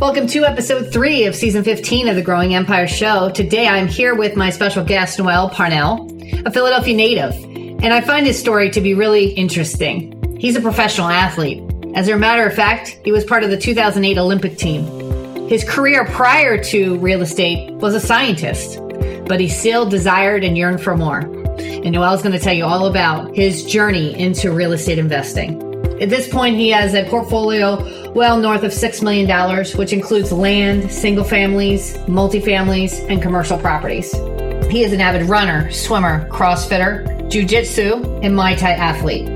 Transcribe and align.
Welcome 0.00 0.28
to 0.28 0.46
episode 0.46 0.90
three 0.90 1.26
of 1.26 1.34
season 1.34 1.62
15 1.62 2.08
of 2.08 2.16
the 2.16 2.22
Growing 2.22 2.54
Empire 2.54 2.88
Show. 2.88 3.28
Today 3.28 3.68
I'm 3.68 3.86
here 3.86 4.14
with 4.14 4.34
my 4.34 4.48
special 4.48 4.82
guest, 4.82 5.18
Noel 5.18 5.50
Parnell, 5.50 6.08
a 6.46 6.50
Philadelphia 6.50 6.96
native, 6.96 7.34
and 7.34 7.92
I 7.92 8.00
find 8.00 8.24
his 8.24 8.38
story 8.38 8.70
to 8.70 8.80
be 8.80 8.94
really 8.94 9.26
interesting. 9.32 10.38
He's 10.40 10.56
a 10.56 10.62
professional 10.62 11.08
athlete. 11.08 11.62
As 11.94 12.08
a 12.08 12.16
matter 12.16 12.46
of 12.46 12.54
fact, 12.54 12.98
he 13.04 13.12
was 13.12 13.26
part 13.26 13.44
of 13.44 13.50
the 13.50 13.58
2008 13.58 14.16
Olympic 14.16 14.56
team. 14.56 14.86
His 15.50 15.64
career 15.64 16.06
prior 16.06 16.56
to 16.64 16.96
real 16.96 17.20
estate 17.20 17.70
was 17.74 17.94
a 17.94 18.00
scientist, 18.00 18.78
but 19.26 19.38
he 19.38 19.50
still 19.50 19.86
desired 19.86 20.44
and 20.44 20.56
yearned 20.56 20.82
for 20.82 20.96
more. 20.96 21.18
And 21.58 21.92
Noel's 21.92 22.22
going 22.22 22.32
to 22.32 22.42
tell 22.42 22.54
you 22.54 22.64
all 22.64 22.86
about 22.86 23.36
his 23.36 23.66
journey 23.66 24.18
into 24.18 24.50
real 24.50 24.72
estate 24.72 24.98
investing. 24.98 25.62
At 26.00 26.08
this 26.08 26.26
point, 26.26 26.56
he 26.56 26.70
has 26.70 26.94
a 26.94 27.04
portfolio 27.10 27.99
well 28.14 28.38
north 28.38 28.62
of 28.62 28.72
$6 28.72 29.02
million, 29.02 29.64
which 29.76 29.92
includes 29.92 30.32
land, 30.32 30.90
single 30.90 31.24
families, 31.24 31.96
multifamilies, 32.06 33.08
and 33.08 33.22
commercial 33.22 33.58
properties. 33.58 34.12
He 34.70 34.82
is 34.82 34.92
an 34.92 35.00
avid 35.00 35.28
runner, 35.28 35.70
swimmer, 35.70 36.28
crossfitter, 36.28 37.06
jujitsu, 37.30 38.04
and 38.24 38.36
Muay 38.36 38.58
Thai 38.58 38.72
athlete. 38.72 39.26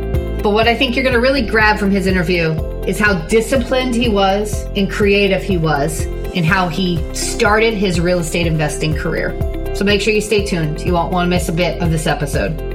But 0.43 0.51
what 0.51 0.69
I 0.69 0.77
think 0.77 0.95
you're 0.95 1.05
going 1.05 1.15
to 1.15 1.21
really 1.21 1.47
grab 1.47 1.79
from 1.79 1.91
his 1.91 2.07
interview 2.07 2.53
is 2.85 2.99
how 2.99 3.15
disciplined 3.29 3.95
he 3.95 4.09
was 4.09 4.65
and 4.77 4.91
creative 4.91 5.43
he 5.43 5.57
was, 5.57 6.05
and 6.35 6.45
how 6.45 6.69
he 6.69 6.99
started 7.15 7.75
his 7.75 8.01
real 8.01 8.19
estate 8.19 8.47
investing 8.47 8.95
career. 8.95 9.33
So 9.75 9.85
make 9.85 10.01
sure 10.01 10.13
you 10.13 10.21
stay 10.21 10.45
tuned. 10.45 10.83
You 10.83 10.93
won't 10.93 11.13
want 11.13 11.27
to 11.27 11.31
miss 11.31 11.49
a 11.49 11.53
bit 11.53 11.81
of 11.81 11.91
this 11.91 12.07
episode. 12.07 12.74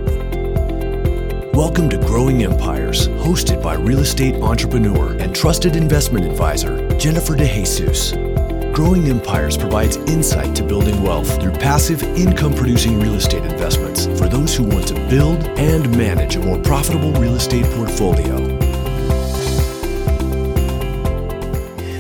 Welcome 1.59 1.89
to 1.89 1.97
Growing 1.97 2.43
Empires, 2.43 3.09
hosted 3.09 3.61
by 3.61 3.73
real 3.73 3.99
estate 3.99 4.35
entrepreneur 4.35 5.11
and 5.17 5.35
trusted 5.35 5.75
investment 5.75 6.25
advisor, 6.25 6.87
Jennifer 6.97 7.35
DeJesus. 7.35 8.73
Growing 8.73 9.09
Empires 9.09 9.57
provides 9.57 9.97
insight 9.97 10.55
to 10.55 10.63
building 10.63 11.03
wealth 11.03 11.29
through 11.41 11.51
passive 11.51 12.01
income 12.01 12.53
producing 12.53 12.97
real 13.01 13.15
estate 13.15 13.43
investments 13.43 14.05
for 14.05 14.29
those 14.29 14.55
who 14.55 14.63
want 14.63 14.87
to 14.87 14.93
build 15.09 15.43
and 15.59 15.91
manage 15.97 16.37
a 16.37 16.39
more 16.39 16.57
profitable 16.59 17.11
real 17.19 17.35
estate 17.35 17.65
portfolio. 17.75 18.37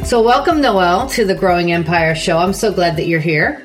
So, 0.05 0.21
welcome, 0.21 0.61
Noel, 0.61 1.09
to 1.09 1.25
the 1.25 1.35
Growing 1.35 1.73
Empire 1.73 2.15
Show. 2.15 2.37
I'm 2.37 2.53
so 2.53 2.71
glad 2.71 2.95
that 2.95 3.07
you're 3.07 3.19
here. 3.19 3.61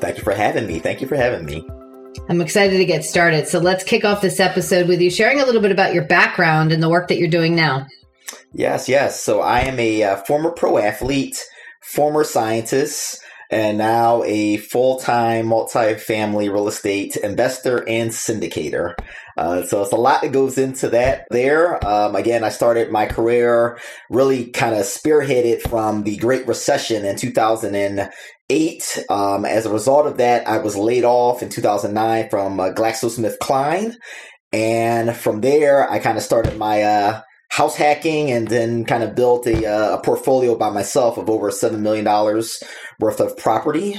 Thank 0.00 0.18
you 0.18 0.22
for 0.22 0.34
having 0.34 0.66
me. 0.66 0.80
Thank 0.80 1.00
you 1.00 1.06
for 1.06 1.16
having 1.16 1.46
me. 1.46 1.66
I'm 2.28 2.40
excited 2.40 2.78
to 2.78 2.84
get 2.84 3.04
started. 3.04 3.48
So 3.48 3.58
let's 3.58 3.84
kick 3.84 4.04
off 4.04 4.20
this 4.20 4.40
episode 4.40 4.88
with 4.88 5.00
you 5.00 5.10
sharing 5.10 5.40
a 5.40 5.44
little 5.46 5.60
bit 5.60 5.72
about 5.72 5.94
your 5.94 6.04
background 6.04 6.72
and 6.72 6.82
the 6.82 6.88
work 6.88 7.08
that 7.08 7.18
you're 7.18 7.28
doing 7.28 7.54
now. 7.54 7.86
Yes, 8.52 8.88
yes. 8.88 9.22
So 9.22 9.40
I 9.40 9.60
am 9.60 9.78
a 9.78 10.02
uh, 10.02 10.16
former 10.18 10.50
pro 10.50 10.78
athlete, 10.78 11.44
former 11.82 12.24
scientist, 12.24 13.20
and 13.50 13.78
now 13.78 14.22
a 14.24 14.58
full-time 14.58 15.46
multi-family 15.46 16.48
real 16.48 16.68
estate 16.68 17.16
investor 17.16 17.88
and 17.88 18.10
syndicator. 18.10 18.94
Uh, 19.36 19.64
so 19.64 19.82
it's 19.82 19.92
a 19.92 19.96
lot 19.96 20.22
that 20.22 20.32
goes 20.32 20.56
into 20.56 20.88
that 20.90 21.26
there. 21.30 21.84
Um, 21.86 22.14
again, 22.14 22.44
I 22.44 22.50
started 22.50 22.92
my 22.92 23.06
career 23.06 23.78
really 24.08 24.46
kind 24.46 24.74
of 24.74 24.82
spearheaded 24.82 25.62
from 25.62 26.04
the 26.04 26.16
Great 26.18 26.46
Recession 26.46 27.04
in 27.04 27.16
2008. 28.50 29.04
Um, 29.08 29.44
as 29.44 29.66
a 29.66 29.72
result 29.72 30.06
of 30.06 30.16
that, 30.18 30.46
I 30.48 30.58
was 30.58 30.76
laid 30.76 31.04
off 31.04 31.42
in 31.42 31.48
2009 31.48 32.28
from 32.28 32.60
uh, 32.60 32.70
GlaxoSmithKline. 32.70 33.94
And 34.52 35.16
from 35.16 35.40
there, 35.40 35.88
I 35.90 36.00
kind 36.00 36.18
of 36.18 36.24
started 36.24 36.58
my 36.58 36.82
uh, 36.82 37.20
house 37.50 37.76
hacking 37.76 38.30
and 38.30 38.48
then 38.48 38.84
kind 38.84 39.02
of 39.02 39.14
built 39.14 39.46
a, 39.46 39.66
uh, 39.66 39.96
a 39.96 40.02
portfolio 40.02 40.56
by 40.56 40.70
myself 40.70 41.18
of 41.18 41.30
over 41.30 41.50
$7 41.50 41.78
million 41.78 42.04
worth 42.98 43.20
of 43.20 43.36
property. 43.36 43.96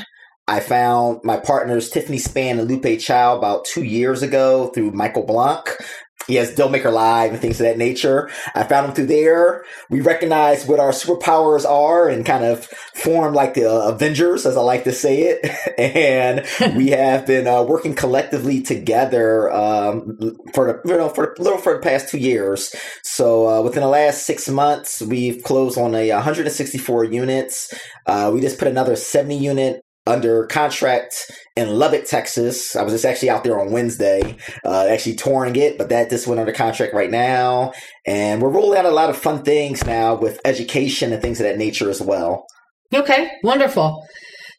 I 0.48 0.60
found 0.60 1.22
my 1.24 1.38
partners 1.38 1.90
Tiffany 1.90 2.18
Span 2.18 2.60
and 2.60 2.70
Lupe 2.70 3.00
Chow 3.00 3.38
about 3.38 3.64
two 3.64 3.84
years 3.84 4.22
ago 4.22 4.68
through 4.74 4.92
Michael 4.92 5.26
Blank. 5.26 5.78
He 6.28 6.36
has 6.36 6.54
Dealmaker 6.54 6.92
Live 6.92 7.32
and 7.32 7.42
things 7.42 7.60
of 7.60 7.66
that 7.66 7.78
nature. 7.78 8.30
I 8.56 8.64
found 8.64 8.88
him 8.88 8.96
through 8.96 9.08
there. 9.08 9.66
We 9.90 10.02
recognize 10.02 10.66
what 10.66 10.80
our 10.80 10.92
superpowers 10.92 11.66
are 11.66 12.10
and 12.10 12.26
kind 12.26 12.44
of 12.44 12.66
form 12.66 13.34
like 13.34 13.54
the 13.54 13.70
Avengers, 13.70 14.46
as 14.46 14.58
I 14.58 14.62
like 14.62 14.84
to 14.86 14.92
say 14.92 15.24
it. 15.24 15.52
and 15.78 16.46
we 16.76 16.90
have 16.90 17.26
been 17.26 17.48
uh, 17.48 17.64
working 17.64 17.96
collectively 17.96 18.62
together 18.62 19.52
um, 19.52 20.18
for 20.54 20.68
the 20.68 20.90
you 20.90 20.98
know 20.98 21.10
for 21.10 21.34
a 21.34 21.42
little 21.42 21.60
for 21.60 21.74
the 21.74 21.80
past 21.80 22.10
two 22.10 22.18
years. 22.18 22.76
So 23.04 23.48
uh, 23.48 23.62
within 23.62 23.82
the 23.82 23.90
last 23.90 24.26
six 24.26 24.48
months, 24.50 25.02
we've 25.02 25.44
closed 25.44 25.78
on 25.78 25.96
a 25.96 26.12
164 26.12 27.06
units. 27.06 27.74
Uh, 28.06 28.32
we 28.34 28.42
just 28.42 28.60
put 28.60 28.68
another 28.68 28.96
70 28.96 29.38
unit 29.38 29.82
under 30.12 30.46
contract 30.46 31.32
in 31.56 31.70
Lubbock, 31.70 32.06
Texas. 32.06 32.76
I 32.76 32.84
was 32.84 32.94
just 32.94 33.06
actually 33.06 33.30
out 33.30 33.44
there 33.44 33.60
on 33.60 33.72
Wednesday, 33.72 34.38
uh, 34.66 34.88
actually 34.90 35.16
touring 35.16 35.56
it, 35.56 35.78
but 35.78 35.90
that 35.90 36.10
just 36.10 36.28
went 36.28 36.40
under 36.40 36.54
contract 36.54 36.94
right 36.94 37.10
now. 37.10 37.74
And 38.06 38.42
we're 38.42 38.50
rolling 38.50 38.78
out 38.78 38.86
a 38.86 38.92
lot 38.92 39.10
of 39.10 39.18
fun 39.18 39.44
things 39.44 39.86
now 39.86 40.16
with 40.16 40.40
education 40.46 41.14
and 41.14 41.22
things 41.22 41.40
of 41.40 41.46
that 41.46 41.58
nature 41.58 41.90
as 41.90 42.02
well. 42.02 42.46
Okay, 42.94 43.32
wonderful. 43.44 44.06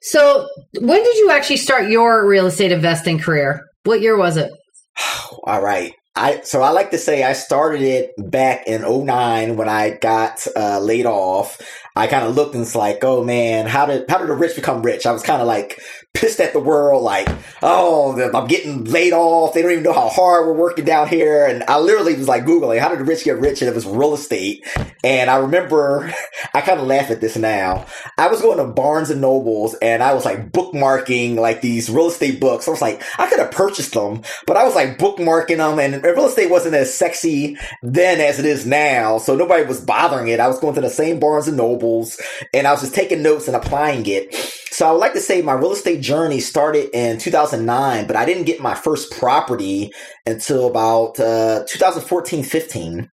So, 0.00 0.48
when 0.80 1.04
did 1.04 1.16
you 1.18 1.30
actually 1.30 1.58
start 1.58 1.88
your 1.88 2.26
real 2.26 2.46
estate 2.46 2.72
investing 2.72 3.18
career? 3.18 3.60
What 3.84 4.00
year 4.00 4.16
was 4.16 4.36
it? 4.36 4.50
All 5.44 5.62
right. 5.62 5.92
I 6.14 6.42
so 6.42 6.60
I 6.62 6.70
like 6.70 6.90
to 6.90 6.98
say 6.98 7.22
I 7.22 7.32
started 7.32 7.80
it 7.80 8.12
back 8.18 8.66
in 8.66 8.82
09 8.82 9.56
when 9.56 9.68
I 9.68 9.90
got 9.90 10.46
uh, 10.54 10.78
laid 10.78 11.06
off. 11.06 11.60
I 11.96 12.06
kind 12.06 12.26
of 12.26 12.34
looked 12.34 12.54
and 12.54 12.62
it's 12.62 12.74
like, 12.74 13.02
oh 13.02 13.24
man, 13.24 13.66
how 13.66 13.86
did 13.86 14.08
how 14.10 14.18
did 14.18 14.28
the 14.28 14.34
rich 14.34 14.54
become 14.54 14.82
rich? 14.82 15.06
I 15.06 15.12
was 15.12 15.22
kind 15.22 15.40
of 15.40 15.48
like 15.48 15.80
pissed 16.14 16.40
at 16.40 16.52
the 16.52 16.60
world, 16.60 17.02
like, 17.02 17.28
oh, 17.62 18.20
I'm 18.34 18.46
getting 18.46 18.84
laid 18.84 19.12
off. 19.12 19.54
They 19.54 19.62
don't 19.62 19.72
even 19.72 19.84
know 19.84 19.92
how 19.92 20.08
hard 20.08 20.46
we're 20.46 20.52
working 20.52 20.84
down 20.84 21.08
here. 21.08 21.46
And 21.46 21.62
I 21.64 21.78
literally 21.78 22.16
was 22.16 22.28
like 22.28 22.44
googling 22.44 22.80
how 22.80 22.88
did 22.88 22.98
the 22.98 23.04
rich 23.04 23.24
get 23.24 23.38
rich, 23.38 23.62
and 23.62 23.68
it 23.68 23.74
was 23.74 23.86
real 23.86 24.14
estate. 24.14 24.64
And 25.04 25.30
I 25.30 25.36
remember, 25.36 26.12
I 26.54 26.60
kind 26.60 26.80
of 26.80 26.86
laugh 26.86 27.10
at 27.10 27.20
this 27.20 27.36
now. 27.36 27.86
I 28.18 28.28
was 28.28 28.40
going 28.40 28.58
to 28.58 28.64
Barnes 28.64 29.10
and 29.10 29.20
Nobles 29.20 29.74
and 29.82 30.02
I 30.02 30.14
was 30.14 30.24
like 30.24 30.52
bookmarking 30.52 31.36
like 31.36 31.60
these 31.60 31.90
real 31.90 32.08
estate 32.08 32.40
books. 32.40 32.68
I 32.68 32.70
was 32.70 32.82
like, 32.82 33.02
I 33.18 33.28
could 33.28 33.38
have 33.38 33.50
purchased 33.50 33.94
them, 33.94 34.22
but 34.46 34.56
I 34.56 34.64
was 34.64 34.74
like 34.74 34.98
bookmarking 34.98 35.58
them, 35.58 35.78
and 35.78 36.02
real 36.02 36.26
estate 36.26 36.50
wasn't 36.50 36.74
as 36.74 36.92
sexy 36.92 37.56
then 37.82 38.20
as 38.20 38.38
it 38.38 38.44
is 38.44 38.66
now, 38.66 39.18
so 39.18 39.34
nobody 39.34 39.64
was 39.64 39.80
bothering 39.80 40.28
it. 40.28 40.40
I 40.40 40.48
was 40.48 40.60
going 40.60 40.74
to 40.74 40.80
the 40.80 40.90
same 40.90 41.20
Barnes 41.20 41.48
and 41.48 41.56
Nobles 41.56 42.20
and 42.52 42.66
I 42.66 42.72
was 42.72 42.80
just 42.80 42.94
taking 42.94 43.22
notes 43.22 43.46
and 43.46 43.56
applying 43.56 44.04
it. 44.06 44.34
So 44.72 44.88
I 44.88 44.92
would 44.92 45.00
like 45.00 45.12
to 45.12 45.20
say 45.20 45.42
my 45.42 45.52
real 45.52 45.72
estate 45.72 46.00
journey 46.00 46.40
started 46.40 46.88
in 46.94 47.18
2009, 47.18 48.06
but 48.06 48.16
I 48.16 48.24
didn't 48.24 48.44
get 48.44 48.58
my 48.58 48.74
first 48.74 49.12
property 49.12 49.92
until 50.24 50.66
about 50.66 51.20
uh, 51.20 51.64
2014, 51.68 52.42
15. 52.42 53.10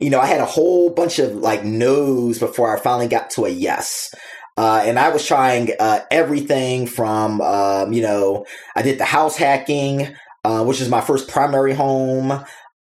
You 0.00 0.10
know, 0.10 0.20
I 0.20 0.26
had 0.26 0.40
a 0.40 0.46
whole 0.46 0.90
bunch 0.90 1.18
of 1.18 1.34
like 1.34 1.64
no's 1.64 2.38
before 2.38 2.74
I 2.74 2.80
finally 2.80 3.08
got 3.08 3.30
to 3.30 3.46
a 3.46 3.48
yes. 3.48 4.14
Uh, 4.56 4.80
and 4.84 4.96
I 4.96 5.08
was 5.08 5.26
trying 5.26 5.70
uh, 5.80 6.02
everything 6.12 6.86
from, 6.86 7.40
um, 7.40 7.92
you 7.92 8.02
know, 8.02 8.46
I 8.76 8.82
did 8.82 8.98
the 8.98 9.04
house 9.04 9.36
hacking, 9.36 10.14
uh, 10.44 10.64
which 10.64 10.80
is 10.80 10.88
my 10.88 11.00
first 11.00 11.28
primary 11.28 11.74
home. 11.74 12.44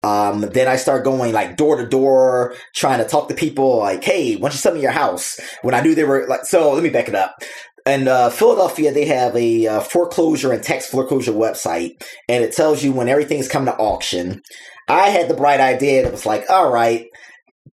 Um, 0.02 0.40
then 0.40 0.66
I 0.66 0.76
start 0.76 1.04
going 1.04 1.32
like 1.32 1.58
door 1.58 1.76
to 1.76 1.86
door, 1.86 2.54
trying 2.74 3.02
to 3.02 3.08
talk 3.08 3.28
to 3.28 3.34
people 3.34 3.78
like, 3.78 4.02
Hey, 4.02 4.36
why 4.36 4.48
don't 4.48 4.52
you 4.52 4.58
sell 4.58 4.74
me 4.74 4.80
your 4.80 4.92
house? 4.92 5.38
When 5.60 5.74
I 5.74 5.82
knew 5.82 5.94
they 5.94 6.04
were 6.04 6.26
like, 6.26 6.46
so 6.46 6.72
let 6.72 6.82
me 6.82 6.88
back 6.88 7.08
it 7.08 7.14
up. 7.14 7.36
In 7.86 8.08
uh, 8.08 8.30
Philadelphia, 8.30 8.92
they 8.92 9.06
have 9.06 9.34
a 9.34 9.66
uh, 9.66 9.80
foreclosure 9.80 10.52
and 10.52 10.62
tax 10.62 10.86
foreclosure 10.86 11.32
website, 11.32 12.02
and 12.28 12.44
it 12.44 12.52
tells 12.52 12.82
you 12.82 12.92
when 12.92 13.08
everything's 13.08 13.48
coming 13.48 13.72
to 13.72 13.78
auction. 13.78 14.42
I 14.88 15.08
had 15.08 15.28
the 15.28 15.34
bright 15.34 15.60
idea 15.60 16.02
that 16.02 16.12
was 16.12 16.26
like, 16.26 16.44
all 16.50 16.70
right, 16.70 17.06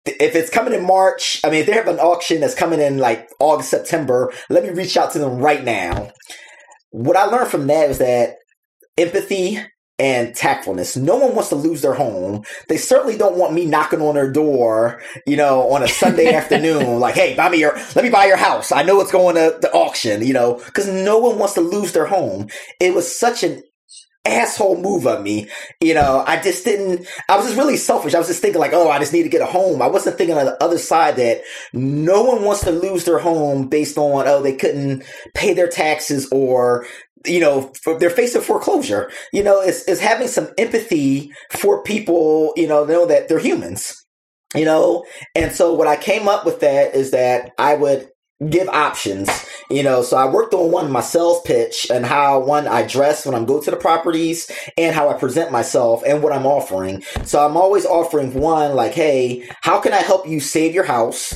if 0.06 0.36
it's 0.36 0.50
coming 0.50 0.74
in 0.74 0.86
March, 0.86 1.40
I 1.44 1.50
mean, 1.50 1.62
if 1.62 1.66
they 1.66 1.74
have 1.74 1.88
an 1.88 2.00
auction 2.00 2.42
that's 2.42 2.56
coming 2.56 2.80
in 2.80 2.98
like 2.98 3.28
August, 3.40 3.70
September, 3.70 4.32
let 4.50 4.64
me 4.64 4.70
reach 4.70 4.98
out 4.98 5.12
to 5.14 5.20
them 5.20 5.40
right 5.40 5.64
now. 5.64 6.12
What 6.92 7.18
I 7.18 7.26
learned 7.26 7.50
from 7.50 7.68
that 7.68 7.88
was 7.88 7.98
that 7.98 8.36
empathy 8.98 9.60
and 9.98 10.36
tactfulness. 10.36 10.98
No 10.98 11.16
one 11.16 11.36
wants 11.36 11.50
to 11.50 11.56
lose 11.56 11.82
their 11.82 11.94
home. 11.94 12.44
They 12.68 12.78
certainly 12.78 13.18
don't 13.18 13.38
want 13.38 13.54
me 13.54 13.66
knocking 13.66 14.02
on 14.02 14.16
their 14.16 14.32
door, 14.32 15.02
you 15.26 15.38
know, 15.38 15.70
on 15.72 15.84
a 15.84 15.88
Sunday 15.88 16.34
afternoon, 16.34 17.00
like, 17.00 17.16
hey, 17.16 17.36
buy 17.36 17.50
me 17.50 17.60
your, 17.60 17.76
let 17.96 18.04
me 18.04 18.10
buy 18.10 18.26
your 18.26 18.38
house. 18.38 18.72
I 18.72 18.84
know 18.84 19.00
it's 19.00 19.12
going 19.12 19.36
to 19.36 19.58
the 19.62 19.72
auction, 19.72 20.26
you 20.26 20.34
know, 20.34 20.56
because 20.66 20.88
no 20.88 21.20
one 21.20 21.40
wants 21.40 21.54
to 21.54 21.62
lose 21.62 21.94
their 21.94 22.06
home. 22.06 22.48
It 22.80 22.94
was 22.94 23.18
such 23.18 23.44
an 23.44 23.64
asshole 24.26 24.82
move 24.82 25.06
of 25.06 25.22
me. 25.22 25.48
You 25.80 25.94
know, 25.94 26.24
I 26.26 26.42
just 26.42 26.66
didn't, 26.66 27.08
I 27.30 27.38
was 27.38 27.46
just 27.46 27.58
really 27.58 27.78
selfish. 27.78 28.14
I 28.14 28.18
was 28.18 28.28
just 28.28 28.42
thinking 28.42 28.60
like, 28.60 28.74
oh, 28.74 28.90
I 28.90 29.00
just 29.00 29.14
need 29.14 29.24
to 29.24 29.30
get 29.30 29.42
a 29.42 29.46
home. 29.46 29.82
I 29.82 29.88
wasn't 29.88 30.18
thinking 30.18 30.38
on 30.38 30.46
the 30.46 30.62
other 30.64 30.78
side 30.78 31.16
that 31.18 31.42
no 31.74 32.24
one 32.24 32.44
wants 32.44 32.62
to 32.62 32.72
lose 32.72 33.06
their 33.06 33.20
home 33.20 33.68
based 33.68 33.98
on, 33.98 34.28
oh, 34.28 34.42
they 34.42 34.56
couldn't 34.56 35.04
pay 35.36 35.54
their 35.54 35.70
taxes 35.70 36.28
or 36.32 36.86
you 37.28 37.40
know, 37.40 37.72
they're 38.00 38.10
facing 38.10 38.42
foreclosure. 38.42 39.12
You 39.34 39.44
know, 39.44 39.62
it's, 39.62 39.88
it's 39.88 40.02
having 40.02 40.28
some 40.28 40.50
empathy 40.58 41.32
for 41.52 41.84
people, 41.84 42.54
you 42.56 42.68
know, 42.68 42.86
know 42.86 43.06
that 43.06 43.28
they're 43.28 43.40
humans, 43.40 43.96
you 44.54 44.66
know? 44.66 45.06
And 45.36 45.52
so 45.52 45.74
what 45.74 45.88
I 45.88 45.96
came 45.96 46.28
up 46.28 46.46
with 46.46 46.60
that 46.62 46.96
is 46.96 47.12
that 47.12 47.52
I 47.58 47.76
would 47.76 48.10
give 48.50 48.68
options. 48.70 49.30
You 49.70 49.82
know, 49.82 50.04
so 50.04 50.16
I 50.16 50.30
worked 50.30 50.54
on 50.54 50.72
one 50.72 50.92
my 50.92 51.02
sales 51.02 51.42
pitch 51.42 51.88
and 51.92 52.06
how 52.06 52.40
one 52.40 52.68
I 52.68 52.86
dress 52.86 53.26
when 53.26 53.34
I'm 53.34 53.46
go 53.46 53.60
to 53.62 53.72
the 53.72 53.78
properties 53.78 54.52
and 54.78 54.94
how 54.94 55.10
I 55.10 55.14
present 55.14 55.52
myself 55.52 56.04
and 56.06 56.22
what 56.22 56.34
I'm 56.34 56.46
offering. 56.46 57.02
So 57.24 57.44
I'm 57.44 57.58
always 57.58 57.86
offering 57.86 58.36
one 58.36 58.76
like, 58.76 58.94
hey, 58.94 59.48
how 59.62 59.80
can 59.80 59.94
I 59.94 60.02
help 60.02 60.28
you 60.28 60.40
save 60.40 60.76
your 60.76 60.84
house? 60.84 61.34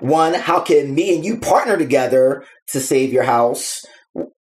One, 0.00 0.34
how 0.34 0.60
can 0.60 0.94
me 0.94 1.14
and 1.14 1.24
you 1.24 1.38
partner 1.38 1.78
together 1.78 2.44
to 2.68 2.80
save 2.80 3.12
your 3.12 3.24
house? 3.24 3.84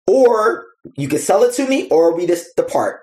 Or 0.08 0.66
you 0.96 1.08
can 1.08 1.20
sell 1.20 1.44
it 1.44 1.54
to 1.56 1.68
me 1.68 1.88
or 1.90 2.16
we 2.16 2.26
just 2.26 2.56
depart. 2.56 3.02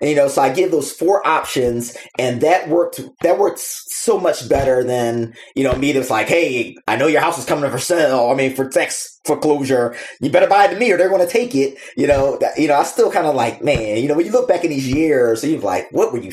And, 0.00 0.10
you 0.10 0.16
know, 0.16 0.28
so 0.28 0.42
I 0.42 0.52
give 0.52 0.70
those 0.70 0.92
four 0.92 1.26
options 1.26 1.96
and 2.18 2.40
that 2.42 2.68
worked, 2.68 3.00
that 3.22 3.38
worked 3.38 3.58
so 3.58 4.18
much 4.18 4.48
better 4.48 4.84
than, 4.84 5.34
you 5.54 5.64
know, 5.64 5.74
me 5.74 5.92
that's 5.92 6.10
like, 6.10 6.28
Hey, 6.28 6.76
I 6.86 6.96
know 6.96 7.06
your 7.06 7.20
house 7.20 7.38
is 7.38 7.44
coming 7.44 7.70
for 7.70 7.78
sale. 7.78 8.28
I 8.30 8.34
mean, 8.34 8.54
for 8.54 8.68
tax 8.68 9.20
foreclosure, 9.24 9.96
you 10.20 10.30
better 10.30 10.46
buy 10.46 10.66
it 10.66 10.70
to 10.70 10.78
me 10.78 10.92
or 10.92 10.96
they're 10.96 11.08
going 11.08 11.26
to 11.26 11.32
take 11.32 11.54
it. 11.54 11.78
You 11.96 12.06
know, 12.06 12.38
that, 12.38 12.58
you 12.58 12.68
know, 12.68 12.74
I 12.74 12.84
still 12.84 13.10
kind 13.10 13.26
of 13.26 13.34
like, 13.34 13.62
man, 13.62 13.98
you 13.98 14.08
know, 14.08 14.14
when 14.14 14.26
you 14.26 14.32
look 14.32 14.48
back 14.48 14.64
in 14.64 14.70
these 14.70 14.88
years, 14.88 15.44
you're 15.44 15.60
like, 15.60 15.88
what 15.90 16.12
were 16.12 16.20
you 16.20 16.32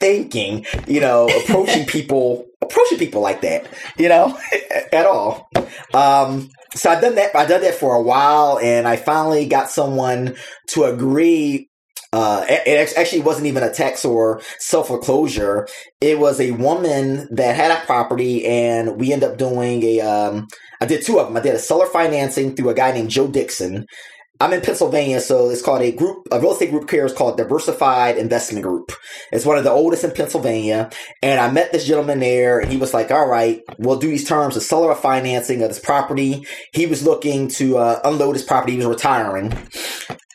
thinking, 0.00 0.66
you 0.86 1.00
know, 1.00 1.28
approaching 1.42 1.86
people, 1.86 2.44
approaching 2.60 2.98
people 2.98 3.22
like 3.22 3.40
that, 3.42 3.68
you 3.96 4.08
know, 4.08 4.38
at 4.92 5.06
all. 5.06 5.48
Um, 5.94 6.50
so 6.74 6.90
I've 6.90 7.00
done 7.00 7.14
that. 7.16 7.34
I 7.34 7.46
done 7.46 7.62
that 7.62 7.74
for 7.74 7.94
a 7.94 8.02
while, 8.02 8.58
and 8.58 8.86
I 8.86 8.96
finally 8.96 9.46
got 9.46 9.70
someone 9.70 10.36
to 10.68 10.84
agree 10.84 11.68
uh, 12.14 12.44
it 12.46 12.92
actually 12.98 13.22
wasn't 13.22 13.46
even 13.46 13.62
a 13.62 13.72
tax 13.72 14.04
or 14.04 14.42
self 14.58 14.88
foreclosure. 14.88 15.66
It 16.00 16.18
was 16.18 16.40
a 16.40 16.50
woman 16.50 17.26
that 17.34 17.56
had 17.56 17.70
a 17.70 17.86
property, 17.86 18.44
and 18.44 19.00
we 19.00 19.12
ended 19.12 19.30
up 19.30 19.38
doing 19.38 19.82
a. 19.82 20.00
Um, 20.00 20.46
I 20.80 20.84
did 20.84 21.02
two 21.02 21.18
of 21.18 21.28
them. 21.28 21.36
I 21.38 21.40
did 21.40 21.54
a 21.54 21.58
seller 21.58 21.86
financing 21.86 22.54
through 22.54 22.68
a 22.68 22.74
guy 22.74 22.92
named 22.92 23.08
Joe 23.08 23.28
Dixon. 23.28 23.86
I'm 24.42 24.52
in 24.52 24.60
Pennsylvania, 24.60 25.20
so 25.20 25.50
it's 25.50 25.62
called 25.62 25.82
a 25.82 25.92
group, 25.92 26.26
a 26.32 26.40
real 26.40 26.50
estate 26.50 26.72
group 26.72 26.90
here 26.90 27.06
is 27.06 27.12
called 27.12 27.36
Diversified 27.36 28.18
Investment 28.18 28.64
Group. 28.64 28.90
It's 29.30 29.46
one 29.46 29.56
of 29.56 29.62
the 29.62 29.70
oldest 29.70 30.02
in 30.02 30.10
Pennsylvania. 30.10 30.90
And 31.22 31.38
I 31.38 31.48
met 31.48 31.70
this 31.70 31.86
gentleman 31.86 32.18
there 32.18 32.58
and 32.58 32.68
he 32.68 32.76
was 32.76 32.92
like, 32.92 33.12
all 33.12 33.28
right, 33.28 33.62
we'll 33.78 34.00
do 34.00 34.08
these 34.08 34.26
terms, 34.26 34.56
the 34.56 34.60
seller 34.60 34.90
of 34.90 34.98
financing 34.98 35.62
of 35.62 35.68
this 35.68 35.78
property. 35.78 36.44
He 36.72 36.86
was 36.86 37.04
looking 37.04 37.46
to 37.50 37.76
uh, 37.76 38.00
unload 38.04 38.34
his 38.34 38.42
property. 38.42 38.72
He 38.72 38.78
was 38.78 38.86
retiring 38.88 39.56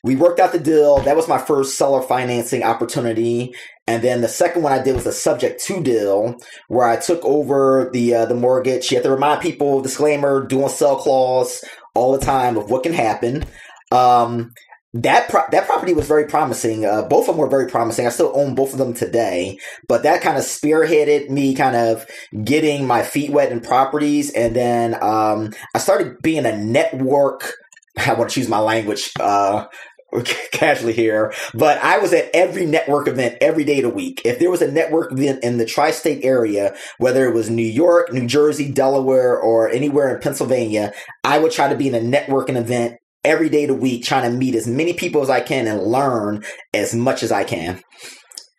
we 0.08 0.16
worked 0.16 0.40
out 0.40 0.54
the 0.54 0.60
deal. 0.60 1.00
That 1.00 1.18
was 1.18 1.28
my 1.28 1.38
first 1.38 1.78
seller 1.78 2.02
financing 2.02 2.64
opportunity. 2.64 3.54
And 3.88 4.02
then 4.02 4.22
the 4.22 4.30
second 4.30 4.64
one 4.64 4.72
I 4.72 4.82
did 4.82 4.96
was 4.96 5.06
a 5.06 5.12
subject 5.12 5.62
to 5.66 5.84
deal 5.84 6.38
where 6.70 6.88
I 6.88 6.96
took 6.96 7.24
over 7.26 7.90
the 7.92 8.16
uh, 8.16 8.26
the 8.26 8.36
mortgage. 8.36 8.90
You 8.90 8.98
have 8.98 9.04
to 9.04 9.12
remind 9.12 9.42
people, 9.42 9.82
disclaimer, 9.82 10.46
due 10.46 10.64
on 10.64 10.70
sale 10.70 10.96
clause 10.96 11.62
all 11.94 12.18
the 12.18 12.26
time 12.26 12.58
of 12.58 12.70
what 12.70 12.84
can 12.84 12.94
happen. 12.94 13.44
Um, 13.92 14.54
that 14.94 15.30
pro- 15.30 15.50
that 15.52 15.68
property 15.68 15.94
was 15.94 16.08
very 16.08 16.26
promising. 16.26 16.86
Uh, 16.86 17.04
both 17.04 17.28
of 17.28 17.36
them 17.36 17.38
were 17.38 17.50
very 17.50 17.68
promising. 17.68 18.08
I 18.08 18.10
still 18.10 18.32
own 18.34 18.56
both 18.56 18.72
of 18.72 18.80
them 18.80 18.94
today, 18.94 19.60
but 19.88 20.04
that 20.04 20.22
kind 20.22 20.38
of 20.38 20.44
spearheaded 20.44 21.30
me 21.30 21.54
kind 21.54 21.76
of 21.76 22.06
getting 22.44 22.88
my 22.88 23.04
feet 23.04 23.32
wet 23.32 23.52
in 23.52 23.60
properties, 23.60 24.32
and 24.32 24.56
then 24.56 24.96
um, 25.04 25.54
I 25.76 25.80
started 25.80 26.22
being 26.22 26.46
a 26.46 26.58
network 26.58 27.54
I 28.06 28.14
want 28.14 28.30
to 28.30 28.36
choose 28.36 28.50
my 28.50 28.60
language 28.60 29.12
uh, 29.20 29.66
casually 30.52 30.94
here, 30.94 31.34
but 31.54 31.78
I 31.80 31.98
was 31.98 32.14
at 32.14 32.30
every 32.34 32.66
network 32.66 33.08
event 33.08 33.38
every 33.42 33.64
day 33.64 33.78
of 33.78 33.84
the 33.84 33.90
week. 33.90 34.22
If 34.24 34.40
there 34.40 34.52
was 34.52 34.62
a 34.62 34.72
network 34.72 35.12
event 35.12 35.44
in 35.44 35.58
the 35.58 35.66
tri-state 35.66 36.24
area, 36.24 36.76
whether 36.98 37.28
it 37.28 37.34
was 37.34 37.50
New 37.50 37.66
York, 37.66 38.14
New 38.14 38.28
Jersey, 38.28 38.72
Delaware, 38.72 39.38
or 39.38 39.70
anywhere 39.70 40.14
in 40.16 40.22
Pennsylvania, 40.22 40.94
I 41.24 41.40
would 41.40 41.52
try 41.52 41.70
to 41.70 41.76
be 41.76 41.88
in 41.88 41.96
a 41.96 42.00
networking 42.00 42.58
event 42.58 42.98
every 43.28 43.50
day 43.50 43.66
of 43.66 43.68
the 43.68 43.76
week, 43.76 44.04
trying 44.04 44.32
to 44.32 44.36
meet 44.36 44.56
as 44.56 44.66
many 44.66 44.94
people 44.94 45.22
as 45.22 45.30
I 45.30 45.42
can 45.42 45.68
and 45.68 45.84
learn 45.84 46.44
as 46.74 46.96
much 46.96 47.22
as 47.22 47.32
I 47.32 47.44
can. 47.44 47.82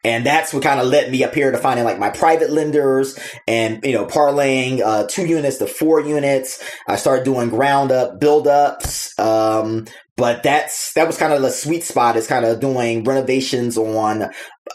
And 0.05 0.25
that's 0.25 0.55
what 0.55 0.63
kind 0.63 0.79
of 0.79 0.87
led 0.87 1.11
me 1.11 1.25
up 1.25 1.35
here 1.35 1.51
to 1.51 1.59
finding 1.59 1.85
like 1.85 1.99
my 1.99 2.11
private 2.11 2.51
lenders 2.51 3.19
and, 3.49 3.85
you 3.85 3.93
know, 3.93 4.07
parlaying, 4.07 4.81
uh, 4.81 5.07
two 5.09 5.27
units 5.27 5.59
to 5.59 5.67
four 5.67 6.01
units. 6.01 6.63
I 6.87 6.95
started 6.97 7.25
doing 7.25 7.49
ground 7.49 7.91
up 7.91 8.21
build 8.21 8.47
ups. 8.47 9.19
Um, 9.19 9.87
but 10.17 10.45
that's, 10.45 10.93
that 10.93 11.09
was 11.09 11.19
kind 11.19 11.33
of 11.33 11.43
the 11.43 11.51
sweet 11.51 11.83
spot 11.83 12.17
is 12.17 12.29
kind 12.29 12.45
of 12.45 12.61
doing 12.61 13.03
renovations 13.03 13.77
on, 13.77 14.31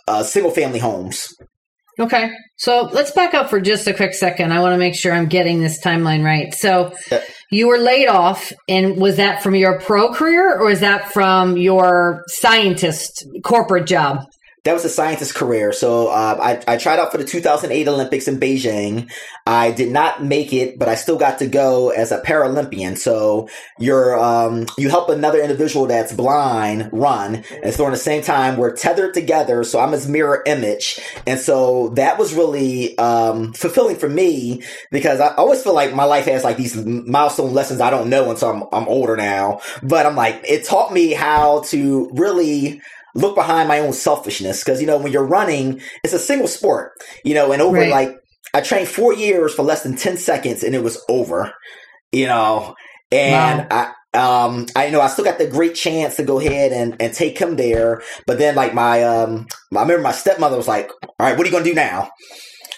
uh, 0.07 0.23
single 0.23 0.51
family 0.51 0.79
homes. 0.79 1.33
Okay. 1.99 2.29
So 2.57 2.89
let's 2.91 3.11
back 3.11 3.33
up 3.33 3.49
for 3.49 3.61
just 3.61 3.87
a 3.87 3.93
quick 3.93 4.13
second. 4.13 4.51
I 4.51 4.59
want 4.59 4.73
to 4.73 4.77
make 4.77 4.95
sure 4.95 5.13
I'm 5.13 5.27
getting 5.27 5.61
this 5.61 5.81
timeline 5.81 6.23
right. 6.23 6.53
So 6.53 6.93
you 7.53 7.67
were 7.67 7.77
laid 7.77 8.07
off 8.07 8.51
and 8.67 8.97
was 8.97 9.17
that 9.17 9.43
from 9.43 9.55
your 9.55 9.79
pro 9.79 10.13
career 10.13 10.57
or 10.59 10.69
is 10.69 10.79
that 10.79 11.11
from 11.11 11.57
your 11.57 12.23
scientist 12.27 13.27
corporate 13.43 13.85
job? 13.85 14.25
That 14.63 14.73
was 14.73 14.85
a 14.85 14.89
scientist 14.89 15.35
career. 15.35 15.73
So 15.73 16.07
uh, 16.07 16.39
I, 16.41 16.73
I 16.73 16.77
tried 16.77 16.97
out 16.97 17.11
for 17.11 17.17
the 17.17 17.25
2008 17.25 17.85
Olympics 17.89 18.29
in 18.29 18.39
Beijing. 18.39 19.11
I 19.45 19.71
did 19.71 19.91
not 19.91 20.23
make 20.23 20.53
it, 20.53 20.79
but 20.79 20.87
I 20.87 20.95
still 20.95 21.17
got 21.17 21.39
to 21.39 21.47
go 21.47 21.89
as 21.89 22.13
a 22.13 22.21
Paralympian. 22.21 22.97
So 22.97 23.49
you're 23.77 24.17
um, 24.17 24.65
you 24.77 24.89
help 24.89 25.09
another 25.09 25.41
individual 25.41 25.85
that's 25.87 26.13
blind 26.13 26.89
run, 26.93 27.43
and 27.61 27.73
so 27.73 27.85
at 27.85 27.89
the 27.89 27.97
same 27.97 28.23
time 28.23 28.55
we're 28.55 28.75
tethered 28.75 29.13
together. 29.13 29.65
So 29.65 29.81
I'm 29.81 29.91
his 29.91 30.07
mirror 30.07 30.41
image, 30.45 30.97
and 31.27 31.39
so 31.39 31.89
that 31.89 32.17
was 32.17 32.33
really 32.33 32.97
um, 32.97 33.51
fulfilling 33.51 33.97
for 33.97 34.07
me 34.07 34.63
because 34.91 35.19
I 35.19 35.35
always 35.35 35.61
feel 35.61 35.75
like 35.75 35.93
my 35.93 36.05
life 36.05 36.25
has 36.25 36.45
like 36.45 36.55
these 36.55 36.75
milestone 36.85 37.53
lessons 37.53 37.81
I 37.81 37.89
don't 37.89 38.09
know 38.09 38.31
until 38.31 38.49
I'm 38.49 38.63
I'm 38.71 38.87
older 38.87 39.17
now. 39.17 39.59
But 39.81 40.05
I'm 40.05 40.15
like 40.15 40.41
it 40.47 40.63
taught 40.63 40.93
me 40.93 41.11
how 41.11 41.63
to 41.63 42.09
really 42.13 42.81
look 43.15 43.35
behind 43.35 43.67
my 43.67 43.79
own 43.79 43.93
selfishness. 43.93 44.63
Cause, 44.63 44.81
you 44.81 44.87
know, 44.87 44.97
when 44.97 45.11
you're 45.11 45.25
running, 45.25 45.81
it's 46.03 46.13
a 46.13 46.19
single 46.19 46.47
sport, 46.47 46.91
you 47.23 47.33
know, 47.33 47.51
and 47.51 47.61
over 47.61 47.77
right. 47.77 47.89
like, 47.89 48.17
I 48.53 48.61
trained 48.61 48.87
four 48.87 49.13
years 49.13 49.53
for 49.53 49.63
less 49.63 49.83
than 49.83 49.95
10 49.95 50.17
seconds 50.17 50.63
and 50.63 50.75
it 50.75 50.83
was 50.83 51.03
over, 51.09 51.53
you 52.11 52.27
know, 52.27 52.75
and 53.11 53.67
wow. 53.69 53.93
I, 54.13 54.45
um, 54.45 54.67
I 54.75 54.89
know 54.89 55.01
I 55.01 55.07
still 55.07 55.25
got 55.25 55.39
the 55.39 55.47
great 55.47 55.75
chance 55.75 56.17
to 56.17 56.23
go 56.23 56.39
ahead 56.39 56.71
and, 56.71 57.01
and 57.01 57.13
take 57.13 57.37
him 57.37 57.55
there. 57.55 58.03
But 58.27 58.37
then 58.37 58.55
like 58.55 58.73
my, 58.73 59.03
um, 59.03 59.47
I 59.75 59.81
remember 59.81 60.03
my 60.03 60.11
stepmother 60.11 60.57
was 60.57 60.67
like, 60.67 60.91
all 61.03 61.13
right, 61.19 61.37
what 61.37 61.41
are 61.41 61.45
you 61.45 61.51
going 61.51 61.63
to 61.63 61.69
do 61.69 61.75
now? 61.75 62.11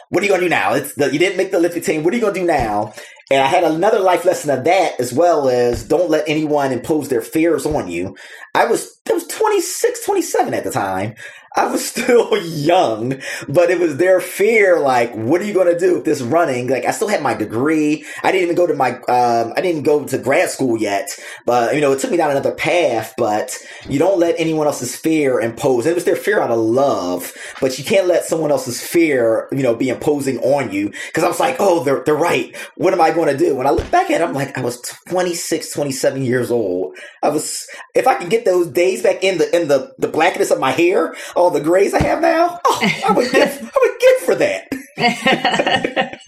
What 0.09 0.21
are 0.21 0.25
you 0.25 0.29
going 0.29 0.41
to 0.41 0.45
do 0.45 0.49
now? 0.49 0.73
It's 0.73 0.93
the, 0.95 1.11
you 1.11 1.19
didn't 1.19 1.37
make 1.37 1.51
the 1.51 1.57
Olympic 1.57 1.83
team. 1.83 2.03
What 2.03 2.13
are 2.13 2.17
you 2.17 2.21
going 2.21 2.35
to 2.35 2.39
do 2.39 2.45
now? 2.45 2.93
And 3.31 3.41
I 3.41 3.47
had 3.47 3.63
another 3.63 3.99
life 3.99 4.23
lesson 4.23 4.51
of 4.51 4.65
that 4.65 4.99
as 4.99 5.11
well 5.11 5.49
as 5.49 5.83
don't 5.87 6.11
let 6.11 6.29
anyone 6.29 6.71
impose 6.71 7.09
their 7.09 7.21
fears 7.21 7.65
on 7.65 7.89
you. 7.89 8.15
I 8.53 8.65
was, 8.65 8.99
I 9.09 9.13
was 9.13 9.25
26, 9.27 10.05
27 10.05 10.53
at 10.53 10.63
the 10.63 10.71
time. 10.71 11.15
I 11.55 11.67
was 11.67 11.85
still 11.89 12.37
young, 12.37 13.21
but 13.47 13.69
it 13.69 13.79
was 13.79 13.97
their 13.97 14.19
fear. 14.19 14.79
Like, 14.79 15.13
what 15.13 15.41
are 15.41 15.45
you 15.45 15.53
going 15.53 15.71
to 15.71 15.79
do 15.79 15.95
with 15.95 16.05
this 16.05 16.21
running? 16.21 16.67
Like, 16.67 16.85
I 16.85 16.91
still 16.91 17.07
had 17.07 17.21
my 17.21 17.33
degree. 17.33 18.05
I 18.23 18.31
didn't 18.31 18.43
even 18.43 18.55
go 18.55 18.67
to 18.67 18.73
my, 18.73 18.97
um, 19.03 19.53
I 19.55 19.61
didn't 19.61 19.83
go 19.83 20.05
to 20.05 20.17
grad 20.17 20.49
school 20.49 20.77
yet, 20.77 21.09
but 21.45 21.75
you 21.75 21.81
know, 21.81 21.91
it 21.91 21.99
took 21.99 22.11
me 22.11 22.17
down 22.17 22.31
another 22.31 22.53
path, 22.53 23.13
but 23.17 23.57
you 23.87 23.99
don't 23.99 24.19
let 24.19 24.35
anyone 24.37 24.67
else's 24.67 24.95
fear 24.95 25.39
impose. 25.39 25.85
It 25.85 25.95
was 25.95 26.05
their 26.05 26.15
fear 26.15 26.41
out 26.41 26.51
of 26.51 26.59
love, 26.59 27.33
but 27.61 27.77
you 27.79 27.85
can't 27.85 28.07
let 28.07 28.25
someone 28.25 28.51
else's 28.51 28.81
fear, 28.81 29.47
you 29.51 29.63
know, 29.63 29.75
be 29.75 29.89
imposing 29.89 30.39
on 30.39 30.71
you. 30.71 30.91
Cause 31.13 31.23
I 31.23 31.27
was 31.27 31.39
like, 31.39 31.57
oh, 31.59 31.83
they're, 31.83 32.03
they're 32.03 32.15
right. 32.15 32.55
What 32.75 32.93
am 32.93 33.01
I 33.01 33.11
going 33.15 33.35
to 33.35 33.37
do? 33.37 33.55
When 33.55 33.67
I 33.67 33.71
look 33.71 33.89
back 33.91 34.11
at 34.11 34.21
it, 34.21 34.23
I'm 34.23 34.33
like, 34.33 34.57
I 34.57 34.61
was 34.61 34.81
26, 35.07 35.73
27 35.73 36.23
years 36.23 36.51
old. 36.51 36.95
I 37.23 37.29
was, 37.29 37.67
if 37.93 38.07
I 38.07 38.15
can 38.15 38.29
get 38.29 38.45
those 38.45 38.67
days 38.67 39.01
back 39.01 39.23
in 39.23 39.37
the, 39.37 39.55
in 39.55 39.67
the, 39.67 39.93
the 39.97 40.07
blackness 40.07 40.51
of 40.51 40.59
my 40.59 40.71
hair, 40.71 41.15
all 41.35 41.49
the 41.49 41.61
grays 41.61 41.93
I 41.93 42.01
have 42.03 42.21
now, 42.21 42.59
oh, 42.65 42.91
I 43.07 43.11
would 43.11 43.31
give, 43.31 43.71
I 43.75 43.79
would 43.81 43.99
give 43.99 44.17
for 44.25 44.35
that. 44.35 44.69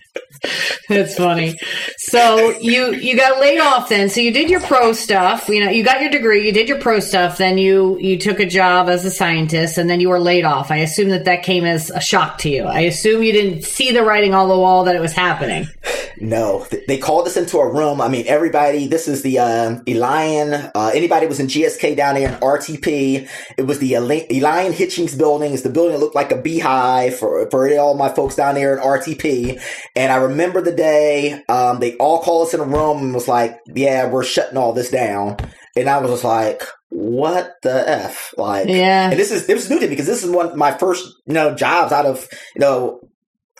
That's 0.89 1.15
funny. 1.15 1.57
So 1.97 2.51
you 2.59 2.93
you 2.93 3.17
got 3.17 3.39
laid 3.39 3.59
off 3.59 3.89
then. 3.89 4.09
So 4.09 4.21
you 4.21 4.31
did 4.31 4.49
your 4.49 4.61
pro 4.61 4.93
stuff. 4.93 5.49
You 5.49 5.63
know, 5.63 5.71
you 5.71 5.83
got 5.83 6.01
your 6.01 6.09
degree. 6.09 6.45
You 6.45 6.51
did 6.51 6.69
your 6.69 6.79
pro 6.79 6.99
stuff. 6.99 7.37
Then 7.37 7.57
you 7.57 7.97
you 7.99 8.17
took 8.17 8.39
a 8.39 8.45
job 8.45 8.89
as 8.89 9.03
a 9.05 9.11
scientist, 9.11 9.77
and 9.77 9.89
then 9.89 9.99
you 9.99 10.09
were 10.09 10.19
laid 10.19 10.45
off. 10.45 10.71
I 10.71 10.77
assume 10.77 11.09
that 11.09 11.25
that 11.25 11.43
came 11.43 11.65
as 11.65 11.89
a 11.89 11.99
shock 11.99 12.37
to 12.39 12.49
you. 12.49 12.63
I 12.63 12.81
assume 12.81 13.23
you 13.23 13.33
didn't 13.33 13.63
see 13.63 13.91
the 13.91 14.03
writing 14.03 14.33
on 14.33 14.49
the 14.49 14.57
wall 14.57 14.83
that 14.85 14.95
it 14.95 15.01
was 15.01 15.13
happening. 15.13 15.67
No, 16.19 16.65
they 16.87 16.97
called 16.97 17.27
us 17.27 17.37
into 17.37 17.57
a 17.59 17.71
room. 17.71 18.01
I 18.01 18.07
mean, 18.07 18.25
everybody. 18.27 18.87
This 18.87 19.07
is 19.07 19.21
the 19.21 19.39
uh, 19.39 19.75
Elion. 19.85 20.71
Uh, 20.73 20.91
anybody 20.93 21.27
was 21.27 21.39
in 21.39 21.47
GSK 21.47 21.95
down 21.95 22.15
there 22.15 22.29
in 22.29 22.35
RTP. 22.39 23.29
It 23.57 23.63
was 23.63 23.79
the 23.79 23.93
Elion 23.93 24.71
Hitchings 24.73 25.17
building. 25.17 25.53
It's 25.53 25.63
the 25.63 25.69
building 25.69 25.93
that 25.93 25.99
looked 25.99 26.15
like 26.15 26.31
a 26.31 26.41
beehive 26.41 27.17
for 27.17 27.49
for 27.49 27.77
all 27.77 27.95
my 27.95 28.09
folks 28.09 28.35
down 28.35 28.55
there 28.55 28.75
in 28.75 28.83
RTP. 28.83 29.61
And 29.95 30.11
I 30.11 30.17
remember 30.17 30.61
the 30.61 30.71
day 30.71 31.43
um, 31.49 31.79
they 31.79 31.95
all 31.97 32.21
called 32.21 32.47
us 32.47 32.53
in 32.53 32.59
a 32.59 32.65
room 32.65 32.97
and 32.99 33.13
was 33.13 33.27
like, 33.27 33.59
"Yeah, 33.67 34.09
we're 34.09 34.23
shutting 34.23 34.57
all 34.57 34.73
this 34.73 34.89
down." 34.89 35.37
And 35.75 35.87
I 35.87 35.99
was 35.99 36.09
just 36.09 36.23
like, 36.23 36.63
"What 36.89 37.53
the 37.61 37.87
f?" 37.87 38.33
Like, 38.37 38.67
yeah. 38.67 39.11
And 39.11 39.19
this 39.19 39.31
is 39.31 39.47
it 39.47 39.53
was 39.53 39.69
new 39.69 39.79
to 39.79 39.85
me 39.85 39.89
because 39.89 40.07
this 40.07 40.23
is 40.23 40.31
one 40.31 40.47
of 40.47 40.55
my 40.55 40.71
first 40.77 41.05
you 41.27 41.33
know 41.33 41.53
jobs 41.53 41.91
out 41.91 42.05
of 42.05 42.27
you 42.55 42.61
know 42.61 43.01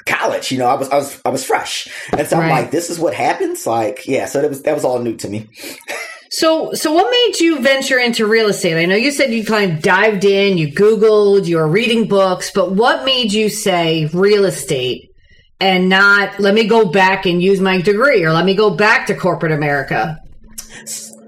college. 0.08 0.52
You 0.52 0.60
know, 0.60 0.68
I 0.68 0.76
was, 0.76 0.90
I 0.90 0.96
was, 0.96 1.22
I 1.26 1.30
was 1.30 1.44
fresh. 1.44 1.88
And 2.18 2.28
so 2.28 2.38
I'm 2.38 2.50
like, 2.50 2.72
this 2.72 2.90
is 2.90 3.00
what 3.00 3.14
happens. 3.14 3.68
Like, 3.68 4.08
yeah. 4.08 4.26
So 4.26 4.42
that 4.42 4.50
was, 4.50 4.64
that 4.64 4.74
was 4.74 4.84
all 4.84 5.00
new 5.00 5.16
to 5.18 5.30
me. 5.30 5.48
So, 6.30 6.74
so 6.74 6.92
what 6.92 7.10
made 7.10 7.40
you 7.40 7.62
venture 7.62 7.98
into 7.98 8.28
real 8.28 8.50
estate? 8.50 8.78
I 8.78 8.86
know 8.86 8.96
you 8.96 9.12
said 9.12 9.32
you 9.32 9.46
kind 9.46 9.72
of 9.72 9.82
dived 9.82 10.26
in, 10.26 10.58
you 10.58 10.74
Googled, 10.74 11.46
you 11.46 11.58
were 11.58 11.68
reading 11.68 12.08
books, 12.08 12.52
but 12.52 12.72
what 12.74 13.06
made 13.06 13.32
you 13.32 13.50
say 13.50 14.10
real 14.14 14.46
estate 14.46 15.10
and 15.60 15.90
not 15.90 16.40
let 16.40 16.54
me 16.54 16.68
go 16.68 16.92
back 16.92 17.26
and 17.26 17.42
use 17.42 17.62
my 17.62 17.82
degree 17.82 18.24
or 18.24 18.34
let 18.34 18.46
me 18.46 18.56
go 18.56 18.70
back 18.70 19.08
to 19.08 19.16
corporate 19.16 19.54
America? 19.54 20.18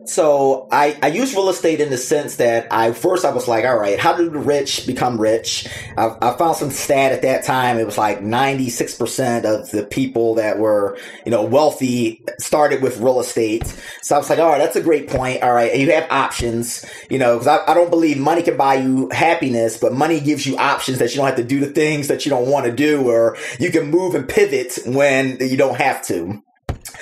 So 0.10 0.68
I, 0.72 0.98
I 1.04 1.08
use 1.08 1.36
real 1.36 1.50
estate 1.50 1.80
in 1.80 1.92
the 1.92 1.98
sense 1.98 2.38
that 2.38 2.68
I 2.72 2.94
first 2.94 3.25
I 3.25 3.32
was 3.32 3.48
like, 3.48 3.63
all 3.63 3.78
right, 3.78 4.00
how 4.00 4.18
do 4.18 4.28
the 4.28 4.39
rich 4.39 4.88
become 4.88 5.22
rich? 5.22 5.68
I, 5.98 6.16
I 6.20 6.36
found 6.36 6.56
some 6.56 6.72
stat 6.72 7.12
at 7.12 7.22
that 7.22 7.44
time. 7.44 7.78
It 7.78 7.86
was 7.86 7.98
like 7.98 8.20
96% 8.20 9.46
of 9.46 9.70
the 9.70 9.84
people 9.84 10.34
that 10.36 10.58
were, 10.58 10.98
you 11.25 11.32
know, 11.32 11.44
wealthy 11.44 12.24
started 12.39 12.82
with 12.82 12.98
real 12.98 13.20
estate. 13.20 13.68
So 14.01 14.16
I 14.16 14.18
was 14.18 14.30
like, 14.32 14.39
all 14.39 14.50
right, 14.50 14.58
that's 14.58 14.75
a 14.75 14.82
great 14.82 15.10
point. 15.10 15.44
All 15.44 15.54
right. 15.54 15.75
You 15.78 15.92
have 15.92 16.08
options, 16.10 16.84
you 17.12 17.20
know, 17.20 17.38
cause 17.38 17.48
I, 17.48 17.60
I 17.68 17.75
don't 17.75 17.92
believe 17.92 18.18
money 18.18 18.42
can 18.42 18.58
buy 18.58 18.75
you 18.75 19.10
happiness, 19.12 19.78
but 19.78 19.94
money 19.94 20.20
gives 20.20 20.48
you 20.48 20.58
options 20.58 20.98
that 21.00 21.12
you 21.12 21.18
don't 21.18 21.28
have 21.28 21.36
to 21.36 21.44
do 21.44 21.60
the 21.60 21.68
things 21.68 22.08
that 22.08 22.25
you 22.25 22.32
don't 22.32 22.50
want 22.50 22.66
to 22.66 22.72
do, 22.72 23.08
or 23.08 23.38
you 23.60 23.72
can 23.72 23.92
move 23.92 24.16
and 24.16 24.28
pivot 24.28 24.80
when 24.88 25.38
you 25.39 25.56
don't 25.56 25.78
have 25.78 26.01
to. 26.08 26.42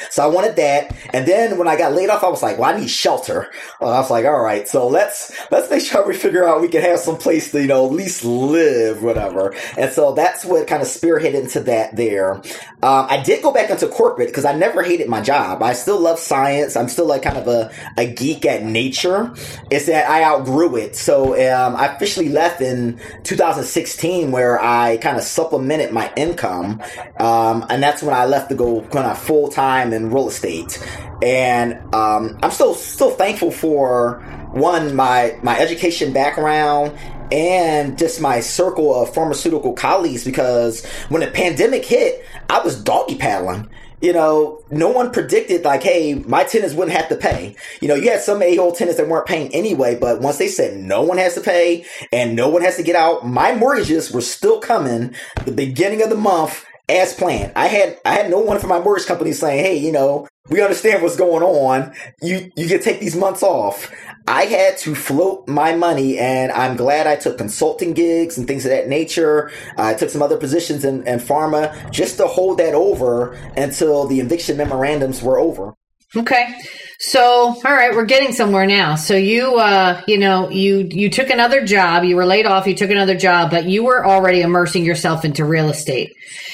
So 0.09 0.23
I 0.23 0.27
wanted 0.27 0.55
that. 0.57 0.95
And 1.13 1.27
then 1.27 1.57
when 1.57 1.67
I 1.67 1.77
got 1.77 1.93
laid 1.93 2.09
off, 2.09 2.23
I 2.23 2.29
was 2.29 2.43
like, 2.43 2.57
well, 2.57 2.73
I 2.73 2.79
need 2.79 2.89
shelter. 2.89 3.49
Uh, 3.81 3.91
I 3.91 3.99
was 3.99 4.09
like, 4.09 4.25
all 4.25 4.41
right, 4.41 4.67
so 4.67 4.87
let's, 4.87 5.31
let's 5.51 5.69
make 5.69 5.81
sure 5.81 6.07
we 6.07 6.15
figure 6.15 6.47
out 6.47 6.61
we 6.61 6.67
can 6.67 6.81
have 6.81 6.99
some 6.99 7.17
place 7.17 7.51
to, 7.51 7.61
you 7.61 7.67
know, 7.67 7.85
at 7.85 7.91
least 7.91 8.23
live, 8.23 9.03
whatever. 9.03 9.55
And 9.77 9.91
so 9.91 10.13
that's 10.13 10.45
what 10.45 10.67
kind 10.67 10.81
of 10.81 10.87
spearheaded 10.87 11.33
into 11.33 11.61
that 11.61 11.95
there. 11.95 12.35
Um, 12.83 13.07
I 13.09 13.21
did 13.23 13.41
go 13.41 13.51
back 13.51 13.69
into 13.69 13.87
corporate 13.87 14.29
because 14.29 14.45
I 14.45 14.53
never 14.53 14.83
hated 14.83 15.09
my 15.09 15.21
job. 15.21 15.63
I 15.63 15.73
still 15.73 15.99
love 15.99 16.19
science. 16.19 16.75
I'm 16.75 16.89
still 16.89 17.07
like 17.07 17.23
kind 17.23 17.37
of 17.37 17.47
a, 17.47 17.71
a 17.97 18.11
geek 18.11 18.45
at 18.45 18.63
nature. 18.63 19.33
It's 19.71 19.87
that 19.87 20.09
I 20.09 20.23
outgrew 20.23 20.75
it. 20.75 20.95
So, 20.95 21.33
um, 21.33 21.75
I 21.75 21.87
officially 21.87 22.29
left 22.29 22.61
in 22.61 22.99
2016 23.23 24.31
where 24.31 24.61
I 24.61 24.97
kind 24.97 25.17
of 25.17 25.23
supplemented 25.23 25.91
my 25.91 26.11
income. 26.15 26.81
Um, 27.19 27.65
and 27.69 27.81
that's 27.81 28.01
when 28.03 28.13
I 28.13 28.25
left 28.25 28.49
to 28.49 28.55
go 28.55 28.81
kind 28.81 29.07
of 29.07 29.17
full 29.17 29.49
time 29.49 29.86
in 29.93 30.11
real 30.11 30.27
estate. 30.27 30.81
And 31.21 31.73
um, 31.93 32.37
I'm 32.43 32.51
still 32.51 32.75
still 32.75 33.11
thankful 33.11 33.51
for 33.51 34.21
one 34.51 34.95
my 34.95 35.37
my 35.43 35.57
education 35.59 36.13
background 36.13 36.97
and 37.31 37.97
just 37.97 38.21
my 38.21 38.39
circle 38.39 38.93
of 38.95 39.13
pharmaceutical 39.13 39.73
colleagues 39.73 40.23
because 40.23 40.85
when 41.09 41.21
the 41.21 41.27
pandemic 41.27 41.85
hit, 41.85 42.25
I 42.49 42.59
was 42.59 42.81
doggy 42.81 43.17
paddling. 43.17 43.69
You 43.99 44.13
know, 44.13 44.63
no 44.69 44.89
one 44.89 45.11
predicted 45.11 45.65
like, 45.65 45.81
hey, 45.81 46.13
my 46.13 46.43
tenants 46.43 46.75
wouldn't 46.75 46.95
have 46.95 47.09
to 47.09 47.15
pay. 47.15 47.55
You 47.81 47.87
know, 47.87 47.95
you 47.95 48.11
had 48.11 48.21
some 48.21 48.43
a-hole 48.43 48.71
tenants 48.71 48.99
that 48.99 49.07
weren't 49.09 49.25
paying 49.25 49.53
anyway, 49.55 49.97
but 49.99 50.21
once 50.21 50.37
they 50.37 50.49
said 50.49 50.77
no 50.77 51.01
one 51.01 51.17
has 51.17 51.33
to 51.33 51.41
pay 51.41 51.83
and 52.11 52.35
no 52.35 52.47
one 52.47 52.61
has 52.61 52.75
to 52.77 52.83
get 52.83 52.95
out, 52.95 53.25
my 53.25 53.55
mortgages 53.55 54.11
were 54.11 54.21
still 54.21 54.59
coming 54.59 55.15
the 55.45 55.51
beginning 55.51 56.03
of 56.03 56.09
the 56.09 56.15
month 56.15 56.63
as 56.89 57.13
planned. 57.13 57.51
I 57.55 57.67
had 57.67 57.99
I 58.05 58.13
had 58.13 58.29
no 58.29 58.39
one 58.39 58.59
from 58.59 58.69
my 58.69 58.79
mortgage 58.79 59.07
company 59.07 59.33
saying, 59.33 59.63
"Hey, 59.63 59.77
you 59.77 59.91
know, 59.91 60.27
we 60.49 60.61
understand 60.61 61.03
what's 61.03 61.17
going 61.17 61.43
on. 61.43 61.93
You 62.21 62.51
you 62.55 62.67
can 62.67 62.81
take 62.81 62.99
these 62.99 63.15
months 63.15 63.43
off." 63.43 63.91
I 64.27 64.43
had 64.43 64.77
to 64.79 64.93
float 64.93 65.47
my 65.47 65.73
money, 65.73 66.17
and 66.17 66.51
I'm 66.51 66.75
glad 66.75 67.07
I 67.07 67.15
took 67.15 67.37
consulting 67.37 67.93
gigs 67.93 68.37
and 68.37 68.45
things 68.45 68.65
of 68.65 68.71
that 68.71 68.89
nature. 68.89 69.51
I 69.77 69.93
took 69.93 70.09
some 70.09 70.21
other 70.21 70.37
positions 70.37 70.83
in, 70.83 71.07
in 71.07 71.19
pharma 71.19 71.91
just 71.91 72.17
to 72.17 72.27
hold 72.27 72.57
that 72.57 72.73
over 72.73 73.33
until 73.55 74.05
the 74.05 74.19
eviction 74.19 74.57
memorandums 74.57 75.21
were 75.21 75.39
over. 75.39 75.75
Okay. 76.15 76.55
So, 76.99 77.21
all 77.21 77.61
right, 77.63 77.93
we're 77.93 78.05
getting 78.05 78.31
somewhere 78.31 78.65
now. 78.65 78.95
So 78.95 79.15
you, 79.15 79.55
uh, 79.57 80.01
you 80.07 80.17
know, 80.17 80.49
you, 80.49 80.87
you 80.89 81.09
took 81.09 81.29
another 81.29 81.65
job, 81.65 82.05
you 82.05 82.15
were 82.15 82.25
laid 82.25 82.45
off, 82.45 82.65
you 82.65 82.75
took 82.75 82.89
another 82.89 83.15
job, 83.15 83.51
but 83.51 83.65
you 83.65 83.83
were 83.83 84.05
already 84.05 84.41
immersing 84.41 84.83
yourself 84.85 85.25
into 85.25 85.45
real 85.45 85.69
estate. 85.69 86.13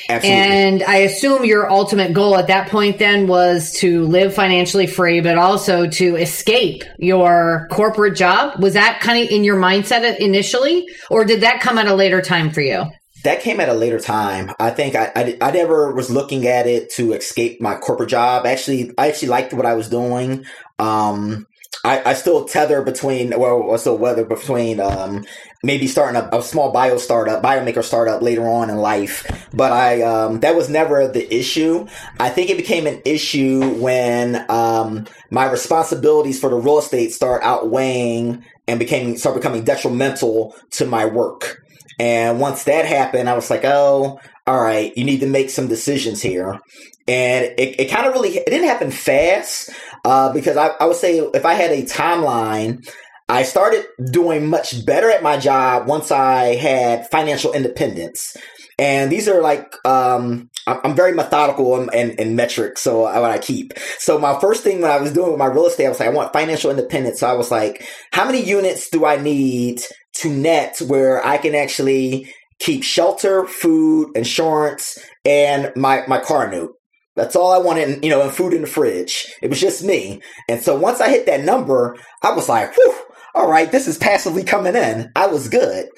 Absolutely. 0.09 0.41
And 0.41 0.83
I 0.83 0.97
assume 0.97 1.45
your 1.45 1.69
ultimate 1.69 2.13
goal 2.13 2.35
at 2.35 2.47
that 2.47 2.69
point 2.69 2.97
then 2.97 3.27
was 3.27 3.71
to 3.79 4.03
live 4.05 4.33
financially 4.33 4.87
free, 4.87 5.21
but 5.21 5.37
also 5.37 5.87
to 5.87 6.15
escape 6.17 6.83
your 6.97 7.67
corporate 7.71 8.17
job. 8.17 8.61
Was 8.61 8.73
that 8.73 8.99
kind 9.01 9.23
of 9.23 9.31
in 9.31 9.43
your 9.43 9.57
mindset 9.57 10.17
initially, 10.17 10.85
or 11.09 11.23
did 11.25 11.41
that 11.41 11.61
come 11.61 11.77
at 11.77 11.87
a 11.87 11.95
later 11.95 12.21
time 12.21 12.49
for 12.49 12.61
you? 12.61 12.85
That 13.23 13.41
came 13.41 13.59
at 13.59 13.69
a 13.69 13.73
later 13.73 13.99
time. 13.99 14.51
I 14.59 14.69
think 14.69 14.95
I, 14.95 15.11
I, 15.15 15.37
I 15.41 15.51
never 15.51 15.93
was 15.93 16.09
looking 16.09 16.45
at 16.45 16.67
it 16.67 16.89
to 16.95 17.13
escape 17.13 17.61
my 17.61 17.75
corporate 17.75 18.09
job. 18.09 18.45
Actually, 18.45 18.91
I 18.97 19.07
actually 19.07 19.29
liked 19.29 19.53
what 19.53 19.65
I 19.65 19.75
was 19.75 19.89
doing. 19.89 20.45
Um, 20.77 21.47
I, 21.85 22.11
I 22.11 22.13
still 22.13 22.45
tether 22.45 22.81
between, 22.81 23.37
well, 23.37 23.71
I 23.73 23.77
still 23.77 23.97
weather 23.97 24.23
between, 24.23 24.79
um, 24.79 25.25
maybe 25.63 25.87
starting 25.87 26.21
a, 26.21 26.29
a 26.37 26.41
small 26.41 26.71
bio 26.71 26.97
startup, 26.97 27.43
biomarker 27.43 27.83
startup 27.83 28.21
later 28.21 28.47
on 28.47 28.69
in 28.69 28.77
life. 28.77 29.25
But 29.53 29.73
I, 29.73 30.01
um, 30.01 30.39
that 30.41 30.55
was 30.55 30.69
never 30.69 31.07
the 31.07 31.33
issue. 31.33 31.87
I 32.19 32.29
think 32.29 32.49
it 32.49 32.57
became 32.57 32.87
an 32.87 33.01
issue 33.03 33.73
when, 33.75 34.49
um, 34.49 35.07
my 35.29 35.49
responsibilities 35.49 36.39
for 36.39 36.49
the 36.49 36.55
real 36.55 36.79
estate 36.79 37.11
start 37.11 37.41
outweighing 37.43 38.45
and 38.67 38.79
became, 38.79 39.17
start 39.17 39.35
becoming 39.35 39.63
detrimental 39.63 40.55
to 40.71 40.85
my 40.85 41.05
work. 41.05 41.52
And 41.99 42.39
once 42.39 42.63
that 42.63 42.85
happened, 42.85 43.29
I 43.29 43.35
was 43.35 43.49
like, 43.49 43.63
oh, 43.63 44.19
all 44.45 44.61
right, 44.61 44.95
you 44.97 45.03
need 45.03 45.19
to 45.21 45.27
make 45.27 45.49
some 45.49 45.67
decisions 45.67 46.21
here. 46.21 46.59
And 47.07 47.45
it, 47.57 47.79
it 47.79 47.89
kind 47.91 48.07
of 48.07 48.13
really, 48.13 48.37
it 48.37 48.45
didn't 48.45 48.67
happen 48.67 48.91
fast, 48.91 49.69
uh, 50.05 50.33
because 50.33 50.57
I, 50.57 50.67
I 50.79 50.85
would 50.85 50.95
say 50.95 51.19
if 51.19 51.45
I 51.45 51.53
had 51.53 51.71
a 51.71 51.83
timeline, 51.83 52.89
I 53.29 53.43
started 53.43 53.85
doing 54.11 54.47
much 54.47 54.85
better 54.85 55.09
at 55.09 55.23
my 55.23 55.37
job 55.37 55.87
once 55.87 56.11
I 56.11 56.55
had 56.55 57.09
financial 57.09 57.53
independence. 57.53 58.35
And 58.79 59.11
these 59.11 59.29
are 59.29 59.41
like, 59.41 59.73
um, 59.85 60.49
I'm 60.65 60.95
very 60.95 61.13
methodical 61.13 61.79
and, 61.79 61.93
and, 61.93 62.19
and 62.19 62.35
metric, 62.35 62.77
so 62.77 63.05
I, 63.05 63.19
what 63.19 63.31
I 63.31 63.37
keep. 63.37 63.73
So 63.99 64.17
my 64.17 64.39
first 64.39 64.63
thing 64.63 64.81
when 64.81 64.91
I 64.91 64.97
was 64.97 65.13
doing 65.13 65.29
with 65.29 65.39
my 65.39 65.45
real 65.45 65.67
estate, 65.67 65.85
I 65.85 65.89
was 65.89 65.99
like, 65.99 66.09
I 66.09 66.13
want 66.13 66.33
financial 66.33 66.71
independence. 66.71 67.19
So 67.19 67.27
I 67.27 67.33
was 67.33 67.51
like, 67.51 67.87
how 68.11 68.25
many 68.25 68.43
units 68.43 68.89
do 68.89 69.05
I 69.05 69.17
need 69.17 69.81
to 70.15 70.29
net 70.29 70.79
where 70.87 71.25
I 71.25 71.37
can 71.37 71.55
actually 71.55 72.33
keep 72.59 72.83
shelter, 72.83 73.45
food, 73.45 74.15
insurance, 74.15 74.97
and 75.25 75.71
my, 75.75 76.03
my 76.07 76.19
car 76.19 76.49
note? 76.49 76.75
That's 77.15 77.35
all 77.35 77.51
I 77.51 77.59
wanted, 77.59 78.03
you 78.03 78.09
know, 78.09 78.21
and 78.21 78.31
food 78.31 78.53
in 78.53 78.61
the 78.61 78.67
fridge. 78.67 79.31
It 79.41 79.49
was 79.49 79.61
just 79.61 79.83
me. 79.83 80.21
And 80.49 80.61
so 80.61 80.75
once 80.75 80.99
I 80.99 81.09
hit 81.09 81.27
that 81.27 81.43
number, 81.43 81.95
I 82.23 82.31
was 82.31 82.49
like, 82.49 82.75
whew, 82.75 82.95
all 83.35 83.49
right, 83.49 83.71
this 83.71 83.87
is 83.87 83.97
passively 83.97 84.43
coming 84.43 84.75
in. 84.75 85.11
I 85.15 85.27
was 85.27 85.47
good. 85.49 85.89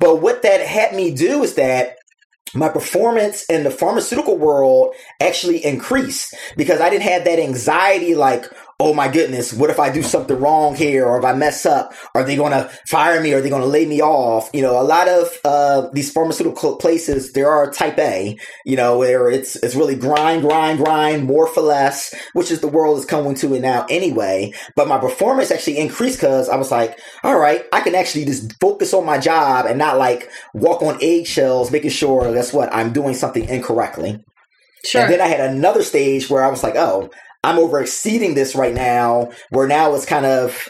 But 0.00 0.22
what 0.22 0.42
that 0.42 0.60
had 0.60 0.94
me 0.94 1.14
do 1.14 1.42
is 1.42 1.54
that 1.54 1.96
my 2.54 2.68
performance 2.68 3.44
in 3.46 3.64
the 3.64 3.70
pharmaceutical 3.70 4.38
world 4.38 4.94
actually 5.20 5.64
increased 5.64 6.34
because 6.56 6.80
I 6.80 6.90
didn't 6.90 7.02
have 7.02 7.24
that 7.24 7.38
anxiety 7.38 8.14
like, 8.14 8.46
oh 8.78 8.92
my 8.92 9.08
goodness, 9.08 9.54
what 9.54 9.70
if 9.70 9.80
I 9.80 9.90
do 9.90 10.02
something 10.02 10.38
wrong 10.38 10.74
here 10.74 11.06
or 11.06 11.18
if 11.18 11.24
I 11.24 11.32
mess 11.32 11.64
up? 11.64 11.94
Are 12.14 12.24
they 12.24 12.36
going 12.36 12.52
to 12.52 12.68
fire 12.86 13.22
me? 13.22 13.32
Are 13.32 13.40
they 13.40 13.48
going 13.48 13.62
to 13.62 13.68
lay 13.68 13.86
me 13.86 14.02
off? 14.02 14.50
You 14.52 14.60
know, 14.60 14.78
a 14.78 14.84
lot 14.84 15.08
of 15.08 15.30
uh, 15.44 15.88
these 15.94 16.12
pharmaceutical 16.12 16.76
places, 16.76 17.32
there 17.32 17.50
are 17.50 17.70
type 17.70 17.98
A, 17.98 18.36
you 18.66 18.76
know, 18.76 18.98
where 18.98 19.30
it's 19.30 19.56
it's 19.56 19.74
really 19.74 19.94
grind, 19.94 20.42
grind, 20.42 20.78
grind, 20.78 21.24
more 21.24 21.46
for 21.46 21.62
less, 21.62 22.14
which 22.34 22.50
is 22.50 22.60
the 22.60 22.68
world 22.68 22.98
is 22.98 23.06
coming 23.06 23.34
to 23.36 23.54
it 23.54 23.60
now 23.60 23.86
anyway. 23.88 24.52
But 24.74 24.88
my 24.88 24.98
performance 24.98 25.50
actually 25.50 25.78
increased 25.78 26.18
because 26.18 26.50
I 26.50 26.56
was 26.56 26.70
like, 26.70 26.98
all 27.24 27.38
right, 27.38 27.64
I 27.72 27.80
can 27.80 27.94
actually 27.94 28.26
just 28.26 28.52
focus 28.60 28.92
on 28.92 29.06
my 29.06 29.16
job 29.18 29.64
and 29.64 29.78
not 29.78 29.96
like 29.96 30.28
walk 30.52 30.82
on 30.82 30.98
eggshells, 31.00 31.70
making 31.70 31.90
sure 31.90 32.30
that's 32.30 32.52
what 32.52 32.74
I'm 32.74 32.92
doing 32.92 33.14
something 33.14 33.48
incorrectly. 33.48 34.22
Sure. 34.84 35.02
And 35.02 35.12
then 35.12 35.20
I 35.22 35.26
had 35.28 35.40
another 35.40 35.82
stage 35.82 36.28
where 36.28 36.44
I 36.44 36.50
was 36.50 36.62
like, 36.62 36.76
oh, 36.76 37.10
I'm 37.46 37.58
over 37.58 37.80
exceeding 37.80 38.34
this 38.34 38.54
right 38.54 38.74
now, 38.74 39.30
where 39.50 39.68
now 39.68 39.94
it's 39.94 40.04
kind 40.04 40.26
of, 40.26 40.68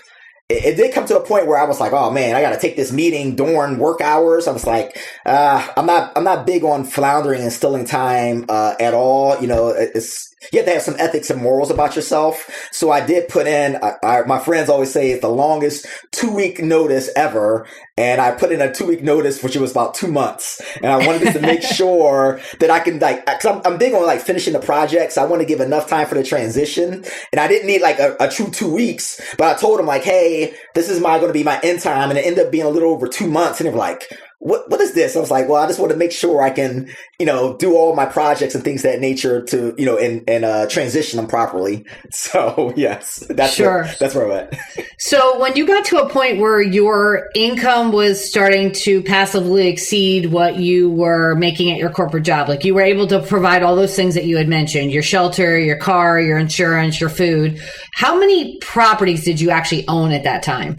it, 0.49 0.65
it 0.65 0.77
did 0.77 0.95
come 0.95 1.07
to 1.07 1.19
a 1.19 1.25
point 1.27 1.47
where 1.47 1.59
I 1.59 1.65
was 1.65 1.81
like, 1.81 1.93
oh 1.93 2.11
man, 2.11 2.37
I 2.37 2.43
got 2.43 2.51
to 2.51 2.61
take 2.61 2.77
this 2.77 2.93
meeting 2.93 3.35
during 3.35 3.79
work 3.79 4.01
hours. 4.01 4.47
I 4.47 4.53
was 4.53 4.67
like, 4.67 4.97
uh, 5.25 5.67
I'm 5.77 5.87
not, 5.87 6.13
I'm 6.15 6.25
not 6.25 6.47
big 6.47 6.63
on 6.63 6.85
floundering 6.85 7.43
and 7.43 7.53
stealing 7.53 7.87
time, 7.87 8.45
uh, 8.49 8.75
at 8.79 8.95
all. 8.95 9.41
You 9.41 9.49
know, 9.49 9.69
it's, 9.69 10.36
you 10.53 10.59
have 10.59 10.67
to 10.67 10.73
have 10.75 10.83
some 10.83 10.97
ethics 10.99 11.31
and 11.31 11.43
morals 11.43 11.71
about 11.71 11.97
yourself. 11.97 12.69
So 12.71 12.91
I 12.91 13.05
did 13.05 13.29
put 13.29 13.47
in, 13.47 13.77
I, 13.83 13.95
I, 14.03 14.23
my 14.23 14.39
friends 14.39 14.69
always 14.69 14.93
say 14.93 15.11
it's 15.11 15.23
the 15.23 15.29
longest 15.29 15.87
two 16.13 16.33
week 16.35 16.61
notice 16.61 17.11
ever. 17.17 17.67
And 17.97 18.21
I 18.21 18.33
put 18.33 18.53
in 18.53 18.61
a 18.61 18.73
two 18.73 18.87
week 18.87 19.03
notice, 19.03 19.43
which 19.43 19.57
was 19.57 19.71
about 19.71 19.95
two 19.95 20.09
months. 20.09 20.61
And 20.77 20.87
I 20.87 21.07
wanted 21.07 21.33
to 21.33 21.41
make 21.41 21.63
sure 21.63 22.41
that 22.61 22.71
I 22.71 22.81
can 22.81 22.99
like, 22.99 23.25
cause 23.25 23.47
I'm, 23.47 23.63
I'm 23.65 23.79
big 23.79 23.95
on 23.95 24.05
like 24.05 24.21
finishing 24.21 24.53
the 24.53 24.61
projects. 24.61 25.17
I 25.17 25.25
want 25.25 25.41
to 25.41 25.47
give 25.47 25.61
enough 25.61 25.89
time 25.89 26.07
for 26.07 26.15
the 26.15 26.25
transition. 26.25 27.05
And 27.33 27.41
I 27.41 27.49
didn't 27.49 27.67
need 27.67 27.81
like 27.81 27.99
a, 27.99 28.17
a 28.21 28.29
true 28.29 28.51
two 28.51 28.73
weeks, 28.73 29.21
but 29.39 29.57
I 29.57 29.59
told 29.59 29.79
them 29.79 29.87
like, 29.87 30.03
Hey, 30.03 30.55
this 30.75 30.91
is 30.91 31.01
my, 31.01 31.19
going 31.19 31.29
to 31.29 31.33
be 31.33 31.45
my 31.45 31.59
end 31.63 31.81
time. 31.81 32.11
And 32.11 32.19
it 32.19 32.27
ended 32.27 32.47
up 32.47 32.53
being 32.53 32.67
a 32.67 32.71
little 32.71 32.91
over 32.91 33.09
two 33.09 33.29
months. 33.29 33.59
And 33.59 33.67
they 33.67 33.73
were 33.73 33.79
like, 33.79 34.05
what 34.39 34.69
what 34.71 34.81
is 34.81 34.93
this? 34.93 35.17
I 35.17 35.21
was 35.21 35.31
like, 35.31 35.49
well, 35.49 35.63
I 35.63 35.67
just 35.67 35.79
want 35.79 35.93
to 35.93 35.99
make 35.99 36.13
sure 36.13 36.43
I 36.43 36.51
can, 36.51 36.91
you 37.19 37.25
know, 37.25 37.57
do 37.57 37.75
all 37.75 37.95
my 37.97 38.05
projects 38.05 38.55
and 38.55 38.63
things 38.63 38.85
of 38.85 38.93
that 38.93 39.01
nature 39.01 39.43
to, 39.45 39.75
you 39.79 39.87
know, 39.87 39.97
and 39.97 40.29
and 40.29 40.45
uh, 40.45 40.67
transition 40.69 41.17
them 41.17 41.27
properly. 41.27 41.85
So 42.11 42.73
yes, 42.77 43.25
that's 43.29 43.55
sure. 43.55 43.83
Where, 43.83 43.95
that's 44.01 44.15
where 44.15 44.31
I'm 44.31 44.49
at. 44.53 44.59
so 44.99 45.39
when 45.39 45.55
you 45.55 45.67
got 45.67 45.85
to 45.87 45.99
a 45.99 46.09
point 46.09 46.39
where 46.39 46.61
your 46.61 47.29
income 47.35 47.93
was 47.93 48.27
starting 48.27 48.73
to 48.73 49.03
passively 49.03 49.69
exceed 49.69 50.27
what 50.27 50.57
you 50.57 50.91
were 50.91 51.35
making 51.35 51.71
at 51.73 51.79
your 51.79 51.91
corporate 51.91 52.25
job, 52.25 52.49
like 52.49 52.65
you 52.65 52.75
were 52.75 52.83
able 52.83 53.07
to 53.09 53.21
provide 53.21 53.63
all 53.63 53.77
those 53.77 53.95
things 53.95 54.15
that 54.15 54.25
you 54.25 54.37
had 54.37 54.49
mentioned, 54.49 54.93
your 54.93 55.03
shelter, 55.03 55.59
your 55.59 55.77
car, 55.77 56.21
your 56.21 56.39
insurance, 56.39 57.01
your 57.01 57.11
food. 57.11 57.61
How 57.93 58.19
many 58.19 58.59
properties 58.59 59.25
did 59.25 59.41
you 59.41 59.51
actually 59.51 59.87
own 59.89 60.13
at 60.13 60.25
that 60.25 60.43
time? 60.43 60.79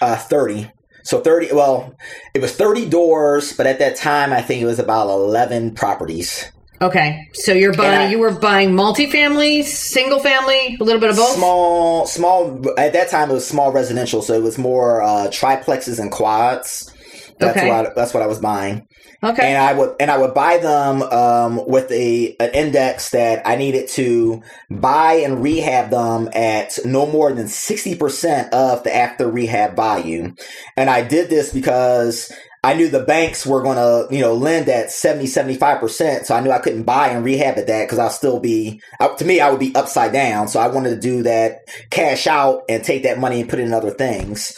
Uh, 0.00 0.16
thirty. 0.16 0.70
So 1.04 1.20
30, 1.20 1.52
well, 1.52 1.94
it 2.34 2.40
was 2.40 2.54
30 2.54 2.88
doors, 2.88 3.52
but 3.52 3.66
at 3.66 3.78
that 3.78 3.96
time, 3.96 4.32
I 4.32 4.42
think 4.42 4.62
it 4.62 4.66
was 4.66 4.78
about 4.78 5.08
11 5.08 5.74
properties. 5.74 6.50
Okay. 6.82 7.28
So 7.34 7.52
you're 7.52 7.74
buying, 7.74 8.08
I, 8.08 8.10
you 8.10 8.18
were 8.18 8.30
buying 8.30 8.70
multifamily, 8.70 9.64
single 9.64 10.18
family, 10.18 10.78
a 10.80 10.84
little 10.84 11.00
bit 11.00 11.10
of 11.10 11.16
both? 11.16 11.36
Small, 11.36 12.06
small, 12.06 12.78
at 12.78 12.94
that 12.94 13.10
time, 13.10 13.30
it 13.30 13.34
was 13.34 13.46
small 13.46 13.70
residential. 13.70 14.22
So 14.22 14.34
it 14.34 14.42
was 14.42 14.56
more 14.56 15.02
uh, 15.02 15.28
triplexes 15.28 15.98
and 15.98 16.10
quads. 16.10 16.92
That's 17.38 17.56
okay. 17.56 17.68
what 17.68 17.86
I, 17.86 17.92
that's 17.94 18.14
what 18.14 18.22
I 18.22 18.26
was 18.26 18.38
buying. 18.38 18.86
Okay. 19.22 19.52
And 19.52 19.58
I 19.58 19.74
would 19.74 19.96
and 20.00 20.10
I 20.10 20.16
would 20.16 20.32
buy 20.32 20.56
them 20.56 21.02
um, 21.02 21.66
with 21.66 21.90
a 21.90 22.34
an 22.40 22.50
index 22.54 23.10
that 23.10 23.46
I 23.46 23.56
needed 23.56 23.88
to 23.90 24.42
buy 24.70 25.14
and 25.14 25.42
rehab 25.42 25.90
them 25.90 26.30
at 26.32 26.78
no 26.86 27.04
more 27.06 27.30
than 27.32 27.46
sixty 27.46 27.94
percent 27.94 28.52
of 28.54 28.82
the 28.82 28.94
after 28.94 29.30
rehab 29.30 29.76
value. 29.76 30.34
And 30.76 30.88
I 30.88 31.02
did 31.02 31.28
this 31.28 31.52
because 31.52 32.32
I 32.62 32.74
knew 32.74 32.90
the 32.90 33.04
banks 33.04 33.46
were 33.46 33.62
going 33.62 33.76
to, 33.76 34.14
you 34.14 34.20
know, 34.20 34.34
lend 34.34 34.68
at 34.68 34.90
70, 34.90 35.24
75%. 35.26 36.26
So 36.26 36.34
I 36.34 36.40
knew 36.40 36.50
I 36.50 36.58
couldn't 36.58 36.82
buy 36.82 37.08
and 37.08 37.24
rehab 37.24 37.56
at 37.56 37.66
that 37.68 37.84
because 37.84 37.98
I'll 37.98 38.10
still 38.10 38.38
be, 38.38 38.82
to 39.00 39.24
me, 39.24 39.40
I 39.40 39.48
would 39.50 39.60
be 39.60 39.74
upside 39.74 40.12
down. 40.12 40.46
So 40.48 40.60
I 40.60 40.68
wanted 40.68 40.90
to 40.90 41.00
do 41.00 41.22
that 41.22 41.60
cash 41.90 42.26
out 42.26 42.64
and 42.68 42.84
take 42.84 43.04
that 43.04 43.18
money 43.18 43.40
and 43.40 43.48
put 43.48 43.60
it 43.60 43.62
in 43.62 43.72
other 43.72 43.90
things. 43.90 44.52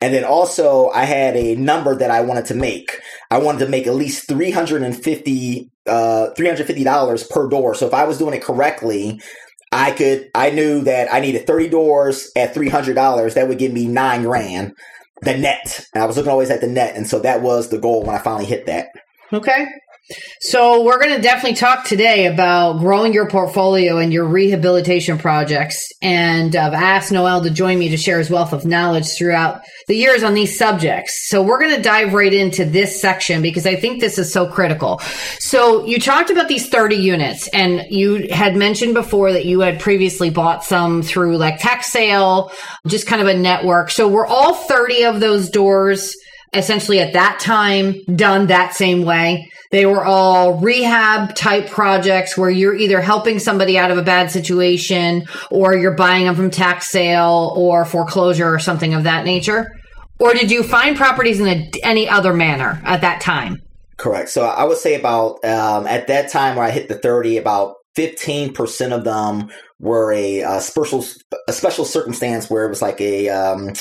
And 0.00 0.12
then 0.12 0.24
also 0.24 0.88
I 0.90 1.04
had 1.04 1.36
a 1.36 1.54
number 1.54 1.94
that 1.94 2.10
I 2.10 2.22
wanted 2.22 2.46
to 2.46 2.54
make. 2.54 3.00
I 3.30 3.38
wanted 3.38 3.60
to 3.64 3.70
make 3.70 3.86
at 3.86 3.94
least 3.94 4.26
350, 4.26 5.70
uh, 5.86 6.28
$350 6.36 7.30
per 7.30 7.48
door. 7.48 7.76
So 7.76 7.86
if 7.86 7.94
I 7.94 8.04
was 8.04 8.18
doing 8.18 8.34
it 8.34 8.42
correctly, 8.42 9.20
I 9.70 9.92
could, 9.92 10.28
I 10.34 10.50
knew 10.50 10.82
that 10.82 11.12
I 11.12 11.20
needed 11.20 11.46
30 11.46 11.68
doors 11.68 12.32
at 12.34 12.52
$300. 12.52 13.34
That 13.34 13.46
would 13.46 13.58
give 13.58 13.72
me 13.72 13.86
nine 13.86 14.24
grand 14.24 14.72
the 15.22 15.36
net. 15.36 15.86
And 15.94 16.02
I 16.02 16.06
was 16.06 16.16
looking 16.16 16.30
always 16.30 16.50
at 16.50 16.60
the 16.60 16.66
net. 16.66 16.96
And 16.96 17.06
so 17.06 17.18
that 17.20 17.42
was 17.42 17.68
the 17.68 17.78
goal 17.78 18.02
when 18.02 18.16
I 18.16 18.18
finally 18.18 18.44
hit 18.46 18.66
that. 18.66 18.88
Okay. 19.32 19.66
So 20.40 20.82
we're 20.82 20.98
going 20.98 21.16
to 21.16 21.22
definitely 21.22 21.56
talk 21.56 21.86
today 21.86 22.26
about 22.26 22.78
growing 22.80 23.14
your 23.14 23.26
portfolio 23.28 23.96
and 23.96 24.12
your 24.12 24.26
rehabilitation 24.26 25.16
projects. 25.16 25.90
And 26.02 26.54
I've 26.54 26.74
asked 26.74 27.10
Noel 27.10 27.42
to 27.42 27.50
join 27.50 27.78
me 27.78 27.88
to 27.88 27.96
share 27.96 28.18
his 28.18 28.28
wealth 28.28 28.52
of 28.52 28.66
knowledge 28.66 29.16
throughout 29.16 29.62
the 29.88 29.96
years 29.96 30.22
on 30.22 30.34
these 30.34 30.58
subjects. 30.58 31.28
So 31.28 31.42
we're 31.42 31.58
going 31.58 31.74
to 31.74 31.82
dive 31.82 32.12
right 32.12 32.32
into 32.32 32.66
this 32.66 33.00
section 33.00 33.40
because 33.40 33.66
I 33.66 33.76
think 33.76 34.00
this 34.00 34.18
is 34.18 34.30
so 34.30 34.46
critical. 34.46 34.98
So 35.38 35.86
you 35.86 35.98
talked 35.98 36.28
about 36.28 36.48
these 36.48 36.68
30 36.68 36.96
units 36.96 37.48
and 37.48 37.86
you 37.88 38.28
had 38.30 38.56
mentioned 38.56 38.92
before 38.92 39.32
that 39.32 39.46
you 39.46 39.60
had 39.60 39.80
previously 39.80 40.28
bought 40.28 40.64
some 40.64 41.02
through 41.02 41.38
like 41.38 41.60
tax 41.60 41.90
sale, 41.90 42.52
just 42.86 43.06
kind 43.06 43.22
of 43.22 43.28
a 43.28 43.34
network. 43.34 43.90
So 43.90 44.06
were 44.06 44.26
all 44.26 44.52
30 44.52 45.04
of 45.04 45.20
those 45.20 45.48
doors 45.48 46.14
essentially 46.52 47.00
at 47.00 47.14
that 47.14 47.40
time 47.40 48.02
done 48.16 48.48
that 48.48 48.74
same 48.74 49.04
way? 49.04 49.50
They 49.74 49.86
were 49.86 50.04
all 50.04 50.54
rehab 50.60 51.34
type 51.34 51.68
projects 51.68 52.38
where 52.38 52.48
you're 52.48 52.76
either 52.76 53.00
helping 53.00 53.40
somebody 53.40 53.76
out 53.76 53.90
of 53.90 53.98
a 53.98 54.04
bad 54.04 54.30
situation 54.30 55.24
or 55.50 55.76
you're 55.76 55.96
buying 55.96 56.26
them 56.26 56.36
from 56.36 56.52
tax 56.52 56.92
sale 56.92 57.52
or 57.56 57.84
foreclosure 57.84 58.54
or 58.54 58.60
something 58.60 58.94
of 58.94 59.02
that 59.02 59.24
nature. 59.24 59.76
Or 60.20 60.32
did 60.32 60.52
you 60.52 60.62
find 60.62 60.96
properties 60.96 61.40
in 61.40 61.48
a, 61.48 61.72
any 61.82 62.08
other 62.08 62.32
manner 62.32 62.80
at 62.84 63.00
that 63.00 63.20
time? 63.20 63.62
Correct. 63.96 64.28
So 64.28 64.44
I 64.44 64.62
would 64.62 64.78
say 64.78 64.94
about 64.94 65.44
um, 65.44 65.88
at 65.88 66.06
that 66.06 66.30
time 66.30 66.54
where 66.54 66.64
I 66.64 66.70
hit 66.70 66.88
the 66.88 66.94
30, 66.94 67.38
about 67.38 67.74
15% 67.96 68.92
of 68.92 69.02
them 69.02 69.50
were 69.80 70.12
a, 70.12 70.42
a, 70.42 70.60
special 70.60 71.04
a 71.48 71.52
special 71.52 71.84
circumstance 71.84 72.48
where 72.48 72.64
it 72.64 72.68
was 72.68 72.80
like 72.80 73.00
a 73.00 73.28
um, 73.28 73.72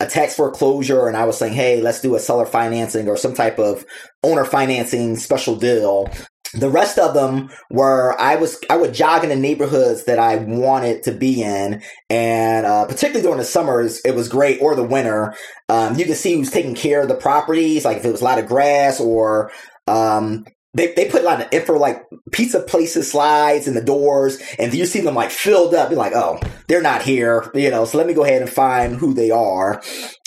a 0.00 0.06
tax 0.06 0.34
foreclosure 0.34 1.06
and 1.06 1.16
I 1.16 1.24
was 1.26 1.38
saying, 1.38 1.52
hey, 1.52 1.80
let's 1.80 2.00
do 2.00 2.14
a 2.14 2.18
seller 2.18 2.46
financing 2.46 3.06
or 3.06 3.16
some 3.16 3.34
type 3.34 3.58
of 3.58 3.84
owner 4.24 4.44
financing 4.44 5.16
special 5.16 5.56
deal. 5.56 6.10
The 6.54 6.70
rest 6.70 6.98
of 6.98 7.14
them 7.14 7.50
were 7.70 8.18
I 8.18 8.34
was 8.34 8.58
I 8.68 8.76
would 8.76 8.92
jog 8.92 9.22
in 9.22 9.28
the 9.28 9.36
neighborhoods 9.36 10.04
that 10.06 10.18
I 10.18 10.34
wanted 10.36 11.04
to 11.04 11.12
be 11.12 11.42
in, 11.44 11.80
and 12.08 12.66
uh, 12.66 12.86
particularly 12.86 13.22
during 13.22 13.38
the 13.38 13.44
summers, 13.44 14.00
it 14.04 14.16
was 14.16 14.28
great 14.28 14.60
or 14.60 14.74
the 14.74 14.82
winter. 14.82 15.36
Um, 15.68 15.96
you 15.96 16.04
can 16.06 16.16
see 16.16 16.34
who's 16.34 16.50
taking 16.50 16.74
care 16.74 17.02
of 17.02 17.08
the 17.08 17.14
properties, 17.14 17.84
like 17.84 17.98
if 17.98 18.04
it 18.04 18.10
was 18.10 18.20
a 18.20 18.24
lot 18.24 18.40
of 18.40 18.48
grass 18.48 18.98
or 18.98 19.52
um, 19.86 20.44
they, 20.74 20.92
they 20.94 21.08
put 21.08 21.22
a 21.22 21.24
lot 21.24 21.40
of 21.40 21.48
info 21.52 21.76
like 21.78 22.04
pizza 22.30 22.60
places 22.60 23.10
slides 23.10 23.66
in 23.66 23.74
the 23.74 23.82
doors 23.82 24.38
and 24.58 24.72
you 24.72 24.86
see 24.86 25.00
them 25.00 25.14
like 25.14 25.30
filled 25.30 25.74
up. 25.74 25.90
You're 25.90 25.98
like 25.98 26.14
oh 26.14 26.38
they're 26.68 26.82
not 26.82 27.02
here 27.02 27.50
you 27.54 27.70
know 27.70 27.84
so 27.84 27.98
let 27.98 28.06
me 28.06 28.14
go 28.14 28.24
ahead 28.24 28.42
and 28.42 28.50
find 28.50 28.96
who 28.96 29.14
they 29.14 29.30
are. 29.30 29.82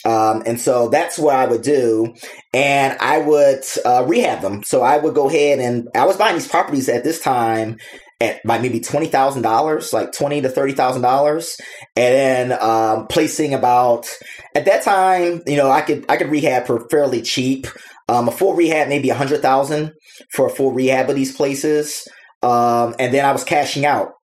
Um, 0.06 0.44
and 0.46 0.60
so 0.60 0.90
that's 0.90 1.18
what 1.18 1.36
i 1.36 1.46
would 1.46 1.62
do 1.62 2.14
and 2.54 2.98
i 3.00 3.20
would 3.20 3.64
uh, 3.86 4.04
rehab 4.06 4.42
them. 4.42 4.64
So 4.64 4.82
i 4.82 4.98
would 4.98 5.16
go 5.16 5.30
ahead 5.30 5.60
and 5.60 5.88
i 5.96 6.06
was 6.06 6.18
buying 6.18 6.36
these 6.36 6.48
properties 6.48 6.90
at 6.90 7.04
this 7.04 7.22
time 7.22 7.78
at 8.24 8.42
by 8.46 8.58
maybe 8.58 8.80
twenty 8.80 9.08
thousand 9.08 9.42
dollars, 9.42 9.94
like 9.94 10.12
twenty 10.12 10.42
to 10.42 10.50
thirty 10.50 10.74
thousand 10.74 11.02
dollars, 11.02 11.58
and 11.96 12.52
then 12.52 12.62
um, 12.62 13.08
placing 13.08 13.54
about 13.54 14.10
at 14.56 14.66
that 14.66 14.84
time, 14.84 15.42
you 15.46 15.58
know, 15.58 15.70
I 15.70 15.82
could 15.82 16.06
I 16.10 16.18
could 16.18 16.30
rehab 16.30 16.66
for 16.66 16.88
fairly 16.90 17.22
cheap. 17.22 17.68
Um, 18.10 18.28
a 18.28 18.32
full 18.32 18.54
rehab, 18.54 18.90
maybe 18.90 19.10
a 19.10 19.16
hundred 19.16 19.42
thousand 19.42 19.94
for 20.32 20.50
full 20.50 20.72
rehab 20.72 21.10
of 21.10 21.16
these 21.16 21.36
places. 21.36 22.08
Um, 22.42 22.94
and 23.00 23.14
then 23.14 23.24
I 23.24 23.32
was 23.32 23.46
cashing 23.46 23.86
out, 23.86 24.16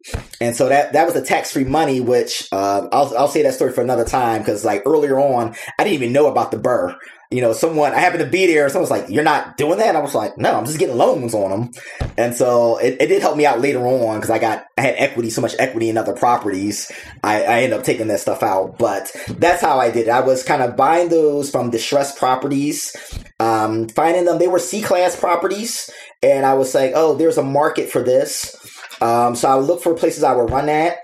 and 0.42 0.54
so 0.54 0.68
that 0.68 0.92
that 0.92 1.06
was 1.06 1.14
the 1.14 1.22
tax 1.22 1.54
free 1.54 1.64
money. 1.64 2.02
Which 2.02 2.50
uh, 2.52 2.90
I'll 2.92 3.18
I'll 3.18 3.30
say 3.30 3.44
that 3.44 3.54
story 3.54 3.72
for 3.72 3.82
another 3.82 4.04
time 4.04 4.42
because 4.42 4.66
like 4.66 4.84
earlier 4.86 5.18
on, 5.18 5.56
I 5.78 5.86
didn't 5.86 5.94
even 5.94 6.12
know 6.12 6.28
about 6.28 6.52
the 6.52 6.58
BRRRR 6.58 6.98
you 7.32 7.42
know, 7.42 7.54
someone, 7.54 7.94
I 7.94 8.00
happened 8.00 8.24
to 8.24 8.30
be 8.30 8.48
there, 8.48 8.68
someone's 8.70 8.90
like, 8.90 9.06
you're 9.08 9.24
not 9.24 9.56
doing 9.56 9.78
that? 9.78 9.96
I 9.96 10.02
was 10.02 10.16
like, 10.16 10.36
no, 10.40 10.56
I'm 10.56 10.66
just 10.66 10.80
getting 10.80 10.98
loans 10.98 11.36
on 11.36 11.52
them. 11.52 11.72
And 12.18 12.34
so 12.34 12.78
it, 12.78 12.98
it 13.00 13.08
did 13.08 13.22
help 13.22 13.38
me 13.38 13.46
out 13.46 13.62
later 13.62 13.86
on 13.86 14.18
because 14.18 14.32
I 14.32 14.40
got, 14.40 14.66
I 14.78 14.82
had 14.82 14.96
equity, 14.98 15.30
so 15.30 15.42
much 15.42 15.56
equity 15.60 15.90
in 15.90 15.98
other 15.98 16.16
properties. 16.16 16.92
I, 17.24 17.44
I 17.44 17.62
ended 17.62 17.78
up 17.78 17.86
taking 17.86 18.08
that 18.08 18.20
stuff 18.20 18.42
out, 18.42 18.80
but 18.80 19.12
that's 19.30 19.62
how 19.62 19.78
I 19.78 19.92
did 19.92 20.08
it. 20.08 20.12
I 20.12 20.22
was 20.22 20.44
kind 20.44 20.64
of 20.64 20.76
buying 20.76 21.10
those 21.10 21.52
from 21.52 21.70
distressed 21.70 22.18
properties, 22.18 22.96
um, 23.40 23.90
finding 23.90 24.26
them. 24.26 24.40
They 24.40 24.48
were 24.48 24.58
C 24.58 24.82
class 24.82 25.16
properties. 25.16 25.92
And 26.24 26.48
I 26.48 26.56
was 26.56 26.74
like, 26.74 26.94
oh, 26.96 27.16
there's 27.16 27.38
a 27.38 27.44
market 27.44 27.92
for 27.92 28.02
this. 28.02 28.56
Um, 29.02 29.36
so 29.36 29.48
I 29.48 29.56
would 29.56 29.68
look 29.68 29.84
for 29.84 29.94
places 29.94 30.24
I 30.24 30.36
would 30.36 30.50
run 30.50 30.68
at. 30.68 30.98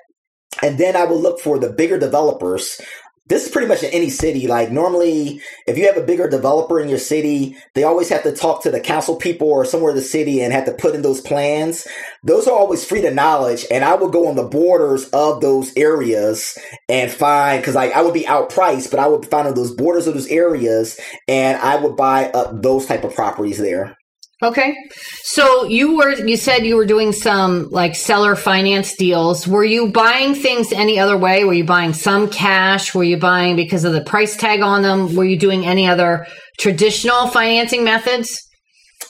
And 0.64 0.78
then 0.80 0.96
I 0.96 1.06
would 1.06 1.22
look 1.22 1.40
for 1.40 1.60
the 1.60 1.72
bigger 1.72 2.00
developers 2.00 2.82
this 3.28 3.46
is 3.46 3.52
pretty 3.52 3.68
much 3.68 3.82
in 3.82 3.90
any 3.92 4.10
city. 4.10 4.48
Like 4.48 4.72
normally, 4.72 5.42
if 5.66 5.78
you 5.78 5.88
have 5.88 5.98
a 5.98 6.06
bigger 6.06 6.30
developer 6.30 6.80
in 6.80 6.90
your 6.90 7.00
city, 7.00 7.58
they 7.74 7.84
always 7.84 8.10
have 8.10 8.24
to 8.24 8.32
talk 8.32 8.62
to 8.64 8.72
the 8.72 8.80
council 8.80 9.16
people 9.16 9.48
or 9.48 9.66
somewhere 9.66 9.92
in 9.92 9.98
the 9.98 10.04
city 10.04 10.42
and 10.42 10.54
have 10.54 10.66
to 10.66 10.74
put 10.74 10.94
in 10.94 11.02
those 11.02 11.22
plans. 11.22 11.88
Those 12.24 12.48
are 12.48 12.56
always 12.58 12.86
free 12.86 13.02
to 13.02 13.12
knowledge. 13.12 13.66
And 13.72 13.84
I 13.84 13.96
would 13.96 14.12
go 14.12 14.28
on 14.28 14.36
the 14.36 14.44
borders 14.44 15.10
of 15.10 15.42
those 15.42 15.76
areas 15.76 16.58
and 16.88 17.12
find, 17.12 17.64
cause 17.64 17.76
like 17.76 17.94
I 17.94 18.04
would 18.04 18.14
be 18.14 18.24
outpriced, 18.24 18.92
but 18.92 19.00
I 19.00 19.08
would 19.08 19.26
find 19.26 19.48
on 19.48 19.56
those 19.56 19.72
borders 19.72 20.06
of 20.06 20.14
those 20.14 20.28
areas 20.28 21.00
and 21.28 21.58
I 21.58 21.78
would 21.78 21.96
buy 21.96 22.30
up 22.30 22.62
those 22.62 22.86
type 22.86 23.04
of 23.04 23.16
properties 23.16 23.58
there. 23.58 23.98
Okay. 24.46 24.76
So 25.24 25.66
you 25.66 25.98
were 25.98 26.14
you 26.14 26.38
said 26.38 26.66
you 26.66 26.76
were 26.76 26.86
doing 26.86 27.12
some 27.12 27.70
like 27.72 27.96
seller 27.96 28.36
finance 28.36 28.96
deals. 28.96 29.48
Were 29.48 29.64
you 29.64 29.88
buying 29.88 30.36
things 30.36 30.72
any 30.72 31.00
other 31.00 31.18
way? 31.18 31.44
Were 31.44 31.54
you 31.54 31.64
buying 31.64 31.94
some 31.94 32.30
cash? 32.30 32.94
Were 32.94 33.04
you 33.04 33.18
buying 33.18 33.56
because 33.56 33.86
of 33.86 33.94
the 33.94 34.04
price 34.04 34.38
tag 34.38 34.62
on 34.62 34.84
them? 34.84 35.16
Were 35.16 35.26
you 35.26 35.40
doing 35.40 35.66
any 35.66 35.88
other 35.88 36.28
traditional 36.60 37.28
financing 37.28 37.84
methods? 37.84 38.42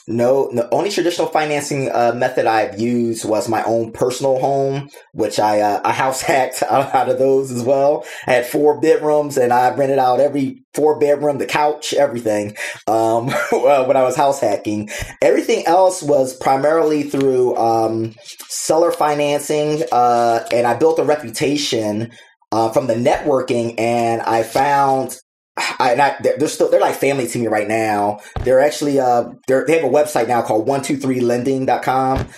No, 0.08 0.48
the 0.52 0.72
only 0.72 0.90
traditional 0.90 1.26
financing 1.26 1.90
uh, 1.90 2.12
method 2.14 2.46
I've 2.46 2.78
used 2.78 3.24
was 3.24 3.48
my 3.48 3.64
own 3.64 3.90
personal 3.90 4.38
home, 4.38 4.88
which 5.12 5.40
I 5.40 5.60
uh, 5.60 5.80
I 5.84 5.92
house 5.92 6.20
hacked 6.20 6.62
out 6.70 7.08
of 7.08 7.18
those 7.18 7.50
as 7.50 7.64
well. 7.64 8.04
I 8.24 8.34
had 8.34 8.46
four 8.46 8.80
bedrooms, 8.80 9.36
and 9.36 9.52
I 9.52 9.74
rented 9.74 9.98
out 9.98 10.20
every 10.20 10.62
four 10.74 11.00
bedroom, 11.00 11.38
the 11.38 11.46
couch, 11.46 11.92
everything. 11.92 12.56
Um, 12.86 13.30
when 13.50 13.96
I 13.96 14.04
was 14.04 14.14
house 14.14 14.40
hacking, 14.40 14.90
everything 15.20 15.66
else 15.66 16.04
was 16.04 16.36
primarily 16.36 17.02
through 17.02 17.56
um, 17.56 18.14
seller 18.48 18.92
financing, 18.92 19.82
uh, 19.90 20.46
and 20.52 20.68
I 20.68 20.74
built 20.74 21.00
a 21.00 21.04
reputation 21.04 22.12
uh, 22.52 22.70
from 22.70 22.86
the 22.86 22.94
networking, 22.94 23.74
and 23.80 24.22
I 24.22 24.44
found 24.44 25.18
I, 25.56 25.94
I, 25.94 26.16
they're 26.20 26.48
still 26.48 26.70
they're 26.70 26.80
like 26.80 26.96
family 26.96 27.26
to 27.28 27.38
me 27.38 27.46
right 27.46 27.68
now. 27.68 28.20
They're 28.42 28.60
actually 28.60 29.00
uh 29.00 29.30
they 29.48 29.62
they 29.66 29.78
have 29.78 29.90
a 29.90 29.92
website 29.92 30.28
now 30.28 30.42
called 30.42 30.66
one 30.66 30.82
two 30.82 30.96
three 30.96 31.20
lending.com. 31.20 32.28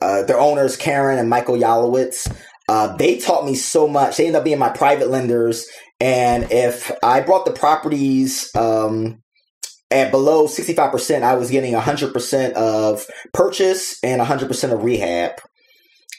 Uh, 0.00 0.22
their 0.22 0.38
owners 0.38 0.76
Karen 0.76 1.18
and 1.18 1.28
Michael 1.28 1.56
Yalowitz. 1.56 2.32
Uh, 2.68 2.96
they 2.96 3.18
taught 3.18 3.44
me 3.44 3.54
so 3.54 3.88
much. 3.88 4.16
They 4.16 4.26
ended 4.26 4.38
up 4.38 4.44
being 4.44 4.58
my 4.58 4.68
private 4.68 5.08
lenders, 5.08 5.66
and 6.00 6.52
if 6.52 6.92
I 7.02 7.20
brought 7.20 7.46
the 7.46 7.52
properties 7.52 8.54
um, 8.54 9.22
at 9.90 10.12
below 10.12 10.46
sixty 10.46 10.74
five 10.74 10.92
percent, 10.92 11.24
I 11.24 11.34
was 11.34 11.50
getting 11.50 11.74
hundred 11.74 12.12
percent 12.12 12.54
of 12.54 13.06
purchase 13.32 13.98
and 14.04 14.20
hundred 14.20 14.48
percent 14.48 14.72
of 14.72 14.84
rehab. 14.84 15.32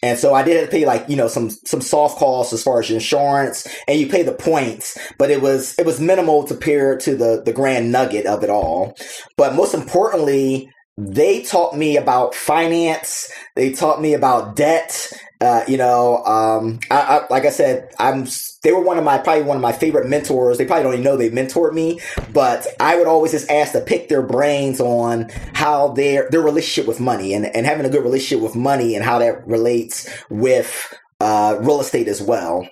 And 0.02 0.18
so 0.18 0.34
I 0.34 0.44
did 0.44 0.58
have 0.58 0.66
to 0.66 0.72
pay 0.72 0.86
like, 0.86 1.10
you 1.10 1.16
know, 1.16 1.28
some, 1.28 1.50
some 1.50 1.82
soft 1.82 2.18
costs 2.18 2.54
as 2.54 2.64
far 2.64 2.80
as 2.80 2.90
insurance 2.90 3.68
and 3.88 4.00
you 4.00 4.08
pay 4.08 4.24
the 4.24 4.34
points, 4.34 4.98
but 5.18 5.30
it 5.30 5.42
was, 5.42 5.78
it 5.78 5.86
was 5.86 6.00
minimal 6.00 6.44
to 6.46 6.56
pair 6.56 6.98
to 6.98 7.16
the, 7.16 7.42
the 7.44 7.54
grand 7.54 7.92
nugget 7.92 8.26
of 8.26 8.44
it 8.44 8.50
all. 8.50 8.96
But 9.36 9.56
most 9.56 9.74
importantly, 9.74 10.70
they 10.98 11.44
taught 11.44 11.78
me 11.78 11.98
about 11.98 12.36
finance. 12.36 13.32
They 13.56 13.72
taught 13.72 14.02
me 14.02 14.14
about 14.14 14.56
debt. 14.56 15.12
Uh, 15.42 15.64
you 15.70 15.78
know, 15.78 16.24
um, 16.26 16.80
I, 16.92 17.00
I, 17.00 17.28
like 17.30 17.46
I 17.46 17.50
said, 17.50 17.92
I'm, 17.98 18.28
they 18.64 18.74
were 18.74 18.82
one 18.82 18.98
of 18.98 19.06
my, 19.06 19.18
probably 19.18 19.44
one 19.44 19.56
of 19.56 19.62
my 19.62 19.72
favorite 19.72 20.10
mentors. 20.10 20.58
They 20.58 20.66
probably 20.66 20.84
don't 20.84 20.94
even 20.94 21.06
know 21.06 21.16
they 21.16 21.30
mentored 21.30 21.74
me, 21.74 22.02
but 22.34 22.68
I 22.80 22.98
would 22.98 23.08
always 23.08 23.32
just 23.32 23.50
ask 23.50 23.72
to 23.72 23.80
pick 23.80 24.10
their 24.10 24.22
brains 24.22 24.82
on 24.82 25.30
how 25.54 25.90
their, 25.90 26.30
their 26.30 26.42
relationship 26.42 26.88
with 26.88 27.00
money 27.00 27.34
and, 27.34 27.46
and 27.46 27.66
having 27.66 27.86
a 27.86 27.90
good 27.90 28.04
relationship 28.04 28.44
with 28.44 28.56
money 28.56 28.96
and 28.96 29.06
how 29.06 29.20
that 29.20 29.48
relates 29.48 30.10
with, 30.30 30.94
uh, 31.22 31.58
real 31.62 31.80
estate 31.80 32.10
as 32.10 32.22
well 32.22 32.68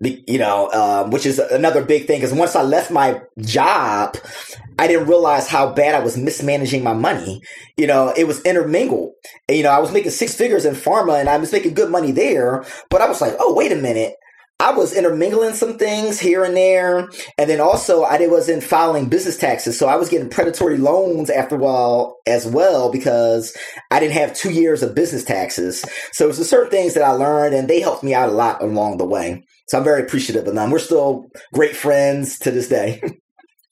you 0.00 0.38
know, 0.38 0.70
um, 0.72 1.10
which 1.10 1.24
is 1.24 1.38
another 1.38 1.82
big 1.84 2.06
thing. 2.06 2.20
Because 2.20 2.34
once 2.34 2.54
I 2.54 2.62
left 2.62 2.90
my 2.90 3.22
job, 3.40 4.16
I 4.78 4.86
didn't 4.86 5.08
realize 5.08 5.48
how 5.48 5.72
bad 5.72 5.94
I 5.94 6.00
was 6.00 6.16
mismanaging 6.16 6.82
my 6.82 6.92
money. 6.92 7.40
You 7.76 7.86
know, 7.86 8.12
it 8.16 8.26
was 8.26 8.42
intermingled. 8.42 9.12
And, 9.48 9.56
you 9.56 9.62
know, 9.62 9.70
I 9.70 9.78
was 9.78 9.92
making 9.92 10.10
six 10.10 10.34
figures 10.34 10.64
in 10.64 10.74
pharma 10.74 11.18
and 11.18 11.28
I 11.28 11.36
was 11.38 11.52
making 11.52 11.74
good 11.74 11.90
money 11.90 12.12
there, 12.12 12.64
but 12.90 13.00
I 13.00 13.08
was 13.08 13.20
like, 13.20 13.34
oh, 13.38 13.54
wait 13.54 13.72
a 13.72 13.76
minute. 13.76 14.14
I 14.58 14.72
was 14.72 14.96
intermingling 14.96 15.54
some 15.54 15.76
things 15.76 16.18
here 16.18 16.42
and 16.42 16.56
there. 16.56 17.10
And 17.36 17.50
then 17.50 17.60
also 17.60 18.04
I 18.04 18.16
did 18.16 18.30
wasn't 18.30 18.62
filing 18.62 19.08
business 19.10 19.36
taxes. 19.36 19.78
So 19.78 19.86
I 19.86 19.96
was 19.96 20.08
getting 20.08 20.30
predatory 20.30 20.78
loans 20.78 21.28
after 21.28 21.56
a 21.56 21.58
while 21.58 22.16
as 22.26 22.46
well 22.46 22.90
because 22.90 23.54
I 23.90 24.00
didn't 24.00 24.14
have 24.14 24.34
two 24.34 24.50
years 24.50 24.82
of 24.82 24.94
business 24.94 25.24
taxes. 25.24 25.84
So 26.12 26.30
it's 26.30 26.38
certain 26.48 26.70
things 26.70 26.94
that 26.94 27.02
I 27.02 27.10
learned 27.10 27.54
and 27.54 27.68
they 27.68 27.80
helped 27.80 28.02
me 28.02 28.14
out 28.14 28.30
a 28.30 28.32
lot 28.32 28.62
along 28.62 28.96
the 28.96 29.06
way. 29.06 29.44
So 29.68 29.76
I'm 29.76 29.84
very 29.84 30.02
appreciative 30.02 30.46
of 30.46 30.54
them. 30.54 30.70
We're 30.70 30.78
still 30.78 31.26
great 31.52 31.76
friends 31.76 32.38
to 32.40 32.50
this 32.50 32.68
day. 32.68 33.02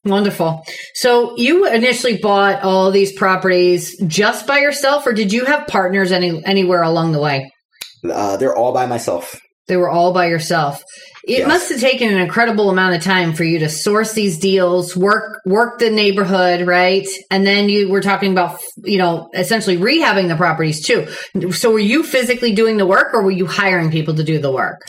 Wonderful. 0.04 0.62
So 0.94 1.34
you 1.36 1.66
initially 1.66 2.18
bought 2.18 2.62
all 2.62 2.90
these 2.90 3.12
properties 3.12 3.96
just 4.06 4.46
by 4.46 4.58
yourself, 4.58 5.06
or 5.06 5.12
did 5.12 5.32
you 5.32 5.46
have 5.46 5.66
partners 5.66 6.12
any 6.12 6.44
anywhere 6.44 6.82
along 6.82 7.12
the 7.12 7.20
way? 7.20 7.50
Uh, 8.04 8.36
they're 8.36 8.54
all 8.54 8.72
by 8.72 8.84
myself. 8.84 9.40
They 9.66 9.78
were 9.78 9.88
all 9.88 10.12
by 10.12 10.26
yourself. 10.26 10.82
It 11.26 11.38
yes. 11.38 11.48
must 11.48 11.70
have 11.70 11.80
taken 11.80 12.12
an 12.12 12.18
incredible 12.18 12.68
amount 12.68 12.96
of 12.96 13.02
time 13.02 13.32
for 13.32 13.44
you 13.44 13.58
to 13.60 13.68
source 13.70 14.12
these 14.12 14.38
deals, 14.38 14.94
work 14.94 15.40
work 15.46 15.78
the 15.78 15.88
neighborhood, 15.88 16.66
right? 16.66 17.06
And 17.30 17.46
then 17.46 17.70
you 17.70 17.88
were 17.88 18.02
talking 18.02 18.32
about, 18.32 18.60
you 18.84 18.98
know, 18.98 19.30
essentially 19.34 19.78
rehabbing 19.78 20.28
the 20.28 20.36
properties 20.36 20.84
too. 20.84 21.08
So 21.52 21.72
were 21.72 21.78
you 21.78 22.02
physically 22.02 22.52
doing 22.52 22.76
the 22.76 22.84
work 22.84 23.14
or 23.14 23.22
were 23.22 23.30
you 23.30 23.46
hiring 23.46 23.90
people 23.90 24.14
to 24.16 24.22
do 24.22 24.38
the 24.38 24.52
work? 24.52 24.82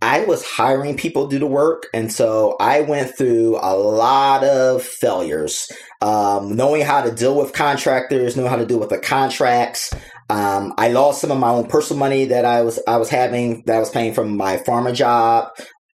I 0.00 0.26
was 0.26 0.44
hiring 0.44 0.96
people 0.96 1.26
to 1.26 1.36
do 1.36 1.38
the 1.40 1.46
work. 1.46 1.86
And 1.92 2.12
so 2.12 2.56
I 2.60 2.82
went 2.82 3.16
through 3.16 3.58
a 3.60 3.74
lot 3.74 4.44
of 4.44 4.82
failures, 4.82 5.72
um, 6.02 6.54
knowing 6.54 6.82
how 6.82 7.02
to 7.02 7.10
deal 7.10 7.36
with 7.36 7.52
contractors, 7.52 8.36
knowing 8.36 8.50
how 8.50 8.56
to 8.56 8.66
deal 8.66 8.78
with 8.78 8.90
the 8.90 8.98
contracts. 8.98 9.92
Um, 10.30 10.74
I 10.76 10.88
lost 10.88 11.22
some 11.22 11.30
of 11.30 11.38
my 11.38 11.48
own 11.48 11.66
personal 11.66 11.98
money 11.98 12.26
that 12.26 12.44
I 12.44 12.62
was, 12.62 12.78
I 12.86 12.98
was 12.98 13.08
having, 13.08 13.62
that 13.66 13.76
I 13.76 13.80
was 13.80 13.90
paying 13.90 14.14
from 14.14 14.36
my 14.36 14.58
pharma 14.58 14.94
job. 14.94 15.48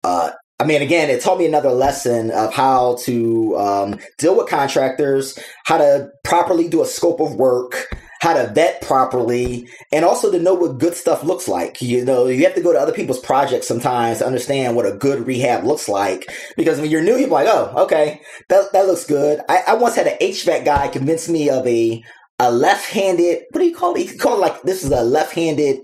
Uh, 0.04 0.30
I 0.60 0.64
mean, 0.64 0.82
again, 0.82 1.08
it 1.08 1.22
taught 1.22 1.38
me 1.38 1.46
another 1.46 1.70
lesson 1.70 2.30
of 2.30 2.52
how 2.52 2.96
to 3.04 3.56
um, 3.58 3.98
deal 4.18 4.36
with 4.36 4.48
contractors, 4.48 5.38
how 5.64 5.78
to 5.78 6.10
properly 6.22 6.68
do 6.68 6.82
a 6.82 6.86
scope 6.86 7.18
of 7.18 7.34
work, 7.34 7.88
how 8.20 8.34
to 8.34 8.52
vet 8.52 8.82
properly, 8.82 9.66
and 9.90 10.04
also 10.04 10.30
to 10.30 10.38
know 10.38 10.52
what 10.52 10.76
good 10.76 10.94
stuff 10.94 11.24
looks 11.24 11.48
like. 11.48 11.80
You 11.80 12.04
know, 12.04 12.26
you 12.26 12.44
have 12.44 12.54
to 12.56 12.60
go 12.60 12.74
to 12.74 12.78
other 12.78 12.92
people's 12.92 13.20
projects 13.20 13.66
sometimes 13.68 14.18
to 14.18 14.26
understand 14.26 14.76
what 14.76 14.84
a 14.84 14.92
good 14.92 15.26
rehab 15.26 15.64
looks 15.64 15.88
like. 15.88 16.30
Because 16.58 16.78
when 16.78 16.90
you're 16.90 17.02
new, 17.02 17.16
you're 17.16 17.30
like, 17.30 17.48
oh, 17.48 17.72
okay, 17.84 18.20
that, 18.50 18.70
that 18.74 18.86
looks 18.86 19.06
good. 19.06 19.40
I, 19.48 19.62
I 19.68 19.74
once 19.76 19.96
had 19.96 20.08
an 20.08 20.18
HVAC 20.20 20.66
guy 20.66 20.88
convince 20.88 21.26
me 21.28 21.48
of 21.48 21.66
a 21.66 22.04
a 22.38 22.50
left-handed, 22.50 23.42
what 23.50 23.60
do 23.60 23.66
you 23.66 23.76
call 23.76 23.94
it? 23.94 24.10
You 24.10 24.18
call 24.18 24.36
it 24.36 24.40
like 24.40 24.62
this 24.62 24.82
is 24.82 24.90
a 24.90 25.02
left-handed 25.02 25.80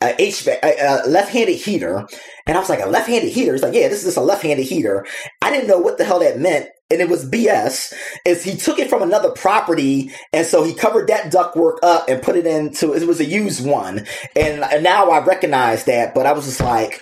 a 0.00 0.14
HVAC, 0.14 1.06
left-handed 1.06 1.56
heater. 1.56 2.06
And 2.46 2.56
I 2.56 2.60
was 2.60 2.68
like, 2.68 2.80
a 2.80 2.86
left-handed 2.86 3.32
heater? 3.32 3.54
It's 3.54 3.62
like, 3.62 3.74
yeah, 3.74 3.88
this 3.88 3.98
is 3.98 4.04
just 4.04 4.16
a 4.16 4.22
left-handed 4.22 4.64
heater. 4.64 5.06
I 5.42 5.50
didn't 5.50 5.68
know 5.68 5.78
what 5.78 5.98
the 5.98 6.04
hell 6.04 6.20
that 6.20 6.38
meant. 6.38 6.68
And 6.90 7.00
it 7.00 7.08
was 7.08 7.28
BS. 7.28 7.92
Is 8.26 8.42
he 8.42 8.56
took 8.56 8.78
it 8.78 8.90
from 8.90 9.02
another 9.02 9.30
property. 9.30 10.10
And 10.32 10.46
so 10.46 10.64
he 10.64 10.74
covered 10.74 11.08
that 11.08 11.32
ductwork 11.32 11.76
up 11.82 12.08
and 12.08 12.22
put 12.22 12.36
it 12.36 12.46
into, 12.46 12.92
it 12.92 13.06
was 13.06 13.20
a 13.20 13.24
used 13.24 13.64
one. 13.64 14.06
And, 14.34 14.64
and 14.64 14.82
now 14.82 15.10
I 15.10 15.24
recognize 15.24 15.84
that, 15.84 16.14
but 16.14 16.26
I 16.26 16.32
was 16.32 16.46
just 16.46 16.60
like, 16.60 17.00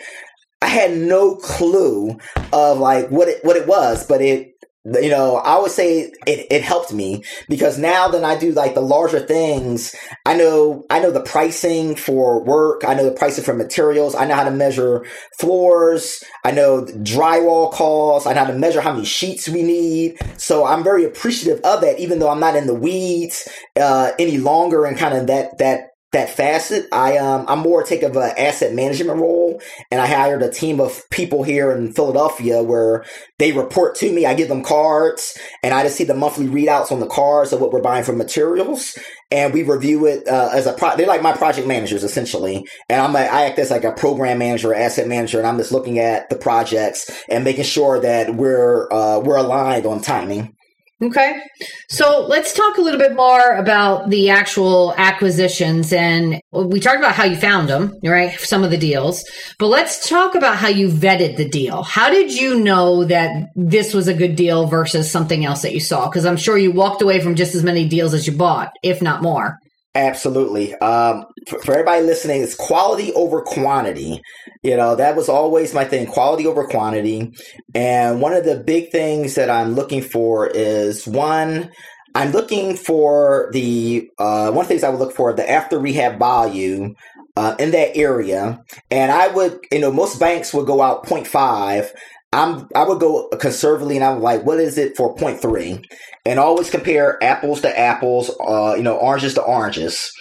I 0.61 0.66
had 0.66 0.96
no 0.96 1.37
clue 1.37 2.18
of 2.53 2.79
like 2.79 3.09
what 3.11 3.29
it, 3.29 3.44
what 3.44 3.57
it 3.57 3.66
was, 3.66 4.07
but 4.07 4.20
it, 4.20 4.58
you 4.85 5.11
know, 5.11 5.37
I 5.37 5.59
would 5.59 5.71
say 5.71 6.11
it, 6.27 6.47
it 6.51 6.62
helped 6.62 6.93
me 6.93 7.25
because 7.49 7.79
now 7.79 8.09
then 8.09 8.25
I 8.25 8.38
do 8.38 8.53
like 8.53 8.75
the 8.75 8.81
larger 8.81 9.21
things. 9.21 9.95
I 10.25 10.37
know, 10.37 10.85
I 10.88 11.01
know 11.01 11.11
the 11.11 11.21
pricing 11.21 11.95
for 11.95 12.43
work. 12.43 12.85
I 12.87 12.95
know 12.95 13.05
the 13.05 13.12
pricing 13.12 13.45
for 13.45 13.55
materials. 13.55 14.14
I 14.14 14.25
know 14.25 14.35
how 14.35 14.45
to 14.45 14.51
measure 14.51 15.05
floors. 15.38 16.23
I 16.45 16.53
know 16.53 16.85
drywall 16.85 17.73
costs. 17.73 18.27
I 18.27 18.33
know 18.33 18.45
how 18.45 18.53
to 18.53 18.59
measure 18.59 18.81
how 18.81 18.93
many 18.93 19.05
sheets 19.05 19.49
we 19.49 19.62
need. 19.62 20.17
So 20.38 20.64
I'm 20.64 20.85
very 20.85 21.05
appreciative 21.05 21.61
of 21.64 21.81
that, 21.83 21.99
even 21.99 22.19
though 22.19 22.31
I'm 22.31 22.41
not 22.41 22.57
in 22.57 22.67
the 22.67 22.75
weeds, 22.75 23.49
uh, 23.79 24.12
any 24.19 24.38
longer 24.38 24.85
and 24.85 24.97
kind 24.97 25.17
of 25.17 25.27
that, 25.27 25.59
that 25.59 25.88
that 26.12 26.31
facet. 26.31 26.88
I 26.92 27.18
um 27.18 27.44
I'm 27.49 27.59
more 27.59 27.83
take 27.83 28.03
of 28.03 28.16
an 28.16 28.33
asset 28.38 28.75
management 28.75 29.18
role, 29.18 29.61
and 29.90 30.01
I 30.01 30.07
hired 30.07 30.42
a 30.42 30.51
team 30.51 30.81
of 30.81 31.03
people 31.11 31.42
here 31.42 31.71
in 31.71 31.92
Philadelphia 31.92 32.62
where 32.62 33.05
they 33.38 33.53
report 33.53 33.94
to 33.97 34.12
me. 34.12 34.25
I 34.25 34.35
give 34.35 34.49
them 34.49 34.62
cards, 34.64 35.37
and 35.62 35.75
I 35.75 35.83
just 35.83 35.97
see 35.97 36.05
the 36.05 36.14
monthly 36.14 36.47
readouts 36.47 36.90
on 36.90 37.01
the 37.01 37.07
cards 37.07 37.53
of 37.53 37.61
what 37.61 37.73
we're 37.73 37.83
buying 37.83 38.05
for 38.05 38.14
materials, 38.14 38.99
and 39.31 39.53
we 39.53 39.62
review 39.62 40.07
it 40.07 40.27
uh, 40.27 40.51
as 40.53 40.66
a 40.66 40.73
pro. 40.73 40.97
They're 40.97 41.07
like 41.07 41.23
my 41.23 41.37
project 41.37 41.66
managers 41.66 42.05
essentially, 42.05 42.66
and 42.88 43.01
I'm 43.01 43.14
a, 43.14 43.21
I 43.21 43.42
act 43.42 43.59
as 43.59 43.71
like 43.71 43.85
a 43.85 43.92
program 43.92 44.38
manager, 44.38 44.73
asset 44.73 45.09
manager, 45.09 45.38
and 45.38 45.47
I'm 45.47 45.59
just 45.59 45.73
looking 45.73 45.99
at 45.99 46.31
the 46.31 46.37
projects 46.37 47.11
and 47.29 47.44
making 47.44 47.64
sure 47.64 48.01
that 48.01 48.35
we're 48.35 48.90
uh, 48.90 49.21
we're 49.21 49.37
aligned 49.37 49.85
on 49.85 50.01
timing. 50.01 50.55
Okay. 51.00 51.40
So 51.88 52.26
let's 52.28 52.52
talk 52.52 52.76
a 52.76 52.80
little 52.80 52.98
bit 52.98 53.14
more 53.14 53.54
about 53.54 54.11
the 54.11 54.30
actual 54.30 54.94
acquisitions. 54.96 55.92
And 55.92 56.40
we 56.50 56.80
talked 56.80 56.98
about 56.98 57.14
how 57.14 57.24
you 57.24 57.37
found 57.37 57.68
them, 57.68 57.94
right? 58.02 58.38
Some 58.40 58.64
of 58.64 58.72
the 58.72 58.76
deals. 58.76 59.24
But 59.61 59.68
let's 59.68 60.08
talk 60.08 60.34
about 60.34 60.56
how 60.56 60.68
you 60.68 60.88
vetted 60.88 61.37
the 61.37 61.48
deal. 61.48 61.84
How 61.84 62.11
did 62.11 62.34
you 62.34 62.58
know 62.58 63.04
that 63.04 63.50
this 63.54 63.94
was 63.94 64.08
a 64.08 64.14
good 64.14 64.34
deal 64.34 64.66
versus 64.66 65.08
something 65.08 65.44
else 65.44 65.62
that 65.62 65.72
you 65.72 65.80
saw? 65.80 66.08
Because 66.08 66.26
I'm 66.26 66.37
sure 66.37 66.58
you 66.58 66.72
walked 66.72 67.00
away 67.00 67.20
from 67.20 67.37
just 67.37 67.54
as 67.54 67.62
many 67.62 67.87
deals 67.87 68.12
as 68.12 68.26
you 68.26 68.37
bought, 68.37 68.72
if 68.82 69.00
not 69.00 69.22
more. 69.22 69.56
Absolutely. 69.98 70.76
Um, 70.76 71.26
for, 71.48 71.58
for, 71.58 71.72
everybody 71.72 72.04
listening, 72.04 72.40
it's 72.40 72.54
quality 72.54 73.12
over 73.14 73.42
quantity. 73.42 74.22
You 74.62 74.76
know, 74.76 74.94
that 74.94 75.16
was 75.16 75.28
always 75.28 75.74
my 75.74 75.84
thing 75.84 76.06
quality 76.06 76.46
over 76.46 76.68
quantity. 76.68 77.32
And 77.74 78.20
one 78.20 78.32
of 78.32 78.44
the 78.44 78.61
big 78.61 78.92
things 78.92 79.34
that 79.34 79.50
I'm 79.50 79.74
looking 79.74 80.02
for 80.02 80.46
is 80.46 81.04
one, 81.04 81.72
I'm 82.14 82.30
looking 82.30 82.76
for 82.76 83.50
the, 83.52 84.08
uh, 84.20 84.52
one 84.52 84.66
of 84.66 84.68
the 84.68 84.74
things 84.74 84.84
I 84.84 84.90
would 84.90 85.00
look 85.00 85.16
for, 85.16 85.32
the 85.32 85.50
after 85.50 85.80
rehab 85.80 86.20
value 86.20 86.94
uh, 87.37 87.56
in 87.58 87.72
that 87.72 87.96
area. 87.96 88.64
And 88.92 89.11
I 89.11 89.26
would, 89.26 89.58
you 89.72 89.80
know, 89.80 89.90
most 89.90 90.20
banks 90.20 90.54
would 90.54 90.68
go 90.68 90.80
out 90.80 91.06
0.5. 91.06 91.90
I'm 92.33 92.69
I 92.75 92.85
would 92.85 93.01
go 93.01 93.29
conservatively 93.41 93.97
and 93.97 94.05
I'm 94.05 94.21
like, 94.21 94.45
what 94.45 94.61
is 94.61 94.77
it 94.77 94.97
for 94.97 95.17
0.3? 95.17 95.85
And 96.27 96.38
always 96.38 96.71
compare 96.71 97.23
apples 97.23 97.62
to 97.62 97.79
apples, 97.79 98.31
uh, 98.41 98.75
you 98.77 98.83
know, 98.83 98.97
oranges 98.97 99.35
to 99.35 99.43
oranges. 99.43 100.12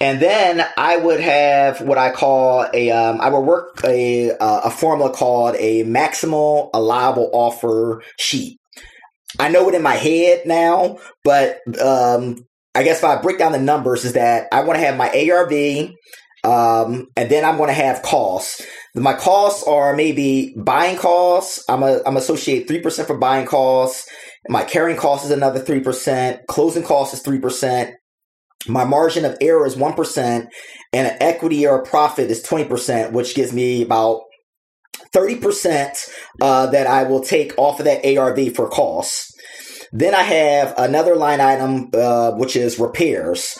And 0.00 0.20
then 0.20 0.66
I 0.76 0.98
would 0.98 1.20
have 1.20 1.80
what 1.80 1.96
I 1.96 2.10
call 2.12 2.66
a, 2.74 2.90
um, 2.90 3.20
I 3.20 3.30
would 3.30 3.40
work 3.40 3.80
a, 3.84 4.32
uh, 4.32 4.60
a 4.64 4.70
formula 4.70 5.10
called 5.10 5.56
a 5.58 5.84
maximal 5.84 6.68
allowable 6.74 7.30
offer 7.32 8.02
sheet. 8.18 8.58
I 9.38 9.48
know 9.48 9.68
it 9.68 9.74
in 9.74 9.82
my 9.82 9.94
head 9.94 10.42
now, 10.44 10.98
but, 11.24 11.60
um, 11.80 12.46
I 12.74 12.82
guess 12.82 12.98
if 12.98 13.04
I 13.04 13.22
break 13.22 13.38
down 13.38 13.52
the 13.52 13.58
numbers 13.58 14.04
is 14.04 14.12
that 14.12 14.48
I 14.52 14.64
want 14.64 14.78
to 14.78 14.84
have 14.84 14.98
my 14.98 15.08
ARV, 15.08 15.94
Um, 16.46 17.08
and 17.16 17.28
then 17.28 17.44
I'm 17.44 17.56
going 17.56 17.68
to 17.68 17.74
have 17.74 18.02
costs. 18.02 18.64
My 18.94 19.14
costs 19.14 19.64
are 19.64 19.96
maybe 19.96 20.54
buying 20.56 20.96
costs. 20.96 21.64
I'm 21.68 21.82
a, 21.82 22.00
I'm 22.06 22.16
associate 22.16 22.68
3% 22.68 23.06
for 23.06 23.18
buying 23.18 23.46
costs. 23.46 24.08
My 24.48 24.62
carrying 24.62 24.96
cost 24.96 25.24
is 25.24 25.32
another 25.32 25.60
3%. 25.60 26.46
Closing 26.46 26.84
cost 26.84 27.14
is 27.14 27.22
3%. 27.24 27.92
My 28.68 28.84
margin 28.84 29.24
of 29.24 29.36
error 29.40 29.66
is 29.66 29.74
1% 29.74 30.48
and 30.92 31.06
an 31.06 31.16
equity 31.20 31.66
or 31.66 31.80
a 31.80 31.84
profit 31.84 32.30
is 32.30 32.44
20%, 32.44 33.10
which 33.10 33.34
gives 33.34 33.52
me 33.52 33.82
about 33.82 34.22
30% 35.12 36.08
uh, 36.40 36.66
that 36.68 36.86
I 36.86 37.02
will 37.04 37.20
take 37.20 37.54
off 37.58 37.80
of 37.80 37.86
that 37.86 38.06
ARV 38.06 38.54
for 38.54 38.68
costs. 38.68 39.32
Then 39.92 40.14
I 40.14 40.22
have 40.22 40.74
another 40.78 41.16
line 41.16 41.40
item, 41.40 41.90
uh, 41.92 42.32
which 42.32 42.54
is 42.54 42.78
repairs. 42.78 43.58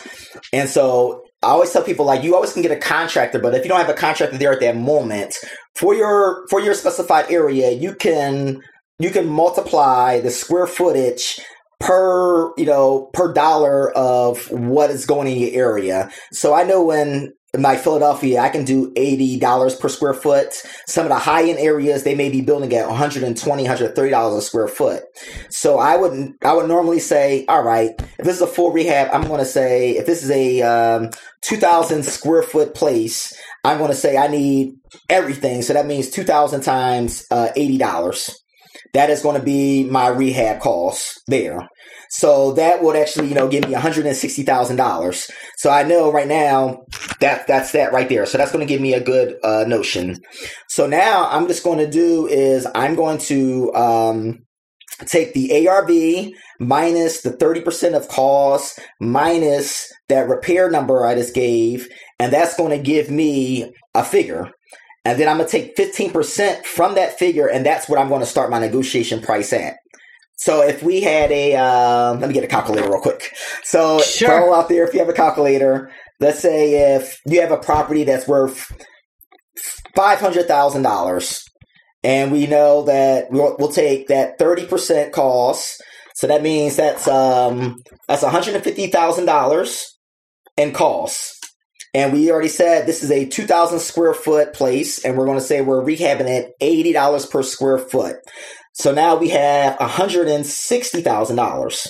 And 0.53 0.69
so 0.69 1.23
I 1.43 1.49
always 1.49 1.71
tell 1.71 1.83
people 1.83 2.05
like 2.05 2.23
you 2.23 2.35
always 2.35 2.53
can 2.53 2.63
get 2.63 2.71
a 2.71 2.77
contractor, 2.77 3.39
but 3.39 3.53
if 3.53 3.63
you 3.63 3.69
don't 3.69 3.79
have 3.79 3.89
a 3.89 3.93
contractor 3.93 4.37
there 4.37 4.51
at 4.51 4.59
that 4.61 4.75
moment 4.75 5.35
for 5.75 5.93
your 5.93 6.45
for 6.49 6.59
your 6.59 6.73
specified 6.73 7.29
area, 7.29 7.71
you 7.71 7.93
can 7.93 8.61
you 8.99 9.11
can 9.11 9.27
multiply 9.27 10.19
the 10.19 10.31
square 10.31 10.67
footage 10.67 11.39
per 11.79 12.51
you 12.57 12.65
know 12.65 13.09
per 13.13 13.31
dollar 13.33 13.91
of 13.91 14.49
what 14.51 14.89
is 14.89 15.05
going 15.05 15.27
in 15.27 15.37
your 15.37 15.51
area. 15.53 16.09
So 16.31 16.55
I 16.55 16.63
know 16.63 16.83
when 16.83 17.33
my 17.57 17.77
Philadelphia, 17.77 18.39
I 18.39 18.49
can 18.49 18.65
do 18.65 18.91
$80 18.93 19.79
per 19.79 19.89
square 19.89 20.13
foot. 20.13 20.53
Some 20.85 21.05
of 21.05 21.09
the 21.09 21.19
high 21.19 21.49
end 21.49 21.59
areas, 21.59 22.03
they 22.03 22.15
may 22.15 22.29
be 22.29 22.41
building 22.41 22.73
at 22.73 22.87
$120, 22.87 23.35
$130 23.37 24.37
a 24.37 24.41
square 24.41 24.67
foot. 24.67 25.03
So 25.49 25.79
I 25.79 25.95
would, 25.95 26.33
I 26.43 26.53
would 26.53 26.67
normally 26.67 26.99
say, 26.99 27.45
all 27.47 27.63
right, 27.63 27.91
if 27.99 28.25
this 28.25 28.35
is 28.35 28.41
a 28.41 28.47
full 28.47 28.71
rehab, 28.71 29.09
I'm 29.13 29.27
going 29.27 29.39
to 29.39 29.45
say, 29.45 29.91
if 29.91 30.05
this 30.05 30.23
is 30.23 30.31
a, 30.31 30.61
um, 30.61 31.09
2000 31.41 32.03
square 32.03 32.43
foot 32.43 32.75
place, 32.75 33.33
I'm 33.63 33.77
going 33.77 33.91
to 33.91 33.95
say 33.95 34.17
I 34.17 34.27
need 34.27 34.75
everything. 35.09 35.61
So 35.61 35.73
that 35.73 35.85
means 35.85 36.09
2000 36.09 36.61
times, 36.61 37.25
uh, 37.31 37.49
$80. 37.55 38.33
That 38.93 39.09
is 39.09 39.21
going 39.21 39.39
to 39.39 39.45
be 39.45 39.83
my 39.83 40.07
rehab 40.07 40.61
cost 40.61 41.21
there. 41.27 41.67
So 42.09 42.53
that 42.53 42.81
would 42.81 42.95
actually, 42.95 43.27
you 43.27 43.35
know, 43.35 43.47
give 43.47 43.67
me 43.67 43.75
$160,000. 43.75 45.31
So 45.57 45.69
I 45.69 45.83
know 45.83 46.11
right 46.11 46.27
now 46.27 46.85
that 47.19 47.47
that's 47.47 47.71
that 47.73 47.91
right 47.91 48.07
there. 48.07 48.25
So 48.25 48.37
that's 48.37 48.51
going 48.51 48.65
to 48.65 48.71
give 48.71 48.81
me 48.81 48.93
a 48.93 49.03
good 49.03 49.35
uh, 49.43 49.65
notion. 49.67 50.17
So 50.69 50.87
now 50.87 51.27
I'm 51.29 51.47
just 51.47 51.63
going 51.63 51.79
to 51.79 51.89
do 51.89 52.27
is 52.27 52.67
I'm 52.73 52.95
going 52.95 53.17
to 53.19 53.73
um, 53.73 54.39
take 55.05 55.33
the 55.33 55.67
ARV 55.67 56.33
minus 56.59 57.21
the 57.21 57.31
30% 57.31 57.95
of 57.95 58.07
cost 58.07 58.79
minus 58.99 59.91
that 60.09 60.29
repair 60.29 60.71
number 60.71 61.05
I 61.05 61.15
just 61.15 61.35
gave, 61.35 61.89
and 62.19 62.31
that's 62.31 62.55
going 62.55 62.71
to 62.71 62.83
give 62.83 63.11
me 63.11 63.71
a 63.93 64.03
figure. 64.03 64.51
And 65.07 65.17
then 65.17 65.29
I'm 65.29 65.37
going 65.37 65.47
to 65.47 65.51
take 65.57 65.77
15% 65.77 66.65
from 66.65 66.95
that 66.95 67.17
figure, 67.17 67.47
and 67.47 67.65
that's 67.65 67.87
what 67.87 67.97
I'm 67.97 68.09
going 68.09 68.19
to 68.19 68.25
start 68.25 68.49
my 68.49 68.59
negotiation 68.59 69.21
price 69.21 69.53
at. 69.53 69.77
So 70.35 70.61
if 70.61 70.83
we 70.83 70.99
had 70.99 71.31
a, 71.31 71.55
uh, 71.55 72.17
let 72.19 72.27
me 72.27 72.33
get 72.33 72.43
a 72.43 72.47
calculator 72.47 72.89
real 72.89 72.99
quick. 72.99 73.31
So 73.63 74.01
sure. 74.01 74.53
out 74.53 74.67
there, 74.67 74.85
if 74.85 74.93
you 74.93 74.99
have 74.99 75.07
a 75.07 75.13
calculator, 75.13 75.89
let's 76.19 76.39
say 76.39 76.95
if 76.95 77.21
you 77.25 77.39
have 77.39 77.53
a 77.53 77.57
property 77.57 78.03
that's 78.03 78.27
worth 78.27 78.69
five 79.95 80.19
hundred 80.19 80.49
thousand 80.49 80.81
dollars, 80.81 81.41
and 82.03 82.33
we 82.33 82.45
know 82.45 82.83
that 82.83 83.31
we'll, 83.31 83.55
we'll 83.57 83.71
take 83.71 84.09
that 84.09 84.37
thirty 84.37 84.65
percent 84.65 85.13
cost. 85.13 85.81
So 86.15 86.27
that 86.27 86.43
means 86.43 86.75
that's 86.75 87.07
um 87.07 87.77
that's 88.09 88.23
one 88.23 88.31
hundred 88.33 88.55
and 88.55 88.63
fifty 88.63 88.87
thousand 88.87 89.25
dollars 89.25 89.97
in 90.57 90.73
costs. 90.73 91.36
And 91.97 92.13
we 92.13 92.31
already 92.31 92.47
said 92.47 92.85
this 92.85 93.01
is 93.01 93.09
a 93.09 93.25
2,000 93.25 93.79
square 93.79 94.13
foot 94.13 94.53
place, 94.53 95.03
and 95.03 95.17
we're 95.17 95.25
going 95.25 95.39
to 95.39 95.43
say 95.43 95.61
we're 95.61 95.83
rehabbing 95.83 96.29
it 96.29 96.53
$80 96.61 97.31
per 97.31 97.41
square 97.41 97.79
foot. 97.79 98.17
So 98.73 98.93
now 98.93 99.15
we 99.15 99.29
have 99.29 99.79
$160,000. 99.79 101.87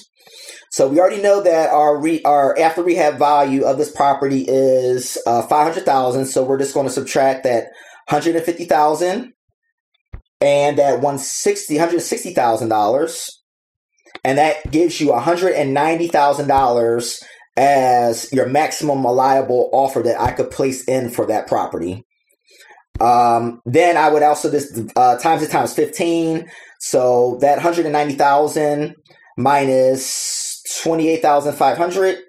So 0.72 0.88
we 0.88 1.02
already 1.02 1.22
know 1.22 1.43
that 1.43 1.72
our 1.72 2.00
re, 2.00 2.22
our 2.24 2.58
after 2.58 2.84
rehab 2.84 3.20
value 3.20 3.65
of 3.65 3.78
this 3.78 3.91
property 3.91 4.46
is 4.48 5.17
uh, 5.28 5.41
500,000. 5.41 6.28
So 6.28 6.41
we're 6.41 6.60
just 6.60 6.74
going 6.74 6.88
to 6.88 6.93
subtract 6.93 7.43
that 7.43 7.63
150,000 8.08 9.34
and 10.39 10.78
that 10.78 11.02
160 11.02 11.76
$160,000 11.76 13.30
and 14.24 14.38
that 14.38 14.72
gives 14.72 15.02
you 15.02 15.08
$190,000 15.08 17.24
as 17.58 18.32
your 18.32 18.48
maximum 18.48 19.04
allowable 19.04 19.70
offer 19.74 20.02
that 20.04 20.22
I 20.22 20.32
could 20.32 20.52
place 20.52 20.84
in 20.86 21.10
for 21.10 21.26
that 21.26 21.48
property. 21.48 22.06
Um, 23.00 23.62
then 23.65 23.98
I 23.98 24.10
would 24.10 24.24
also 24.24 24.52
just 24.52 24.80
uh, 24.96 25.17
times 25.17 25.41
it 25.41 25.52
times 25.52 25.74
15. 25.74 26.48
So 26.80 27.38
that 27.41 27.56
190,000 27.56 28.96
minus 29.38 30.63
28,500 30.84 32.20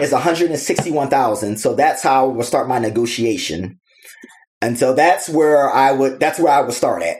is 0.00 0.12
161,000. 0.12 1.56
So 1.58 1.74
that's 1.74 2.02
how 2.02 2.24
I 2.24 2.32
will 2.32 2.44
start 2.44 2.68
my 2.68 2.78
negotiation. 2.78 3.78
And 4.60 4.78
so 4.78 4.94
that's 4.94 5.28
where 5.28 5.70
I 5.70 5.92
would, 5.92 6.20
that's 6.20 6.38
where 6.38 6.52
I 6.52 6.60
would 6.60 6.74
start 6.74 7.02
at. 7.02 7.18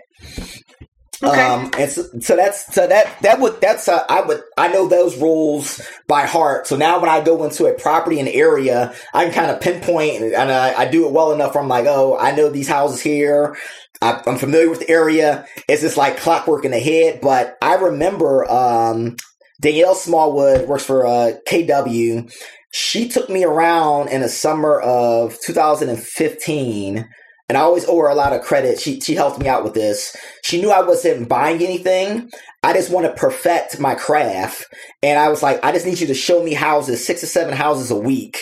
Okay. 1.22 1.40
Um, 1.40 1.70
and 1.78 1.90
so, 1.90 2.02
so, 2.20 2.36
that's 2.36 2.74
so 2.74 2.86
that 2.86 3.20
that 3.22 3.38
would 3.38 3.60
that's 3.60 3.86
uh, 3.86 4.04
I 4.08 4.22
would 4.22 4.42
I 4.56 4.68
know 4.68 4.88
those 4.88 5.16
rules 5.16 5.80
by 6.08 6.26
heart. 6.26 6.66
So 6.66 6.76
now 6.76 7.00
when 7.00 7.08
I 7.08 7.20
go 7.20 7.44
into 7.44 7.66
a 7.66 7.74
property 7.74 8.18
and 8.18 8.28
area, 8.28 8.92
I 9.14 9.24
can 9.24 9.32
kind 9.32 9.50
of 9.50 9.60
pinpoint 9.60 10.22
and, 10.22 10.50
I, 10.50 10.74
I, 10.74 10.88
do 10.88 11.06
it 11.06 11.12
well 11.12 11.32
enough. 11.32 11.56
I'm 11.56 11.68
like, 11.68 11.86
oh, 11.86 12.18
I 12.18 12.32
know 12.32 12.50
these 12.50 12.68
houses 12.68 13.00
here. 13.00 13.56
I, 14.00 14.20
am 14.26 14.36
familiar 14.36 14.68
with 14.68 14.80
the 14.80 14.90
area. 14.90 15.46
It's 15.68 15.82
just 15.82 15.96
like 15.96 16.16
clockwork 16.16 16.64
in 16.64 16.72
the 16.72 16.80
head. 16.80 17.20
But 17.20 17.56
I 17.62 17.74
remember 17.74 18.50
um, 18.50 19.16
Danielle 19.60 19.94
Smallwood 19.94 20.66
works 20.66 20.84
for 20.84 21.06
uh, 21.06 21.34
KW. 21.48 22.32
She 22.72 23.08
took 23.08 23.30
me 23.30 23.44
around 23.44 24.08
in 24.08 24.22
the 24.22 24.28
summer 24.28 24.80
of 24.80 25.38
2015 25.40 27.08
and 27.48 27.58
I 27.58 27.62
always 27.62 27.84
owe 27.86 27.98
her 27.98 28.08
a 28.08 28.14
lot 28.14 28.32
of 28.32 28.42
credit. 28.42 28.80
She 28.80 29.00
she 29.00 29.14
helped 29.14 29.38
me 29.38 29.48
out 29.48 29.64
with 29.64 29.74
this. 29.74 30.16
She 30.42 30.60
knew 30.60 30.70
I 30.70 30.82
wasn't 30.82 31.28
buying 31.28 31.62
anything. 31.62 32.30
I 32.62 32.72
just 32.72 32.90
want 32.90 33.06
to 33.06 33.12
perfect 33.12 33.80
my 33.80 33.94
craft. 33.94 34.66
And 35.02 35.18
I 35.18 35.28
was 35.28 35.42
like, 35.42 35.64
I 35.64 35.72
just 35.72 35.84
need 35.84 36.00
you 36.00 36.06
to 36.06 36.14
show 36.14 36.42
me 36.42 36.54
houses, 36.54 37.04
six 37.04 37.22
or 37.22 37.26
seven 37.26 37.54
houses 37.54 37.90
a 37.90 37.96
week. 37.96 38.38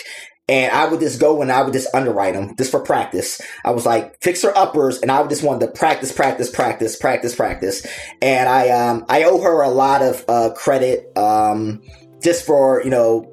And 0.47 0.71
I 0.73 0.85
would 0.85 0.99
just 0.99 1.19
go 1.19 1.41
and 1.41 1.51
I 1.51 1.61
would 1.61 1.73
just 1.73 1.93
underwrite 1.95 2.33
them 2.33 2.55
just 2.57 2.71
for 2.71 2.81
practice. 2.81 3.41
I 3.63 3.71
was 3.71 3.85
like 3.85 4.21
fixer 4.21 4.51
uppers 4.55 4.99
and 4.99 5.09
I 5.09 5.21
would 5.21 5.29
just 5.29 5.43
want 5.43 5.61
to 5.61 5.67
practice, 5.67 6.11
practice, 6.11 6.49
practice, 6.49 6.95
practice, 6.97 7.35
practice. 7.35 7.87
And 8.21 8.49
I, 8.49 8.69
um, 8.69 9.05
I 9.07 9.23
owe 9.23 9.41
her 9.41 9.61
a 9.61 9.69
lot 9.69 10.01
of, 10.01 10.25
uh, 10.27 10.49
credit, 10.53 11.17
um, 11.17 11.81
just 12.21 12.45
for, 12.45 12.83
you 12.83 12.89
know, 12.89 13.30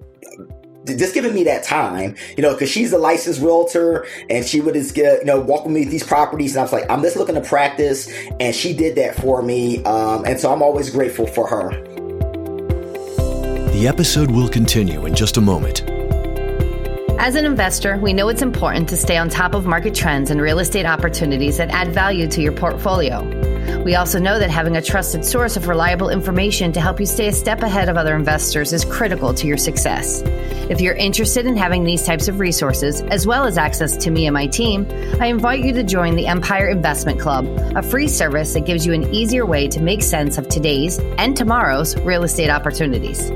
just 0.96 1.14
giving 1.14 1.34
me 1.34 1.44
that 1.44 1.64
time, 1.64 2.16
you 2.36 2.42
know, 2.42 2.52
because 2.52 2.70
she's 2.70 2.92
a 2.92 2.98
licensed 2.98 3.40
realtor 3.40 4.06
and 4.30 4.44
she 4.44 4.60
would 4.60 4.74
just 4.74 4.94
get, 4.94 5.20
you 5.20 5.26
know, 5.26 5.40
walk 5.40 5.64
with 5.64 5.74
me 5.74 5.84
these 5.84 6.04
properties. 6.04 6.52
And 6.52 6.60
I 6.60 6.62
was 6.62 6.72
like, 6.72 6.90
I'm 6.90 7.02
just 7.02 7.16
looking 7.16 7.34
to 7.34 7.40
practice. 7.40 8.10
And 8.40 8.54
she 8.54 8.72
did 8.72 8.96
that 8.96 9.16
for 9.16 9.42
me. 9.42 9.84
Um, 9.84 10.24
and 10.24 10.38
so 10.38 10.52
I'm 10.52 10.62
always 10.62 10.90
grateful 10.90 11.26
for 11.26 11.46
her. 11.48 11.70
The 13.72 13.86
episode 13.86 14.30
will 14.30 14.48
continue 14.48 15.06
in 15.06 15.14
just 15.14 15.36
a 15.36 15.40
moment. 15.40 15.84
As 17.20 17.34
an 17.34 17.44
investor, 17.44 17.98
we 17.98 18.12
know 18.12 18.28
it's 18.28 18.42
important 18.42 18.88
to 18.90 18.96
stay 18.96 19.16
on 19.16 19.28
top 19.28 19.54
of 19.54 19.66
market 19.66 19.94
trends 19.94 20.30
and 20.30 20.40
real 20.40 20.60
estate 20.60 20.86
opportunities 20.86 21.56
that 21.58 21.68
add 21.70 21.92
value 21.92 22.28
to 22.28 22.40
your 22.40 22.52
portfolio. 22.52 23.47
We 23.84 23.94
also 23.94 24.18
know 24.18 24.38
that 24.38 24.50
having 24.50 24.76
a 24.76 24.82
trusted 24.82 25.24
source 25.24 25.56
of 25.56 25.68
reliable 25.68 26.10
information 26.10 26.72
to 26.72 26.80
help 26.80 27.00
you 27.00 27.06
stay 27.06 27.28
a 27.28 27.32
step 27.32 27.62
ahead 27.62 27.88
of 27.88 27.96
other 27.96 28.14
investors 28.14 28.72
is 28.72 28.84
critical 28.84 29.32
to 29.34 29.46
your 29.46 29.56
success. 29.56 30.22
If 30.70 30.80
you're 30.80 30.94
interested 30.94 31.46
in 31.46 31.56
having 31.56 31.84
these 31.84 32.04
types 32.04 32.28
of 32.28 32.40
resources, 32.40 33.00
as 33.02 33.26
well 33.26 33.44
as 33.44 33.56
access 33.56 33.96
to 33.98 34.10
me 34.10 34.26
and 34.26 34.34
my 34.34 34.46
team, 34.46 34.86
I 35.20 35.26
invite 35.26 35.64
you 35.64 35.72
to 35.72 35.82
join 35.82 36.16
the 36.16 36.26
Empire 36.26 36.68
Investment 36.68 37.20
Club, 37.20 37.46
a 37.74 37.82
free 37.82 38.08
service 38.08 38.52
that 38.54 38.66
gives 38.66 38.84
you 38.84 38.92
an 38.92 39.14
easier 39.14 39.46
way 39.46 39.68
to 39.68 39.80
make 39.80 40.02
sense 40.02 40.38
of 40.38 40.48
today's 40.48 40.98
and 41.16 41.36
tomorrow's 41.36 41.96
real 42.00 42.24
estate 42.24 42.50
opportunities. 42.50 43.30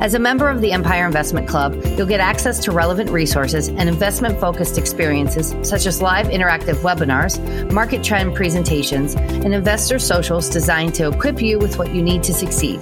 As 0.00 0.12
a 0.12 0.18
member 0.18 0.50
of 0.50 0.60
the 0.60 0.72
Empire 0.72 1.06
Investment 1.06 1.48
Club, 1.48 1.74
you'll 1.96 2.06
get 2.06 2.20
access 2.20 2.58
to 2.60 2.70
relevant 2.70 3.08
resources 3.10 3.68
and 3.68 3.88
investment 3.88 4.38
focused 4.38 4.76
experiences 4.76 5.54
such 5.66 5.86
as 5.86 6.02
live 6.02 6.26
interactive 6.26 6.76
webinars, 6.76 7.40
market 7.72 8.04
trend 8.04 8.34
presentations, 8.34 9.14
and 9.14 9.54
investor 9.54 9.98
socials 9.98 10.50
designed 10.50 10.94
to 10.96 11.08
equip 11.08 11.40
you 11.40 11.58
with 11.58 11.78
what 11.78 11.94
you 11.94 12.02
need 12.02 12.22
to 12.24 12.34
succeed. 12.34 12.78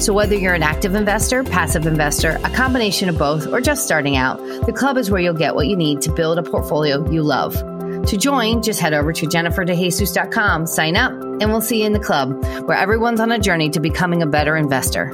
So, 0.00 0.14
whether 0.14 0.34
you're 0.34 0.54
an 0.54 0.62
active 0.62 0.94
investor, 0.94 1.44
passive 1.44 1.86
investor, 1.86 2.40
a 2.42 2.50
combination 2.50 3.10
of 3.10 3.18
both, 3.18 3.46
or 3.46 3.60
just 3.60 3.84
starting 3.84 4.16
out, 4.16 4.38
the 4.64 4.72
club 4.72 4.96
is 4.96 5.10
where 5.10 5.20
you'll 5.20 5.34
get 5.34 5.54
what 5.54 5.66
you 5.66 5.76
need 5.76 6.00
to 6.00 6.12
build 6.12 6.38
a 6.38 6.42
portfolio 6.42 7.08
you 7.10 7.22
love. 7.22 7.54
To 8.06 8.16
join, 8.16 8.62
just 8.62 8.80
head 8.80 8.94
over 8.94 9.12
to 9.12 9.26
jenniferdejesus.com, 9.26 10.66
sign 10.66 10.96
up, 10.96 11.12
and 11.12 11.50
we'll 11.50 11.60
see 11.60 11.80
you 11.80 11.86
in 11.86 11.92
the 11.92 12.00
club, 12.00 12.42
where 12.66 12.76
everyone's 12.76 13.20
on 13.20 13.30
a 13.30 13.38
journey 13.38 13.68
to 13.68 13.80
becoming 13.80 14.22
a 14.22 14.26
better 14.26 14.56
investor. 14.56 15.12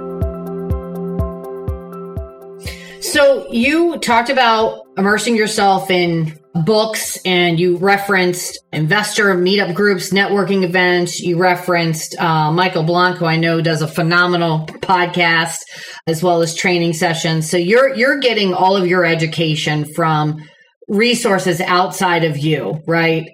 So 3.01 3.51
you 3.51 3.99
talked 3.99 4.29
about 4.29 4.87
immersing 4.99 5.35
yourself 5.35 5.91
in 5.91 6.39
books 6.67 7.19
and 7.25 7.59
you 7.59 7.79
referenced 7.79 8.59
investor 8.73 9.35
meetup 9.35 9.75
groups, 9.75 10.11
networking 10.11 10.65
events. 10.65 11.19
You 11.19 11.39
referenced 11.39 12.15
uh, 12.21 12.53
Michael 12.53 12.83
Blanco. 12.83 13.25
I 13.25 13.37
know 13.37 13.63
does 13.63 13.81
a 13.81 13.89
phenomenal 13.89 14.67
podcast 14.67 15.59
as 16.07 16.23
well 16.23 16.43
as 16.43 16.55
training 16.55 16.93
sessions. 16.93 17.51
So 17.51 17.57
you're 17.57 17.95
you're 17.95 18.19
getting 18.19 18.53
all 18.53 18.77
of 18.77 18.87
your 18.87 19.07
education 19.07 19.87
from 19.95 20.47
resources 20.89 21.63
outside 21.63 22.25
of 22.25 22.37
you, 22.37 22.83
right? 22.87 23.31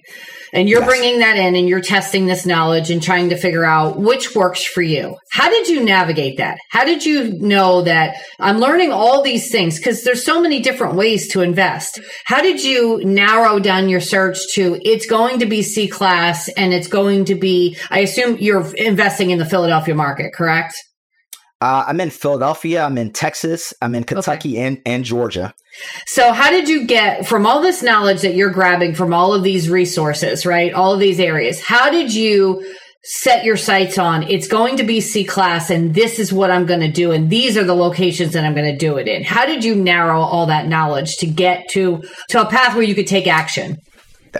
And 0.53 0.69
you're 0.69 0.81
yes. 0.81 0.89
bringing 0.89 1.19
that 1.21 1.37
in 1.37 1.55
and 1.55 1.69
you're 1.69 1.81
testing 1.81 2.27
this 2.27 2.47
knowledge 2.47 2.91
and 2.91 3.03
trying 3.03 3.31
to 3.31 3.37
figure 3.37 3.65
out 3.65 3.99
which 3.99 4.35
works 4.35 4.65
for 4.65 4.83
you. 4.83 5.17
How 5.31 5.49
did 5.49 5.69
you 5.69 5.85
navigate 5.85 6.39
that? 6.39 6.59
How 6.71 6.85
did 6.85 7.05
you 7.05 7.39
know 7.39 7.83
that 7.83 8.17
I'm 8.39 8.59
learning 8.59 8.93
all 8.93 9.23
these 9.23 9.51
things? 9.51 9.79
Because 9.79 10.05
there's 10.05 10.25
so 10.25 10.41
many 10.41 10.61
different 10.61 10.95
ways 10.95 11.29
to 11.33 11.43
invest. 11.43 12.01
How 12.25 12.43
did 12.43 12.63
you 12.63 13.05
narrow 13.05 13.59
down 13.59 13.89
your 13.89 14.01
search 14.01 14.39
to 14.55 14.81
it's 14.85 15.07
going 15.07 15.41
to 15.41 15.47
be 15.47 15.63
C 15.63 15.89
class 15.89 16.49
and 16.51 16.73
it's 16.73 16.89
going 16.89 17.27
to 17.27 17.35
be, 17.35 17.77
I 17.91 18.01
assume 18.01 18.39
you're 18.39 18.75
investing 18.77 19.31
in 19.31 19.39
the 19.39 19.47
Philadelphia 19.47 19.95
market, 19.95 20.33
correct? 20.33 20.75
Uh, 21.61 21.85
I'm 21.87 22.01
in 22.01 22.11
Philadelphia. 22.11 22.85
I'm 22.85 22.99
in 22.99 23.13
Texas. 23.13 23.73
I'm 23.81 23.95
in 23.95 24.05
Kentucky 24.05 24.59
okay. 24.59 24.67
and, 24.67 24.83
and 24.85 25.05
Georgia. 25.05 25.55
So, 26.07 26.33
how 26.33 26.51
did 26.51 26.69
you 26.69 26.87
get 26.87 27.27
from 27.27 27.47
all 27.47 27.63
this 27.63 27.83
knowledge 27.83 28.23
that 28.23 28.35
you're 28.35 28.51
grabbing 28.51 28.95
from 28.95 29.15
all 29.15 29.33
of 29.33 29.43
these 29.43 29.71
resources, 29.71 30.45
right? 30.45 30.73
All 30.73 30.93
of 30.93 31.01
these 31.01 31.19
areas. 31.19 31.63
How 31.63 31.91
did 31.91 32.15
you 32.15 32.63
set 33.09 33.45
your 33.45 33.57
sights 33.57 33.99
on 33.99 34.25
it's 34.25 34.49
going 34.49 34.77
to 34.77 34.83
be 34.83 35.01
C 35.01 35.25
class 35.25 35.71
and 35.71 35.95
this 35.95 36.19
is 36.19 36.33
what 36.33 36.51
I'm 36.51 36.67
going 36.67 36.81
to 36.81 36.91
do 36.91 37.13
and 37.13 37.31
these 37.31 37.57
are 37.57 37.63
the 37.63 37.73
locations 37.73 38.33
that 38.33 38.45
I'm 38.45 38.53
going 38.53 38.73
to 38.73 38.77
do 38.77 38.97
it 38.97 39.07
in. 39.07 39.23
How 39.23 39.47
did 39.47 39.65
you 39.65 39.77
narrow 39.77 40.21
all 40.21 40.47
that 40.47 40.67
knowledge 40.67 41.17
to 41.19 41.27
get 41.27 41.69
to 41.71 42.03
to 42.31 42.41
a 42.41 42.51
path 42.51 42.75
where 42.75 42.83
you 42.83 42.97
could 42.97 43.07
take 43.07 43.29
action? 43.29 43.77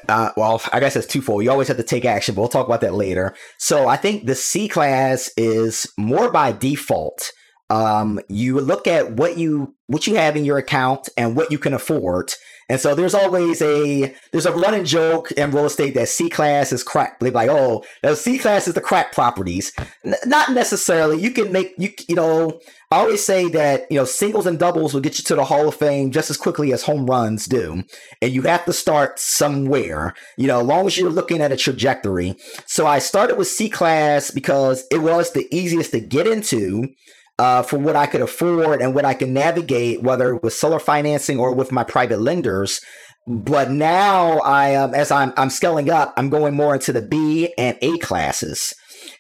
Uh, 0.09 0.31
well, 0.37 0.61
I 0.73 0.81
guess 0.81 0.97
it's 0.97 1.07
twofold. 1.07 1.45
You 1.45 1.51
always 1.51 1.69
have 1.69 1.77
to 1.77 1.83
take 1.83 2.05
action, 2.05 2.35
but 2.35 2.43
we'll 2.43 2.49
talk 2.49 2.67
about 2.67 2.81
that 2.83 2.95
later. 2.95 3.35
So 3.59 3.89
I 3.89 3.97
think 3.97 4.27
the 4.27 4.35
C 4.35 4.69
class 4.69 5.31
is 5.37 5.87
more 5.97 6.31
by 6.31 6.53
default. 6.53 7.33
Um, 7.69 8.21
you 8.29 8.61
look 8.61 8.87
at 8.87 9.13
what 9.13 9.39
you 9.39 9.75
what 9.87 10.07
you 10.07 10.15
have 10.15 10.37
in 10.37 10.45
your 10.45 10.59
account 10.59 11.09
and 11.17 11.35
what 11.37 11.51
you 11.51 11.59
can 11.59 11.75
afford, 11.75 12.33
and 12.69 12.81
so 12.81 12.95
there's 12.95 13.15
always 13.15 13.63
a 13.63 14.15
there's 14.33 14.47
a 14.47 14.53
running 14.53 14.85
joke 14.85 15.31
in 15.33 15.53
real 15.53 15.67
estate 15.67 15.95
that 15.95 16.09
C 16.09 16.29
class 16.29 16.73
is 16.73 16.83
crack. 16.83 17.21
They're 17.21 17.31
like, 17.31 17.49
oh, 17.49 17.85
C 18.15 18.39
class 18.39 18.67
is 18.67 18.75
the 18.75 18.81
crack 18.81 19.13
properties. 19.13 19.73
N- 20.05 20.15
not 20.27 20.51
necessarily. 20.51 21.21
You 21.21 21.31
can 21.31 21.53
make 21.53 21.75
you 21.79 21.91
you 22.09 22.17
know. 22.17 22.61
I 22.91 22.99
always 22.99 23.25
say 23.25 23.49
that 23.49 23.87
you 23.91 23.97
know 23.97 24.05
singles 24.05 24.47
and 24.47 24.59
doubles 24.59 24.95
will 24.95 25.01
get 25.01 25.19
you 25.19 25.25
to 25.25 25.37
the 25.37 25.45
Hall 25.45 25.69
of 25.69 25.75
Fame 25.77 26.11
just 26.11 26.31
as 26.31 26.37
quickly 26.37 26.73
as 26.73 26.83
home 26.83 27.07
runs 27.07 27.47
do, 27.47 27.85
and 28.21 28.33
you 28.33 28.43
have 28.43 28.65
to 28.65 28.73
start 28.73 29.21
somewhere. 29.21 30.15
You 30.37 30.49
know, 30.49 30.61
as 30.61 30.67
long 30.67 30.87
as 30.87 30.99
you're 30.99 31.11
looking 31.11 31.41
at 31.41 31.53
a 31.53 31.57
trajectory. 31.57 32.37
So 32.67 32.87
I 32.87 32.99
started 32.99 33.39
with 33.39 33.49
C 33.49 33.69
class 33.69 34.33
because 34.33 34.87
it 34.91 34.99
was 34.99 35.33
the 35.33 35.47
easiest 35.55 35.93
to 35.93 36.01
get 36.01 36.27
into 36.27 36.89
uh, 37.39 37.63
for 37.63 37.79
what 37.79 37.97
I 37.97 38.07
could 38.07 38.21
afford 38.21 38.81
and 38.81 38.95
what 38.95 39.05
I 39.05 39.15
can 39.15 39.33
navigate, 39.33 40.03
whether 40.03 40.37
with 40.37 40.55
seller 40.55 40.79
financing 40.79 41.39
or 41.39 41.55
with 41.55 41.73
my 41.73 41.85
private 41.85 42.21
lenders. 42.21 42.81
But 43.27 43.71
now 43.71 44.39
I, 44.39 44.75
um, 44.77 44.95
as 44.95 45.11
I'm, 45.11 45.33
I'm 45.37 45.51
scaling 45.51 45.91
up, 45.91 46.15
I'm 46.17 46.31
going 46.31 46.55
more 46.55 46.75
into 46.75 46.93
the 46.93 47.03
B 47.03 47.53
and 47.59 47.77
A 47.83 47.99
classes. 47.99 48.73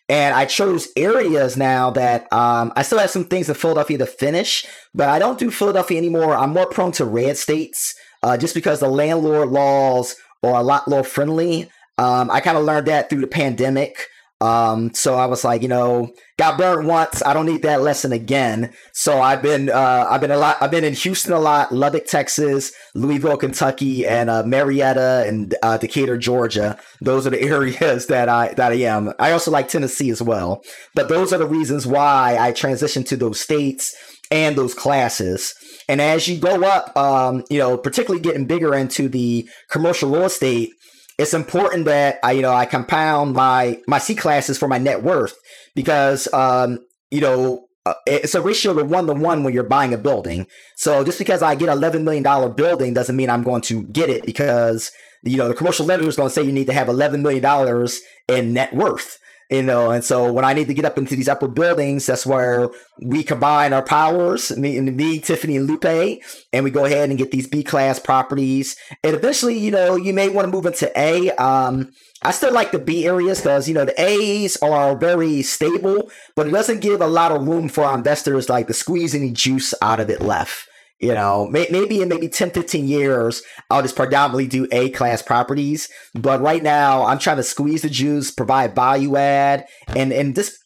And 0.09 0.35
I 0.35 0.44
chose 0.44 0.88
areas 0.96 1.57
now 1.57 1.90
that 1.90 2.33
um, 2.33 2.72
I 2.76 2.83
still 2.83 3.00
have 3.00 3.11
some 3.11 3.24
things 3.24 3.48
in 3.48 3.57
Philadelphia 3.57 3.98
to 3.98 4.07
finish, 4.07 4.64
but 4.94 5.09
I 5.09 5.18
don't 5.18 5.38
do 5.38 5.50
Philadelphia 5.50 5.98
anymore. 5.98 6.37
I'm 6.37 6.50
more 6.50 6.66
prone 6.66 6.92
to 6.92 7.05
red 7.05 7.37
states 7.37 7.94
uh, 8.22 8.37
just 8.37 8.55
because 8.55 8.79
the 8.79 8.88
landlord 8.88 9.48
laws 9.48 10.14
are 10.44 10.55
a 10.55 10.62
lot 10.62 10.87
more 10.87 11.02
friendly. 11.02 11.68
Um, 11.98 12.31
I 12.31 12.40
kind 12.40 12.57
of 12.57 12.64
learned 12.64 12.87
that 12.87 13.11
through 13.11 13.22
the 13.22 13.26
pandemic. 13.26 14.07
Um, 14.40 14.92
so 14.92 15.14
I 15.14 15.27
was 15.27 15.44
like, 15.44 15.62
you 15.62 15.68
know, 15.68 16.12
got 16.38 16.59
burned 16.59 16.87
once. 16.87 17.22
I 17.25 17.33
don't 17.33 17.46
need 17.46 17.62
that 17.62 17.81
lesson 17.81 18.12
again. 18.12 18.72
So 18.92 19.20
I've 19.20 19.40
been, 19.40 19.70
uh, 19.70 20.07
I've 20.11 20.20
been 20.20 20.31
a 20.31 20.37
lot, 20.37 20.59
I've 20.61 20.70
been 20.70 20.85
in 20.85 20.92
Houston 20.92 21.33
a 21.33 21.38
lot, 21.38 21.72
Lubbock, 21.72 22.05
Texas, 22.07 22.72
Louisville, 22.94 23.38
Kentucky, 23.38 24.07
and, 24.07 24.29
uh, 24.29 24.42
Marietta 24.42 25.25
and, 25.27 25.55
uh, 25.62 25.79
Decatur, 25.79 26.18
Georgia. 26.18 26.79
Those 27.01 27.27
are 27.27 27.31
the 27.31 27.40
areas 27.57 28.09
that 28.09 28.29
I, 28.29 28.53
that 28.55 28.72
I 28.72 28.77
am. 28.77 29.14
I 29.18 29.33
also 29.33 29.51
like 29.51 29.68
Tennessee 29.68 30.11
as 30.11 30.20
well, 30.20 30.62
but 30.94 31.09
those 31.09 31.33
are 31.33 31.38
the 31.38 31.46
reasons 31.46 31.87
why 31.87 32.37
I 32.38 32.53
transitioned 32.53 33.07
to 33.09 33.16
those 33.16 33.40
states 33.40 33.96
and 34.31 34.57
those 34.57 34.75
classes. 34.75 35.55
And 35.88 36.01
as 36.01 36.29
you 36.29 36.38
go 36.38 36.62
up, 36.64 36.96
um, 36.96 37.44
you 37.49 37.59
know, 37.59 37.79
particularly 37.79 38.20
getting 38.20 38.46
bigger 38.46 38.75
into 38.75 39.09
the 39.09 39.49
commercial 39.70 40.11
real 40.11 40.25
estate, 40.25 40.72
it's 41.18 41.35
important 41.35 41.87
that 41.87 42.18
I, 42.22 42.33
you 42.33 42.42
know, 42.42 42.52
I 42.52 42.66
compound 42.66 43.35
my 43.35 43.81
my 43.87 43.98
C 43.98 44.14
classes 44.14 44.59
for 44.59 44.68
my 44.68 44.79
net 44.79 45.02
worth 45.02 45.35
because, 45.74 46.33
um, 46.33 46.79
you 47.11 47.20
know, 47.20 47.66
uh, 47.87 47.94
it's 48.07 48.35
a 48.35 48.42
ratio 48.42 48.79
of 48.79 48.90
one 48.90 49.07
to 49.07 49.14
one 49.14 49.44
when 49.44 49.55
you're 49.55 49.62
buying 49.62 49.94
a 49.94 49.98
building. 49.98 50.46
So 50.76 51.05
just 51.05 51.18
because 51.18 51.42
I 51.42 51.55
get 51.55 51.68
eleven 51.68 52.05
million 52.05 52.22
dollar 52.22 52.48
building 52.48 52.94
doesn't 52.94 53.16
mean 53.16 53.31
I'm 53.31 53.42
going 53.42 53.62
to 53.62 53.85
get 53.85 54.11
it 54.11 54.26
because 54.26 54.90
you 55.22 55.37
know 55.37 55.48
the 55.48 55.55
commercial 55.55 55.87
lender 55.87 56.07
is 56.07 56.16
going 56.16 56.29
to 56.29 56.35
say 56.35 56.42
you 56.42 56.52
need 56.52 56.66
to 56.66 56.72
have 56.72 56.88
eleven 56.88 57.22
million 57.22 57.42
dollars 57.42 58.00
in 58.29 58.52
net 58.52 58.74
worth 58.74 59.18
you 59.51 59.63
know 59.63 59.91
and 59.91 60.05
so 60.05 60.33
when 60.33 60.45
i 60.45 60.53
need 60.53 60.67
to 60.67 60.75
get 60.75 60.85
up 60.85 60.99
into 60.99 61.15
these 61.15 61.29
upper 61.29 61.49
buildings 61.49 62.07
that's 62.07 62.27
where 62.27 62.69
we 63.03 63.23
combine 63.23 63.73
our 63.73 63.83
powers 63.83 64.57
me 64.57 64.77
and 64.77 64.97
me 64.97 65.19
tiffany 65.19 65.57
and 65.57 65.67
lupe 65.67 66.21
and 66.53 66.65
we 66.65 66.71
go 66.71 66.85
ahead 66.85 67.09
and 67.09 67.19
get 67.19 67.31
these 67.31 67.47
b 67.47 67.63
class 67.63 67.99
properties 67.99 68.77
and 69.05 69.15
eventually 69.15 69.57
you 69.57 69.71
know 69.71 69.97
you 69.97 70.13
may 70.13 70.29
want 70.29 70.47
to 70.47 70.53
move 70.53 70.67
into 70.67 70.91
a 70.99 71.31
um 71.33 71.93
I 72.23 72.31
still 72.31 72.53
like 72.53 72.73
the 72.73 72.79
B 72.79 73.07
areas 73.07 73.41
because 73.41 73.69
you 73.69 73.75
know 73.75 73.85
the 73.85 74.01
A's 74.03 74.57
are 74.57 74.97
very 74.97 75.43
stable, 75.43 76.11
but 76.35 76.47
it 76.47 76.51
doesn't 76.51 76.81
give 76.81 77.01
a 77.01 77.07
lot 77.07 77.31
of 77.31 77.47
room 77.47 77.69
for 77.69 77.85
our 77.85 77.97
investors 77.97 78.49
like 78.49 78.67
to 78.69 78.73
squeeze 78.73 79.15
any 79.15 79.31
juice 79.31 79.75
out 79.83 80.01
of 80.01 80.09
it 80.09 80.23
left. 80.23 80.67
You 80.99 81.13
know, 81.13 81.47
may, 81.49 81.67
maybe 81.71 82.01
in 82.01 82.09
maybe 82.09 82.27
10, 82.27 82.53
15 82.53 82.89
years, 82.89 83.43
I'll 83.69 83.83
just 83.83 83.97
predominantly 83.97 84.47
do 84.47 84.67
A 84.73 84.89
class 84.91 85.21
properties. 85.21 85.91
But 86.15 86.41
right 86.41 86.63
now, 86.63 87.05
I'm 87.05 87.19
trying 87.19 87.37
to 87.37 87.43
squeeze 87.43 87.83
the 87.83 87.91
juice, 87.91 88.31
provide 88.31 88.75
value 88.75 89.17
add, 89.17 89.67
and 89.89 90.11
and 90.11 90.35
just 90.35 90.57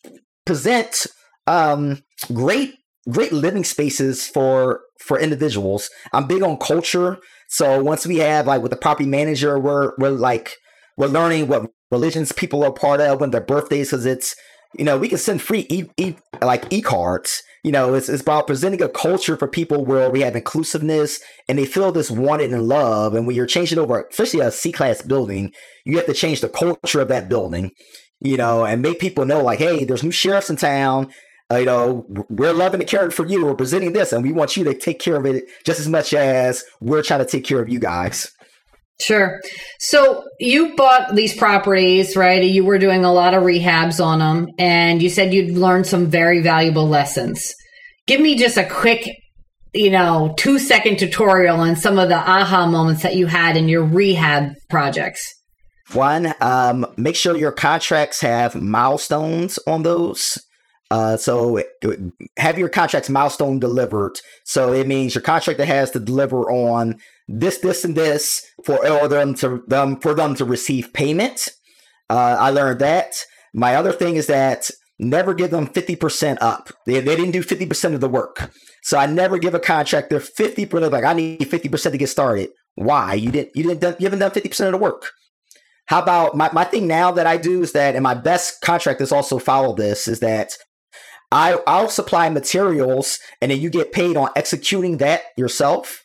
present 0.47 1.07
um, 1.49 2.03
great 2.33 2.75
great 3.09 3.33
living 3.33 3.65
spaces 3.65 4.29
for 4.29 4.83
for 5.01 5.19
individuals. 5.19 5.91
I'm 6.13 6.29
big 6.29 6.43
on 6.43 6.59
culture, 6.59 7.19
so 7.49 7.83
once 7.83 8.07
we 8.07 8.19
have 8.19 8.47
like 8.47 8.63
with 8.63 8.71
the 8.71 8.77
property 8.77 9.09
manager, 9.09 9.59
we're 9.59 9.93
we're 9.99 10.11
like 10.11 10.57
we're 10.97 11.09
learning 11.09 11.49
what 11.49 11.71
religions 11.91 12.31
people 12.31 12.63
are 12.63 12.73
part 12.73 13.01
of 13.01 13.21
when 13.21 13.33
their 13.33 13.41
birthdays, 13.41 13.91
because 13.91 14.07
it's 14.07 14.37
you 14.79 14.85
know 14.85 14.97
we 14.97 15.09
can 15.09 15.19
send 15.19 15.43
free 15.43 15.67
e, 15.69 15.87
e 15.97 16.15
like 16.41 16.65
e 16.71 16.81
cards 16.81 17.43
you 17.63 17.73
know, 17.73 17.95
it's, 17.95 18.09
it's 18.09 18.23
about 18.23 18.47
presenting 18.47 18.83
a 18.83 18.89
culture 18.89 19.37
for 19.37 19.47
people 19.47 19.85
where 19.85 20.11
we 20.11 20.21
have 20.23 20.35
inclusiveness 20.35 21.21
and 21.49 21.59
they 21.59 21.67
feel 21.67 21.93
this 21.93 22.11
wanted 22.11 22.53
and 22.53 22.69
love. 22.69 23.15
And 23.15 23.27
when 23.27 23.37
you're 23.37 23.47
changing 23.47 23.79
over, 23.79 24.07
especially 24.11 24.41
a 24.41 24.51
C 24.51 24.73
class 24.73 25.03
building, 25.03 25.53
you 25.85 25.97
have 25.97 26.07
to 26.07 26.15
change 26.15 26.41
the 26.41 26.49
culture 26.49 27.01
of 27.01 27.09
that 27.09 27.29
building, 27.29 27.73
you 28.21 28.37
know, 28.37 28.65
and 28.65 28.81
make 28.83 28.99
people 28.99 29.27
know 29.27 29.43
like, 29.43 29.59
hey, 29.59 29.85
there's 29.85 30.03
new 30.03 30.11
sheriffs 30.11 30.51
in 30.51 30.57
town. 30.57 31.13
Uh, 31.53 31.57
you 31.57 31.67
know, 31.67 32.07
we're 32.31 32.53
loving 32.53 32.81
and 32.81 32.89
caring 32.89 33.11
for 33.11 33.27
you. 33.27 33.45
We're 33.45 33.57
presenting 33.57 33.93
this, 33.93 34.13
and 34.13 34.23
we 34.23 34.33
want 34.33 34.57
you 34.57 34.63
to 34.65 34.73
take 34.73 35.01
care 35.01 35.17
of 35.17 35.27
it 35.27 35.47
just 35.67 35.81
as 35.81 35.89
much 35.89 36.15
as 36.15 36.63
we're 36.81 37.03
trying 37.03 37.21
to 37.21 37.27
take 37.27 37.45
care 37.45 37.61
of 37.61 37.69
you 37.69 37.81
guys. 37.81 38.31
Sure. 39.01 39.41
So 39.79 40.25
you 40.39 40.77
bought 40.77 41.15
these 41.15 41.35
properties, 41.35 42.17
right? 42.17 42.43
You 42.43 42.65
were 42.65 42.79
doing 42.79 43.05
a 43.05 43.13
lot 43.13 43.35
of 43.35 43.43
rehabs 43.43 44.05
on 44.05 44.19
them, 44.19 44.49
and 44.59 45.03
you 45.03 45.09
said 45.09 45.33
you'd 45.33 45.57
learned 45.57 45.87
some 45.87 46.07
very 46.07 46.41
valuable 46.41 46.87
lessons. 46.87 47.55
Give 48.07 48.21
me 48.21 48.37
just 48.37 48.57
a 48.57 48.69
quick, 48.69 49.09
you 49.73 49.91
know, 49.91 50.35
two 50.37 50.59
second 50.59 50.99
tutorial 50.99 51.61
on 51.61 51.77
some 51.77 51.99
of 51.99 52.09
the 52.09 52.17
aha 52.17 52.67
moments 52.67 53.03
that 53.03 53.17
you 53.17 53.27
had 53.27 53.57
in 53.57 53.69
your 53.69 53.85
rehab 53.85 54.53
projects. 54.69 55.23
One, 55.93 56.35
um, 56.41 56.87
make 56.97 57.17
sure 57.17 57.37
your 57.37 57.53
contracts 57.53 58.21
have 58.21 58.55
milestones 58.55 59.59
on 59.67 59.83
those. 59.83 60.39
Uh, 60.91 61.17
so 61.17 61.63
have 62.37 62.59
your 62.59 62.69
contracts 62.69 63.09
milestone 63.09 63.61
delivered. 63.61 64.19
So 64.45 64.73
it 64.73 64.89
means 64.89 65.15
your 65.15 65.23
contractor 65.23 65.65
has 65.65 65.93
to 65.93 66.01
deliver 66.01 66.51
on 66.51 66.99
this, 67.29 67.59
this, 67.59 67.85
and 67.85 67.95
this 67.95 68.45
for 68.65 68.79
them 69.09 69.35
to 69.37 69.63
them 69.69 70.01
for 70.01 70.15
them 70.15 70.35
to 70.35 70.45
receive 70.45 70.93
payment. 70.93 71.49
Uh, 72.09 72.37
I 72.39 72.51
learned 72.51 72.81
that. 72.81 73.15
My 73.55 73.77
other 73.77 73.93
thing 73.93 74.17
is 74.17 74.27
that 74.27 74.71
never 74.99 75.33
give 75.33 75.51
them 75.51 75.67
50% 75.67 76.39
up. 76.41 76.71
They, 76.87 77.01
they 77.01 77.17
didn't 77.17 77.33
do 77.33 77.43
50% 77.43 77.95
of 77.95 78.01
the 78.01 78.09
work. 78.09 78.53
So 78.83 78.99
I 78.99 79.07
never 79.07 79.39
give 79.39 79.55
a 79.55 79.61
contractor 79.61 80.21
50% 80.21 80.91
like 80.91 81.05
I 81.05 81.13
need 81.13 81.41
50% 81.41 81.91
to 81.93 81.99
get 81.99 82.09
started. 82.09 82.51
Why? 82.75 83.15
You 83.15 83.31
didn't 83.31 83.55
you 83.55 83.63
didn't 83.63 84.01
you 84.01 84.07
haven't 84.07 84.21
done 84.21 84.31
50% 84.31 84.67
of 84.67 84.73
the 84.73 84.79
work. 84.79 85.11
How 85.87 86.01
about 86.01 86.37
my, 86.37 86.51
my 86.53 86.65
thing 86.65 86.87
now 86.87 87.11
that 87.13 87.27
I 87.27 87.37
do 87.37 87.63
is 87.63 87.73
that 87.73 87.95
and 87.95 88.03
my 88.03 88.15
best 88.15 88.61
contractors 88.61 89.13
also 89.13 89.39
follow 89.39 89.75
this 89.75 90.07
is 90.07 90.21
that 90.21 90.53
I, 91.33 91.59
I'll 91.67 91.89
supply 91.89 92.29
materials 92.29 93.19
and 93.41 93.51
then 93.51 93.61
you 93.61 93.71
get 93.71 93.93
paid 93.93 94.17
on 94.17 94.31
executing 94.37 94.99
that 94.99 95.23
yourself. 95.37 96.03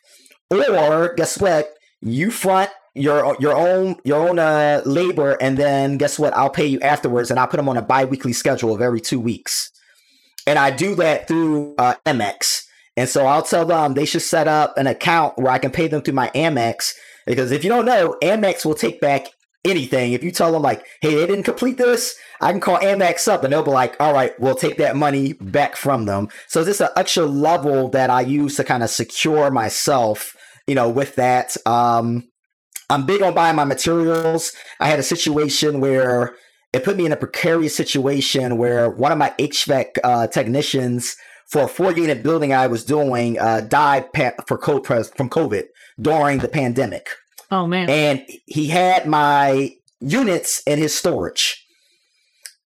Or 0.52 1.14
guess 1.16 1.40
what? 1.40 1.76
you 2.06 2.32
front 2.32 2.70
your 2.94 3.36
your 3.40 3.56
own 3.56 3.98
your 4.04 4.30
own 4.30 4.40
uh, 4.40 4.82
labor, 4.86 5.38
and 5.42 5.58
then 5.58 5.98
guess 5.98 6.18
what? 6.18 6.36
I'll 6.36 6.50
pay 6.50 6.66
you 6.66 6.80
afterwards, 6.80 7.30
and 7.30 7.40
I'll 7.40 7.48
put 7.48 7.58
them 7.58 7.68
on 7.68 7.78
a 7.78 7.82
biweekly 7.82 8.34
schedule 8.34 8.74
of 8.74 8.82
every 8.82 9.02
two 9.02 9.20
weeks, 9.20 9.72
and 10.48 10.58
I 10.58 10.72
do 10.72 10.96
that 10.96 11.28
through 11.28 11.76
uh, 11.78 11.96
Amex. 12.06 12.64
And 12.98 13.10
so 13.10 13.26
I'll 13.26 13.44
tell 13.44 13.66
them 13.66 13.94
they 13.94 14.06
should 14.06 14.22
set 14.22 14.48
up 14.48 14.78
an 14.78 14.88
account 14.88 15.38
where 15.38 15.52
I 15.52 15.58
can 15.58 15.72
pay 15.72 15.90
them 15.90 16.02
through 16.02 16.14
my 16.14 16.30
Amex. 16.30 16.94
Because 17.26 17.52
if 17.52 17.62
you 17.66 17.70
don't 17.70 17.84
know, 17.84 18.16
Amex 18.24 18.64
will 18.64 18.74
take 18.74 19.02
back 19.02 19.28
anything. 19.66 20.14
If 20.14 20.24
you 20.24 20.32
tell 20.32 20.52
them 20.52 20.62
like, 20.62 20.86
"Hey, 21.02 21.16
they 21.16 21.26
didn't 21.26 21.44
complete 21.44 21.78
this," 21.78 22.16
I 22.40 22.52
can 22.52 22.62
call 22.62 22.78
Amex 22.78 23.28
up 23.28 23.44
and 23.44 23.52
they'll 23.52 23.64
be 23.64 23.72
like, 23.72 23.96
"All 24.00 24.14
right, 24.14 24.40
we'll 24.40 24.56
take 24.56 24.78
that 24.78 24.96
money 24.96 25.34
back 25.34 25.76
from 25.76 26.06
them." 26.06 26.30
So 26.48 26.64
this 26.64 26.76
is 26.76 26.82
an 26.82 26.90
extra 26.96 27.26
level 27.26 27.90
that 27.90 28.10
I 28.10 28.22
use 28.22 28.56
to 28.58 28.64
kind 28.64 28.84
of 28.84 28.90
secure 28.90 29.52
myself, 29.52 30.36
you 30.68 30.76
know, 30.76 30.90
with 30.90 31.16
that. 31.16 31.58
Um, 31.66 32.30
I'm 32.90 33.06
big 33.06 33.22
on 33.22 33.34
buying 33.34 33.56
my 33.56 33.66
materials. 33.66 34.54
I 34.80 34.88
had 34.88 35.00
a 35.00 35.04
situation 35.04 35.82
where 35.82 36.36
it 36.72 36.84
put 36.84 36.98
me 36.98 37.06
in 37.06 37.12
a 37.12 37.18
precarious 37.18 37.76
situation 37.76 38.58
where 38.58 38.90
one 38.90 39.12
of 39.12 39.18
my 39.18 39.34
HVAC 39.40 39.98
uh, 40.04 40.28
technicians 40.28 41.16
for 41.48 41.64
a 41.64 41.68
four 41.68 41.92
unit 41.94 42.22
building 42.22 42.54
I 42.54 42.68
was 42.68 42.84
doing 42.84 43.40
uh, 43.40 43.62
died 43.62 44.10
for 44.48 44.58
COVID, 44.58 45.16
from 45.16 45.30
COVID 45.30 45.66
during 46.00 46.40
the 46.40 46.48
pandemic. 46.48 47.10
Oh 47.52 47.68
man! 47.68 47.90
And 47.90 48.26
he 48.46 48.68
had 48.68 49.08
my 49.08 49.72
units 50.00 50.62
in 50.66 50.80
his 50.80 50.96
storage, 50.96 51.66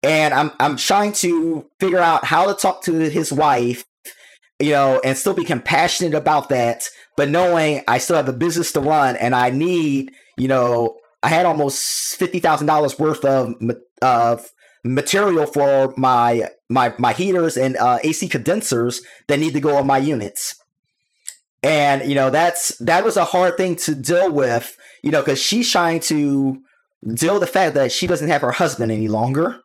and 0.04 0.34
I'm 0.34 0.52
I'm 0.60 0.78
trying 0.78 1.14
to 1.14 1.70
figure 1.80 2.00
out 2.00 2.26
how 2.26 2.48
to 2.48 2.54
talk 2.54 2.84
to 2.84 2.94
his 2.94 3.32
wife, 3.32 3.86
you 4.60 4.72
know, 4.72 5.02
and 5.04 5.18
still 5.18 5.34
be 5.34 5.44
compassionate 5.46 6.14
about 6.14 6.50
that, 6.50 6.88
but 7.18 7.30
knowing 7.30 7.84
I 7.88 7.98
still 7.98 8.16
have 8.16 8.30
a 8.30 8.34
business 8.34 8.72
to 8.74 8.80
run 8.80 9.16
and 9.18 9.36
I 9.36 9.50
need, 9.50 10.14
you 10.38 10.48
know, 10.48 10.98
I 11.22 11.30
had 11.30 11.46
almost 11.46 12.16
fifty 12.16 12.40
thousand 12.40 12.68
dollars 12.68 12.98
worth 12.98 13.26
of 13.26 13.56
of 14.02 14.50
material 14.84 15.46
for 15.46 15.94
my 15.98 16.50
my 16.70 16.94
my 16.98 17.14
heaters 17.14 17.58
and 17.58 17.76
uh, 17.78 18.00
AC 18.04 18.28
condensers 18.30 19.02
that 19.28 19.40
need 19.40 19.54
to 19.54 19.60
go 19.60 19.76
on 19.76 19.88
my 19.88 19.98
units. 19.98 20.56
And 21.62 22.08
you 22.08 22.16
know 22.16 22.30
that's 22.30 22.78
that 22.80 23.04
was 23.04 23.18
a 23.18 23.26
hard 23.26 23.58
thing 23.58 23.76
to 23.78 23.96
deal 23.96 24.32
with, 24.32 24.78
you 25.04 25.12
know, 25.12 25.22
because 25.22 25.42
she's 25.42 25.70
trying 25.70 26.00
to 26.02 26.62
deal 27.14 27.34
with 27.34 27.42
the 27.42 27.48
fact 27.48 27.76
that 27.76 27.92
she 27.92 28.08
doesn't 28.08 28.30
have 28.30 28.42
her 28.42 28.52
husband 28.52 28.92
any 28.92 29.08
longer. 29.08 29.62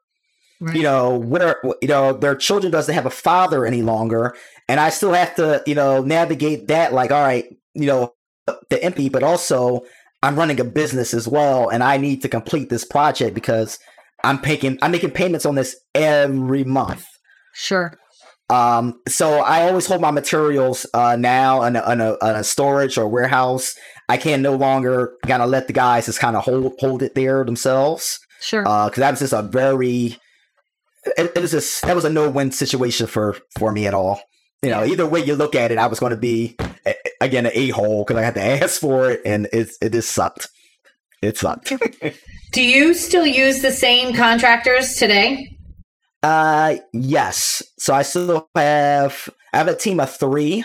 Right. 0.60 0.76
You 0.76 0.82
know, 0.82 1.18
where 1.18 1.60
you 1.82 1.88
know 1.88 2.12
their 2.12 2.34
children 2.34 2.72
doesn't 2.72 2.94
have 2.94 3.06
a 3.06 3.10
father 3.10 3.66
any 3.66 3.82
longer, 3.82 4.34
and 4.68 4.80
I 4.80 4.90
still 4.90 5.12
have 5.12 5.34
to 5.36 5.62
you 5.66 5.74
know 5.74 6.02
navigate 6.02 6.68
that. 6.68 6.92
Like, 6.92 7.10
all 7.10 7.22
right, 7.22 7.44
you 7.74 7.86
know, 7.86 8.14
the 8.70 8.82
empty, 8.82 9.08
but 9.08 9.22
also 9.22 9.82
I'm 10.22 10.36
running 10.36 10.58
a 10.58 10.64
business 10.64 11.12
as 11.12 11.28
well, 11.28 11.68
and 11.68 11.82
I 11.82 11.96
need 11.96 12.22
to 12.22 12.28
complete 12.28 12.70
this 12.70 12.84
project 12.84 13.34
because 13.34 13.78
I'm 14.24 14.38
paying 14.40 14.78
I'm 14.80 14.90
making 14.90 15.10
payments 15.10 15.44
on 15.44 15.54
this 15.54 15.76
every 15.94 16.64
month. 16.64 17.04
Sure. 17.52 17.98
Um, 18.50 19.00
so 19.08 19.40
I 19.40 19.68
always 19.68 19.86
hold 19.86 20.00
my 20.00 20.10
materials 20.10 20.86
uh, 20.92 21.16
now 21.16 21.62
in 21.62 21.76
a, 21.76 21.92
in, 21.92 22.00
a, 22.00 22.12
in 22.12 22.36
a 22.36 22.44
storage 22.44 22.98
or 22.98 23.08
warehouse. 23.08 23.74
I 24.08 24.16
can 24.18 24.42
no 24.42 24.54
longer 24.54 25.14
kind 25.26 25.42
of 25.42 25.48
let 25.48 25.66
the 25.66 25.72
guys 25.72 26.06
just 26.06 26.20
kind 26.20 26.36
of 26.36 26.44
hold 26.44 26.74
hold 26.78 27.02
it 27.02 27.14
there 27.14 27.44
themselves. 27.44 28.18
Sure. 28.40 28.62
Because 28.62 28.98
uh, 28.98 29.00
that 29.00 29.10
was 29.12 29.20
just 29.20 29.32
a 29.32 29.42
very 29.42 30.18
it, 31.16 31.32
it 31.34 31.40
was 31.40 31.50
just 31.50 31.82
that 31.82 31.94
was 31.94 32.04
a 32.04 32.10
no 32.10 32.28
win 32.30 32.52
situation 32.52 33.06
for 33.06 33.36
for 33.58 33.72
me 33.72 33.86
at 33.86 33.94
all. 33.94 34.20
You 34.62 34.70
know, 34.70 34.84
either 34.84 35.06
way 35.06 35.22
you 35.22 35.34
look 35.34 35.54
at 35.54 35.70
it, 35.70 35.78
I 35.78 35.86
was 35.86 36.00
going 36.00 36.10
to 36.10 36.16
be 36.16 36.56
again 37.20 37.46
an 37.46 37.52
a 37.54 37.68
hole 37.70 38.04
because 38.04 38.20
I 38.20 38.24
had 38.24 38.34
to 38.34 38.42
ask 38.62 38.80
for 38.80 39.10
it, 39.10 39.20
and 39.24 39.48
it 39.52 39.70
it 39.80 39.92
just 39.92 40.12
sucked. 40.12 40.48
It 41.22 41.38
sucked. 41.38 41.72
Do 42.52 42.62
you 42.62 42.94
still 42.94 43.26
use 43.26 43.62
the 43.62 43.72
same 43.72 44.14
contractors 44.14 44.94
today? 44.94 45.53
Uh, 46.24 46.76
yes. 46.94 47.62
So 47.78 47.92
I 47.92 48.00
still 48.00 48.48
have 48.56 49.28
I 49.52 49.58
have 49.58 49.68
a 49.68 49.76
team 49.76 50.00
of 50.00 50.10
three. 50.10 50.62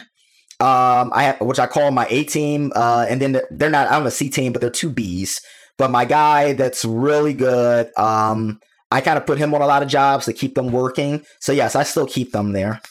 Um, 0.62 1.12
I 1.14 1.24
have 1.24 1.41
which 1.41 1.60
I 1.60 1.68
call 1.68 1.91
my 1.91 2.07
A 2.10 2.24
team. 2.24 2.72
Uh, 2.74 3.05
and 3.10 3.22
then 3.22 3.41
they're 3.51 3.70
not. 3.70 3.91
I'm 3.91 4.07
a 4.07 4.12
C 4.12 4.30
team, 4.30 4.53
but 4.53 4.62
they're 4.62 4.70
two 4.70 4.89
Bs. 4.89 5.41
But 5.78 5.91
my 5.91 6.05
guy 6.05 6.53
that's 6.53 6.86
really 6.86 7.34
good. 7.34 7.91
Um, 7.97 8.62
I 8.89 9.01
kind 9.01 9.18
of 9.18 9.26
put 9.26 9.38
him 9.38 9.53
on 9.53 9.62
a 9.62 9.68
lot 9.68 9.84
of 9.84 9.89
jobs 9.89 10.26
to 10.26 10.34
keep 10.34 10.55
them 10.55 10.72
working. 10.72 11.26
So 11.41 11.51
yes, 11.51 11.76
I 11.76 11.84
still 11.84 12.07
keep 12.07 12.32
them 12.32 12.53
there. 12.53 12.82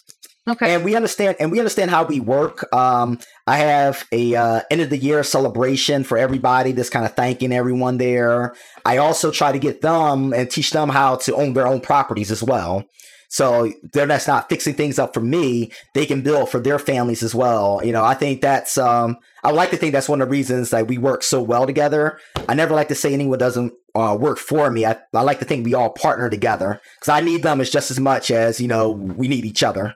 Okay. 0.49 0.75
And 0.75 0.85
we 0.85 0.97
understand 0.97 1.37
and 1.39 1.53
we 1.53 1.59
understand 1.59 1.91
how 1.91 2.05
we 2.05 2.21
work. 2.21 2.73
Um, 2.73 3.19
I 3.47 3.59
have 3.59 4.07
a 4.13 4.35
uh, 4.35 4.61
end 4.71 4.81
of 4.81 4.89
the 4.89 4.97
year 4.97 5.23
celebration 5.23 6.05
for 6.05 6.17
everybody 6.17 6.73
that's 6.73 6.91
kind 6.91 7.05
of 7.05 7.15
thanking 7.15 7.53
everyone 7.53 7.99
there. 7.99 8.55
I 8.85 8.97
also 8.97 9.31
try 9.31 9.53
to 9.53 9.59
get 9.59 9.83
them 9.83 10.33
and 10.33 10.51
teach 10.51 10.71
them 10.71 10.89
how 10.89 11.17
to 11.17 11.35
own 11.35 11.53
their 11.53 11.67
own 11.67 11.81
properties 11.81 12.31
as 12.31 12.43
well. 12.43 12.85
So 13.31 13.71
they're 13.93 14.07
that's 14.07 14.27
not 14.27 14.49
fixing 14.49 14.73
things 14.73 14.99
up 14.99 15.13
for 15.13 15.21
me. 15.21 15.71
They 15.93 16.07
can 16.07 16.23
build 16.23 16.49
for 16.49 16.61
their 16.61 16.79
families 16.79 17.23
as 17.23 17.35
well. 17.35 17.83
You 17.85 17.93
know, 17.93 18.03
I 18.03 18.15
think 18.15 18.41
that's 18.41 18.79
um 18.79 19.19
I 19.45 19.51
like 19.51 19.71
to 19.71 19.77
think 19.77 19.93
that's 19.93 20.09
one 20.09 20.23
of 20.23 20.29
the 20.29 20.33
reasons 20.33 20.71
that 20.71 20.89
we 20.89 20.97
work 20.97 21.23
so 21.23 21.43
well 21.43 21.67
together. 21.67 22.19
I 22.49 22.55
never 22.55 22.75
like 22.75 22.89
to 22.89 22.95
say 22.95 23.13
anyone 23.13 23.39
doesn't 23.39 23.75
uh, 23.95 24.17
work 24.19 24.39
for 24.39 24.71
me. 24.71 24.87
I, 24.87 24.97
I 25.13 25.23
like 25.23 25.41
to 25.41 25.45
think 25.45 25.65
we 25.65 25.75
all 25.75 25.91
partner 25.91 26.31
together 26.31 26.81
because 26.97 27.11
I 27.11 27.21
need 27.21 27.43
them 27.43 27.61
as 27.61 27.71
just 27.71 27.91
as 27.91 28.01
much 28.01 28.31
as 28.31 28.61
you 28.61 28.69
know 28.69 28.91
we 28.91 29.29
need 29.29 29.45
each 29.45 29.63
other. 29.63 29.95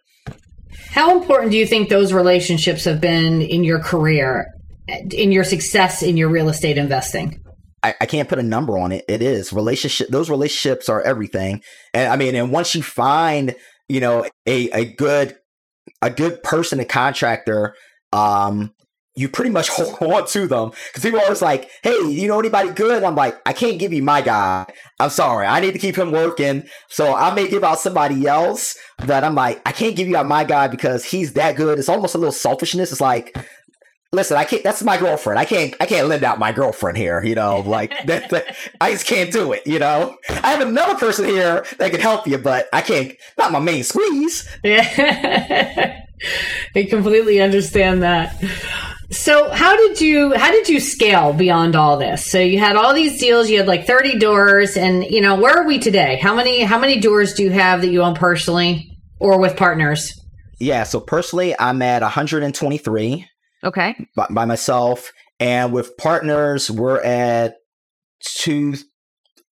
How 0.90 1.18
important 1.18 1.52
do 1.52 1.58
you 1.58 1.66
think 1.66 1.88
those 1.88 2.12
relationships 2.12 2.84
have 2.84 3.00
been 3.00 3.42
in 3.42 3.64
your 3.64 3.80
career, 3.80 4.46
in 4.88 5.32
your 5.32 5.44
success 5.44 6.02
in 6.02 6.16
your 6.16 6.28
real 6.28 6.48
estate 6.48 6.78
investing? 6.78 7.42
I, 7.82 7.94
I, 8.00 8.06
can't 8.06 8.28
put 8.28 8.38
a 8.38 8.44
number 8.44 8.78
on 8.78 8.92
it. 8.92 9.04
It 9.08 9.22
is 9.22 9.52
relationship. 9.52 10.08
Those 10.08 10.30
relationships 10.30 10.88
are 10.88 11.00
everything. 11.00 11.62
And 11.92 12.12
I 12.12 12.16
mean, 12.16 12.34
and 12.36 12.52
once 12.52 12.74
you 12.74 12.82
find, 12.82 13.56
you 13.88 14.00
know, 14.00 14.24
a, 14.46 14.70
a 14.70 14.84
good, 14.84 15.36
a 16.00 16.10
good 16.10 16.42
person, 16.42 16.78
a 16.78 16.84
contractor, 16.84 17.74
um, 18.12 18.72
you 19.14 19.28
pretty 19.28 19.50
much 19.50 19.68
hold 19.70 20.02
on 20.02 20.26
to 20.28 20.46
them 20.46 20.70
because 20.88 21.02
people 21.02 21.18
are 21.20 21.24
always 21.24 21.42
like, 21.42 21.70
"Hey, 21.82 21.98
you 22.08 22.28
know 22.28 22.38
anybody 22.38 22.70
good?" 22.70 23.04
I'm 23.04 23.16
like, 23.16 23.40
"I 23.46 23.52
can't 23.52 23.78
give 23.78 23.92
you 23.92 24.02
my 24.02 24.20
guy. 24.22 24.66
I'm 24.98 25.10
sorry. 25.10 25.46
I 25.46 25.60
need 25.60 25.72
to 25.72 25.78
keep 25.78 25.96
him 25.96 26.12
working. 26.12 26.64
So 26.88 27.14
I 27.14 27.34
may 27.34 27.48
give 27.48 27.64
out 27.64 27.80
somebody 27.80 28.26
else 28.26 28.76
that 28.98 29.24
I'm 29.24 29.34
like, 29.34 29.60
I 29.66 29.72
can't 29.72 29.96
give 29.96 30.08
you 30.08 30.16
out 30.16 30.26
my 30.26 30.44
guy 30.44 30.68
because 30.68 31.04
he's 31.04 31.32
that 31.32 31.56
good. 31.56 31.78
It's 31.78 31.88
almost 31.88 32.14
a 32.14 32.18
little 32.18 32.32
selfishness. 32.32 32.92
It's 32.92 33.00
like, 33.00 33.36
listen, 34.12 34.36
I 34.36 34.44
can't. 34.44 34.62
That's 34.62 34.82
my 34.82 34.96
girlfriend. 34.98 35.38
I 35.38 35.44
can't. 35.44 35.74
I 35.80 35.86
can't 35.86 36.06
lend 36.06 36.22
out 36.22 36.38
my 36.38 36.52
girlfriend 36.52 36.98
here. 36.98 37.22
You 37.24 37.34
know, 37.34 37.60
like 37.66 37.90
that, 38.06 38.30
that, 38.30 38.56
I 38.80 38.92
just 38.92 39.06
can't 39.06 39.32
do 39.32 39.52
it. 39.52 39.66
You 39.66 39.78
know, 39.78 40.16
I 40.28 40.52
have 40.52 40.66
another 40.66 40.94
person 40.94 41.24
here 41.24 41.64
that 41.78 41.90
can 41.90 42.00
help 42.00 42.26
you, 42.26 42.38
but 42.38 42.68
I 42.72 42.80
can't. 42.80 43.12
Not 43.38 43.52
my 43.52 43.58
main 43.58 43.82
squeeze. 43.82 44.48
Yeah, 44.62 46.01
I 46.74 46.84
completely 46.84 47.40
understand 47.40 48.02
that. 48.02 48.42
So 49.10 49.50
how 49.50 49.76
did 49.76 50.00
you 50.00 50.34
how 50.34 50.50
did 50.50 50.68
you 50.68 50.80
scale 50.80 51.32
beyond 51.32 51.76
all 51.76 51.98
this? 51.98 52.30
So 52.30 52.38
you 52.38 52.58
had 52.58 52.76
all 52.76 52.94
these 52.94 53.20
deals, 53.20 53.50
you 53.50 53.58
had 53.58 53.66
like 53.66 53.86
30 53.86 54.18
doors 54.18 54.76
and 54.76 55.04
you 55.04 55.20
know, 55.20 55.36
where 55.36 55.54
are 55.58 55.66
we 55.66 55.78
today? 55.78 56.16
How 56.16 56.34
many 56.34 56.62
how 56.62 56.78
many 56.78 56.98
doors 56.98 57.34
do 57.34 57.42
you 57.42 57.50
have 57.50 57.82
that 57.82 57.88
you 57.88 58.02
own 58.02 58.14
personally 58.14 58.98
or 59.20 59.38
with 59.38 59.56
partners? 59.56 60.12
Yeah, 60.58 60.84
so 60.84 61.00
personally 61.00 61.54
I'm 61.58 61.82
at 61.82 62.02
123. 62.02 63.26
Okay. 63.64 64.06
By, 64.16 64.26
by 64.30 64.44
myself 64.46 65.12
and 65.38 65.72
with 65.72 65.96
partners 65.98 66.70
we're 66.70 67.02
at 67.02 67.56
2 68.38 68.76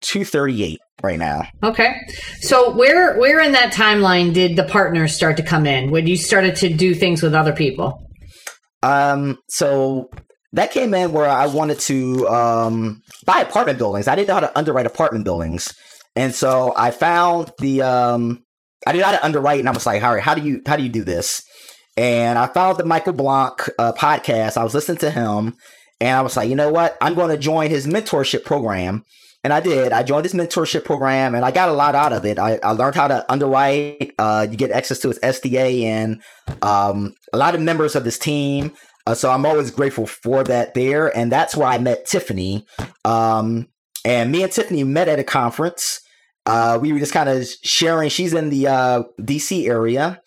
238 0.01 0.79
right 1.03 1.19
now. 1.19 1.47
Okay. 1.63 1.95
So 2.41 2.71
where 2.71 3.17
where 3.17 3.39
in 3.39 3.51
that 3.53 3.73
timeline 3.73 4.33
did 4.33 4.55
the 4.55 4.63
partners 4.63 5.15
start 5.15 5.37
to 5.37 5.43
come 5.43 5.65
in 5.65 5.91
when 5.91 6.07
you 6.07 6.15
started 6.15 6.55
to 6.57 6.73
do 6.73 6.93
things 6.93 7.21
with 7.21 7.33
other 7.33 7.53
people? 7.53 8.03
Um, 8.83 9.37
so 9.49 10.09
that 10.53 10.71
came 10.71 10.93
in 10.93 11.11
where 11.11 11.29
I 11.29 11.47
wanted 11.47 11.79
to 11.81 12.27
um, 12.27 13.01
buy 13.25 13.41
apartment 13.41 13.79
buildings. 13.79 14.07
I 14.07 14.15
didn't 14.15 14.29
know 14.29 14.35
how 14.35 14.39
to 14.41 14.57
underwrite 14.57 14.85
apartment 14.85 15.25
buildings, 15.25 15.73
and 16.15 16.33
so 16.33 16.73
I 16.75 16.91
found 16.91 17.51
the 17.59 17.81
um, 17.83 18.43
I 18.85 18.91
didn't 18.91 19.01
know 19.01 19.07
how 19.07 19.17
to 19.17 19.25
underwrite, 19.25 19.59
and 19.59 19.69
I 19.69 19.71
was 19.71 19.85
like, 19.85 20.03
"All 20.03 20.13
right, 20.13 20.23
how 20.23 20.35
do 20.35 20.41
you 20.41 20.61
how 20.65 20.77
do 20.77 20.83
you 20.83 20.89
do 20.89 21.03
this?" 21.03 21.43
And 21.95 22.37
I 22.37 22.47
found 22.47 22.77
the 22.77 22.85
Michael 22.85 23.13
Blank 23.13 23.69
uh, 23.79 23.91
podcast. 23.93 24.57
I 24.57 24.63
was 24.63 24.73
listening 24.73 24.99
to 24.99 25.11
him, 25.11 25.55
and 25.99 26.17
I 26.17 26.21
was 26.21 26.37
like, 26.37 26.49
"You 26.49 26.55
know 26.55 26.71
what? 26.71 26.97
I'm 27.01 27.13
going 27.13 27.29
to 27.29 27.37
join 27.37 27.69
his 27.69 27.87
mentorship 27.87 28.43
program." 28.45 29.03
And 29.43 29.53
I 29.53 29.59
did. 29.59 29.93
I 29.93 30.03
joined 30.03 30.25
this 30.25 30.33
mentorship 30.33 30.83
program, 30.83 31.35
and 31.35 31.45
I 31.45 31.51
got 31.51 31.69
a 31.69 31.73
lot 31.73 31.95
out 31.95 32.11
of 32.11 32.25
it. 32.25 32.37
I, 32.37 32.59
I 32.63 32.71
learned 32.71 32.95
how 32.95 33.07
to 33.07 33.31
underwrite. 33.31 34.13
Uh, 34.19 34.47
you 34.49 34.57
get 34.57 34.71
access 34.71 34.99
to 34.99 35.09
its 35.09 35.19
SDA 35.19 35.83
and 35.83 36.21
um, 36.61 37.13
a 37.31 37.37
lot 37.37 37.55
of 37.55 37.61
members 37.61 37.95
of 37.95 38.03
this 38.03 38.19
team. 38.19 38.73
Uh, 39.05 39.15
so 39.15 39.31
I'm 39.31 39.45
always 39.45 39.71
grateful 39.71 40.05
for 40.05 40.43
that 40.43 40.73
there. 40.73 41.15
And 41.15 41.31
that's 41.31 41.55
where 41.55 41.67
I 41.67 41.77
met 41.77 42.05
Tiffany. 42.05 42.65
Um, 43.05 43.69
and 44.03 44.31
me 44.31 44.43
and 44.43 44.51
Tiffany 44.51 44.83
met 44.83 45.07
at 45.07 45.19
a 45.19 45.23
conference. 45.23 46.01
Uh, 46.45 46.77
we 46.81 46.91
were 46.91 46.99
just 46.99 47.13
kind 47.13 47.29
of 47.29 47.47
sharing. 47.63 48.09
She's 48.09 48.33
in 48.33 48.49
the 48.49 48.67
uh, 48.67 49.03
DC 49.19 49.67
area, 49.67 50.21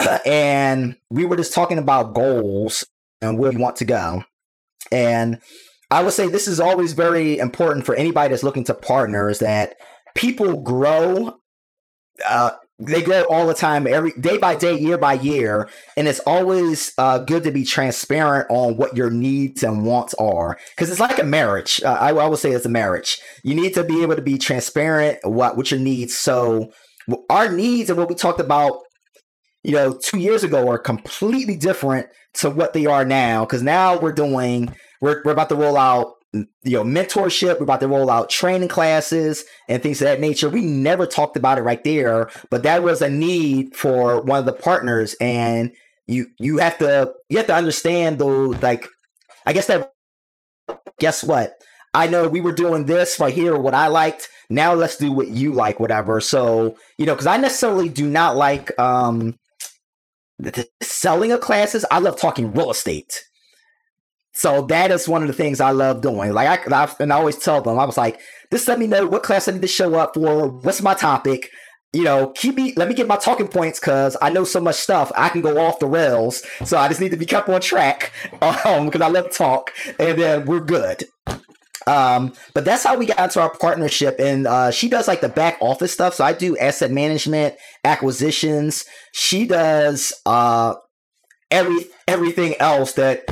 and 0.26 0.96
we 1.10 1.24
were 1.24 1.36
just 1.36 1.52
talking 1.52 1.78
about 1.78 2.14
goals 2.14 2.84
and 3.20 3.38
where 3.38 3.50
we 3.50 3.56
want 3.56 3.76
to 3.76 3.84
go. 3.84 4.24
And 4.92 5.40
I 5.90 6.02
would 6.02 6.12
say 6.12 6.28
this 6.28 6.48
is 6.48 6.60
always 6.60 6.92
very 6.92 7.38
important 7.38 7.86
for 7.86 7.94
anybody 7.94 8.30
that's 8.30 8.42
looking 8.42 8.64
to 8.64 8.74
partner 8.74 9.28
is 9.28 9.38
that 9.38 9.76
people 10.14 10.60
grow 10.60 11.38
uh, 12.24 12.50
they 12.78 13.02
grow 13.02 13.22
all 13.30 13.46
the 13.46 13.54
time, 13.54 13.86
every 13.86 14.12
day 14.12 14.36
by 14.36 14.54
day, 14.54 14.78
year 14.78 14.98
by 14.98 15.14
year, 15.14 15.68
and 15.96 16.06
it's 16.06 16.20
always 16.20 16.92
uh, 16.98 17.18
good 17.18 17.42
to 17.44 17.50
be 17.50 17.64
transparent 17.64 18.46
on 18.50 18.76
what 18.76 18.94
your 18.96 19.08
needs 19.08 19.62
and 19.62 19.86
wants 19.86 20.14
are, 20.14 20.58
because 20.70 20.90
it's 20.90 21.00
like 21.00 21.18
a 21.18 21.24
marriage. 21.24 21.80
Uh, 21.82 21.96
I, 21.98 22.10
I 22.10 22.28
would 22.28 22.38
say 22.38 22.52
it's 22.52 22.66
a 22.66 22.70
marriage. 22.70 23.18
You 23.42 23.54
need 23.54 23.72
to 23.74 23.84
be 23.84 24.02
able 24.02 24.16
to 24.16 24.22
be 24.22 24.36
transparent 24.36 25.18
what 25.22 25.56
what 25.56 25.70
your 25.70 25.80
needs. 25.80 26.14
So 26.14 26.70
our 27.30 27.50
needs 27.50 27.88
and 27.88 27.98
what 27.98 28.10
we 28.10 28.14
talked 28.14 28.40
about, 28.40 28.80
you 29.62 29.72
know, 29.72 29.98
two 29.98 30.18
years 30.18 30.44
ago 30.44 30.68
are 30.68 30.78
completely 30.78 31.56
different 31.56 32.08
to 32.34 32.50
what 32.50 32.74
they 32.74 32.84
are 32.84 33.06
now. 33.06 33.46
Because 33.46 33.62
now 33.62 33.98
we're 33.98 34.12
doing, 34.12 34.74
we're 35.00 35.22
we're 35.24 35.32
about 35.32 35.48
to 35.50 35.56
roll 35.56 35.76
out 35.76 36.14
you 36.32 36.46
know 36.64 36.84
mentorship 36.84 37.58
we're 37.58 37.64
about 37.64 37.80
to 37.80 37.88
roll 37.88 38.10
out 38.10 38.28
training 38.30 38.68
classes 38.68 39.44
and 39.68 39.82
things 39.82 40.02
of 40.02 40.06
that 40.06 40.20
nature. 40.20 40.48
We 40.50 40.62
never 40.62 41.06
talked 41.06 41.36
about 41.36 41.58
it 41.58 41.62
right 41.62 41.82
there 41.84 42.30
but 42.50 42.62
that 42.64 42.82
was 42.82 43.02
a 43.02 43.08
need 43.10 43.74
for 43.74 44.20
one 44.22 44.38
of 44.38 44.46
the 44.46 44.52
partners 44.52 45.14
and 45.20 45.72
you 46.06 46.26
you 46.38 46.58
have 46.58 46.78
to 46.78 47.12
you 47.28 47.38
have 47.38 47.46
to 47.46 47.54
understand 47.54 48.18
though 48.18 48.46
like 48.62 48.86
i 49.46 49.52
guess 49.52 49.66
that 49.66 49.92
guess 50.98 51.24
what? 51.24 51.54
I 51.94 52.06
know 52.08 52.28
we 52.28 52.40
were 52.40 52.52
doing 52.52 52.86
this 52.86 53.18
right 53.20 53.34
here 53.34 53.56
what 53.58 53.74
i 53.74 53.88
liked. 53.88 54.28
Now 54.50 54.74
let's 54.74 54.96
do 54.96 55.10
what 55.12 55.28
you 55.28 55.52
like 55.52 55.80
whatever. 55.80 56.20
So 56.20 56.76
you 56.98 57.06
know 57.06 57.14
because 57.14 57.26
i 57.26 57.36
necessarily 57.36 57.88
do 57.88 58.08
not 58.08 58.36
like 58.36 58.78
um 58.78 59.36
selling 60.82 61.32
of 61.32 61.40
classes. 61.40 61.84
I 61.90 61.98
love 61.98 62.20
talking 62.20 62.52
real 62.52 62.70
estate 62.70 63.24
so 64.36 64.66
that 64.66 64.90
is 64.90 65.08
one 65.08 65.22
of 65.22 65.28
the 65.28 65.34
things 65.34 65.62
I 65.62 65.70
love 65.70 66.02
doing. 66.02 66.34
Like 66.34 66.70
I, 66.70 66.84
I 66.84 66.94
and 67.00 67.10
I 67.10 67.16
always 67.16 67.38
tell 67.38 67.62
them, 67.62 67.78
I 67.78 67.86
was 67.86 67.96
like, 67.96 68.20
just 68.52 68.68
let 68.68 68.78
me 68.78 68.86
know 68.86 69.06
what 69.06 69.22
class 69.22 69.48
I 69.48 69.52
need 69.52 69.62
to 69.62 69.66
show 69.66 69.94
up 69.94 70.12
for. 70.12 70.48
What's 70.48 70.82
my 70.82 70.92
topic? 70.92 71.48
You 71.94 72.04
know, 72.04 72.32
keep 72.36 72.54
me. 72.56 72.74
Let 72.76 72.88
me 72.88 72.94
get 72.94 73.08
my 73.08 73.16
talking 73.16 73.48
points 73.48 73.80
because 73.80 74.14
I 74.20 74.28
know 74.28 74.44
so 74.44 74.60
much 74.60 74.76
stuff. 74.76 75.10
I 75.16 75.30
can 75.30 75.40
go 75.40 75.58
off 75.58 75.78
the 75.78 75.86
rails. 75.86 76.42
So 76.66 76.76
I 76.76 76.86
just 76.88 77.00
need 77.00 77.12
to 77.12 77.16
be 77.16 77.24
kept 77.24 77.48
on 77.48 77.62
track 77.62 78.12
um, 78.42 78.86
because 78.86 79.00
I 79.00 79.08
love 79.08 79.34
talk, 79.34 79.72
and 79.98 80.18
then 80.18 80.44
we're 80.44 80.60
good. 80.60 81.04
Um, 81.86 82.34
but 82.52 82.66
that's 82.66 82.82
how 82.82 82.98
we 82.98 83.06
got 83.06 83.20
into 83.20 83.40
our 83.40 83.56
partnership. 83.56 84.16
And 84.18 84.46
uh, 84.46 84.70
she 84.70 84.90
does 84.90 85.08
like 85.08 85.22
the 85.22 85.30
back 85.30 85.56
office 85.60 85.92
stuff. 85.92 86.14
So 86.14 86.24
I 86.24 86.34
do 86.34 86.58
asset 86.58 86.90
management, 86.90 87.54
acquisitions. 87.84 88.84
She 89.12 89.46
does 89.46 90.12
uh, 90.26 90.74
every 91.50 91.86
everything 92.08 92.54
else 92.60 92.92
that 92.94 93.24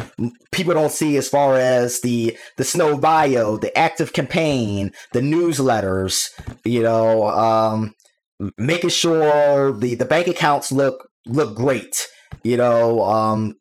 people 0.52 0.74
don't 0.74 0.92
see 0.92 1.16
as 1.16 1.28
far 1.28 1.56
as 1.56 2.00
the 2.00 2.36
the 2.56 2.64
snow 2.64 2.96
bio, 2.98 3.56
the 3.56 3.76
active 3.76 4.12
campaign, 4.12 4.92
the 5.12 5.20
newsletters, 5.20 6.30
you 6.64 6.82
know, 6.82 7.28
um, 7.28 7.94
making 8.58 8.90
sure 8.90 9.72
the 9.72 9.94
the 9.94 10.04
bank 10.04 10.28
accounts 10.28 10.72
look 10.72 11.08
look 11.26 11.56
great. 11.56 12.06
You 12.42 12.56
know, 12.56 13.02
um, 13.02 13.54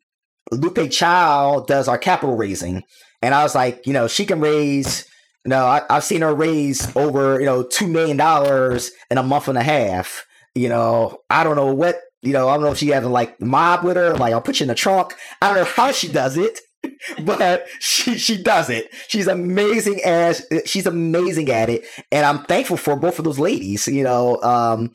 Lupe 0.50 0.90
Chow 0.90 1.64
does 1.66 1.88
our 1.88 1.98
capital 1.98 2.36
raising, 2.36 2.82
and 3.22 3.34
I 3.34 3.42
was 3.42 3.54
like, 3.54 3.86
you 3.86 3.92
know, 3.92 4.08
she 4.08 4.26
can 4.26 4.40
raise. 4.40 5.06
You 5.44 5.50
know, 5.50 5.66
I, 5.66 5.82
I've 5.90 6.04
seen 6.04 6.22
her 6.22 6.34
raise 6.34 6.94
over 6.96 7.38
you 7.38 7.46
know 7.46 7.62
two 7.62 7.86
million 7.86 8.16
dollars 8.16 8.90
in 9.10 9.18
a 9.18 9.22
month 9.22 9.48
and 9.48 9.58
a 9.58 9.62
half. 9.62 10.26
You 10.54 10.68
know, 10.68 11.18
I 11.28 11.42
don't 11.44 11.56
know 11.56 11.74
what 11.74 11.96
you 12.24 12.32
know, 12.32 12.48
I 12.48 12.54
don't 12.54 12.64
know 12.64 12.72
if 12.72 12.78
she 12.78 12.88
has 12.88 13.04
like 13.04 13.40
mob 13.40 13.84
with 13.84 13.96
her, 13.96 14.14
like 14.14 14.32
I'll 14.32 14.40
put 14.40 14.60
you 14.60 14.64
in 14.64 14.68
the 14.68 14.74
trunk. 14.74 15.14
I 15.42 15.48
don't 15.48 15.56
know 15.56 15.64
how 15.64 15.92
she 15.92 16.08
does 16.08 16.36
it, 16.36 16.60
but 17.24 17.66
she 17.80 18.18
she 18.18 18.42
does 18.42 18.70
it. 18.70 18.92
She's 19.08 19.26
amazing 19.26 20.00
as 20.04 20.46
she's 20.64 20.86
amazing 20.86 21.50
at 21.50 21.68
it, 21.68 21.84
and 22.10 22.24
I'm 22.24 22.44
thankful 22.44 22.76
for 22.76 22.96
both 22.96 23.18
of 23.18 23.24
those 23.24 23.38
ladies. 23.38 23.86
You 23.86 24.04
know, 24.04 24.40
um, 24.42 24.92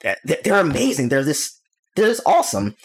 they're 0.00 0.60
amazing. 0.60 1.08
They're 1.08 1.24
this 1.24 1.58
they're 1.96 2.08
just 2.08 2.22
awesome, 2.26 2.76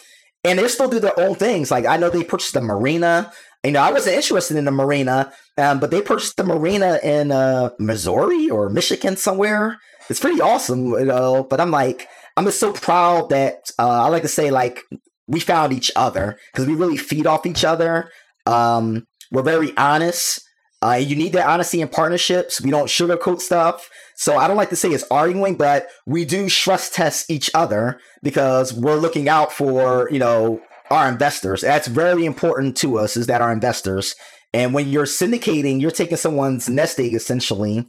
and 0.44 0.58
they 0.58 0.68
still 0.68 0.88
do 0.88 1.00
their 1.00 1.18
own 1.18 1.34
things. 1.34 1.70
Like 1.70 1.86
I 1.86 1.96
know 1.96 2.10
they 2.10 2.24
purchased 2.24 2.54
the 2.54 2.60
marina. 2.60 3.32
You 3.64 3.72
know, 3.72 3.80
I 3.80 3.90
wasn't 3.90 4.16
interested 4.16 4.56
in 4.56 4.66
the 4.66 4.70
marina, 4.70 5.32
um, 5.56 5.80
but 5.80 5.90
they 5.90 6.00
purchased 6.00 6.36
the 6.36 6.44
marina 6.44 7.00
in 7.02 7.32
uh, 7.32 7.70
Missouri 7.78 8.48
or 8.48 8.70
Michigan 8.70 9.16
somewhere. 9.16 9.80
It's 10.08 10.20
pretty 10.20 10.40
awesome, 10.40 10.92
you 10.92 11.04
know. 11.04 11.42
But 11.42 11.60
I'm 11.60 11.72
like, 11.72 12.08
I'm 12.38 12.44
just 12.44 12.60
so 12.60 12.72
proud 12.72 13.30
that 13.30 13.72
uh, 13.80 14.04
I 14.04 14.08
like 14.10 14.22
to 14.22 14.28
say 14.28 14.52
like 14.52 14.84
we 15.26 15.40
found 15.40 15.72
each 15.72 15.90
other 15.96 16.38
because 16.52 16.68
we 16.68 16.76
really 16.76 16.96
feed 16.96 17.26
off 17.26 17.46
each 17.46 17.64
other. 17.64 18.12
Um, 18.46 19.08
we're 19.32 19.42
very 19.42 19.76
honest. 19.76 20.40
Uh, 20.80 20.92
you 20.92 21.16
need 21.16 21.32
that 21.32 21.48
honesty 21.48 21.80
in 21.80 21.88
partnerships. 21.88 22.60
We 22.60 22.70
don't 22.70 22.86
sugarcoat 22.86 23.40
stuff. 23.40 23.90
So 24.14 24.36
I 24.36 24.46
don't 24.46 24.56
like 24.56 24.68
to 24.68 24.76
say 24.76 24.90
it's 24.90 25.04
arguing, 25.10 25.56
but 25.56 25.88
we 26.06 26.24
do 26.24 26.48
stress 26.48 26.90
test 26.90 27.28
each 27.28 27.50
other 27.54 27.98
because 28.22 28.72
we're 28.72 28.94
looking 28.94 29.28
out 29.28 29.52
for, 29.52 30.08
you 30.12 30.20
know, 30.20 30.60
our 30.90 31.08
investors. 31.08 31.62
That's 31.62 31.88
very 31.88 32.24
important 32.24 32.76
to 32.76 32.98
us 32.98 33.16
is 33.16 33.26
that 33.26 33.42
our 33.42 33.50
investors. 33.50 34.14
And 34.54 34.72
when 34.72 34.88
you're 34.88 35.06
syndicating, 35.06 35.80
you're 35.80 35.90
taking 35.90 36.16
someone's 36.16 36.68
nest 36.68 37.00
egg 37.00 37.14
essentially, 37.14 37.84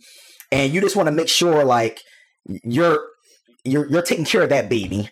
and 0.52 0.74
you 0.74 0.82
just 0.82 0.96
want 0.96 1.06
to 1.06 1.14
make 1.14 1.30
sure 1.30 1.64
like 1.64 2.02
you're 2.64 3.00
you're 3.70 3.90
you're 3.90 4.02
taking 4.02 4.26
care 4.26 4.42
of 4.42 4.50
that 4.50 4.70
baby 4.70 5.10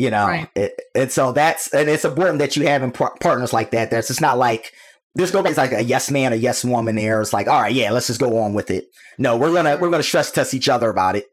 you 0.00 0.10
know? 0.10 0.26
Right. 0.26 0.48
it, 0.56 0.80
and 0.94 1.12
so 1.12 1.32
that's 1.32 1.72
and 1.74 1.88
it's 1.88 2.04
important 2.04 2.38
that 2.38 2.56
you 2.56 2.66
have 2.66 2.92
par- 2.94 3.14
partners 3.20 3.52
like 3.52 3.70
that. 3.72 3.90
That's 3.90 4.08
just 4.08 4.20
not 4.20 4.38
like 4.38 4.72
there's 5.14 5.34
nobody's 5.34 5.58
like 5.58 5.72
a 5.72 5.82
yes 5.82 6.10
man 6.10 6.32
or 6.32 6.36
yes 6.36 6.64
woman 6.64 6.96
there. 6.96 7.20
It's 7.20 7.32
like 7.32 7.48
all 7.48 7.60
right 7.60 7.74
yeah 7.74 7.90
let's 7.90 8.06
just 8.06 8.20
go 8.20 8.38
on 8.38 8.54
with 8.54 8.70
it. 8.70 8.86
No 9.18 9.36
we're 9.36 9.52
gonna 9.52 9.76
we're 9.76 9.90
gonna 9.90 10.02
stress 10.02 10.30
test 10.30 10.54
each 10.54 10.68
other 10.68 10.88
about 10.88 11.16
it 11.16 11.26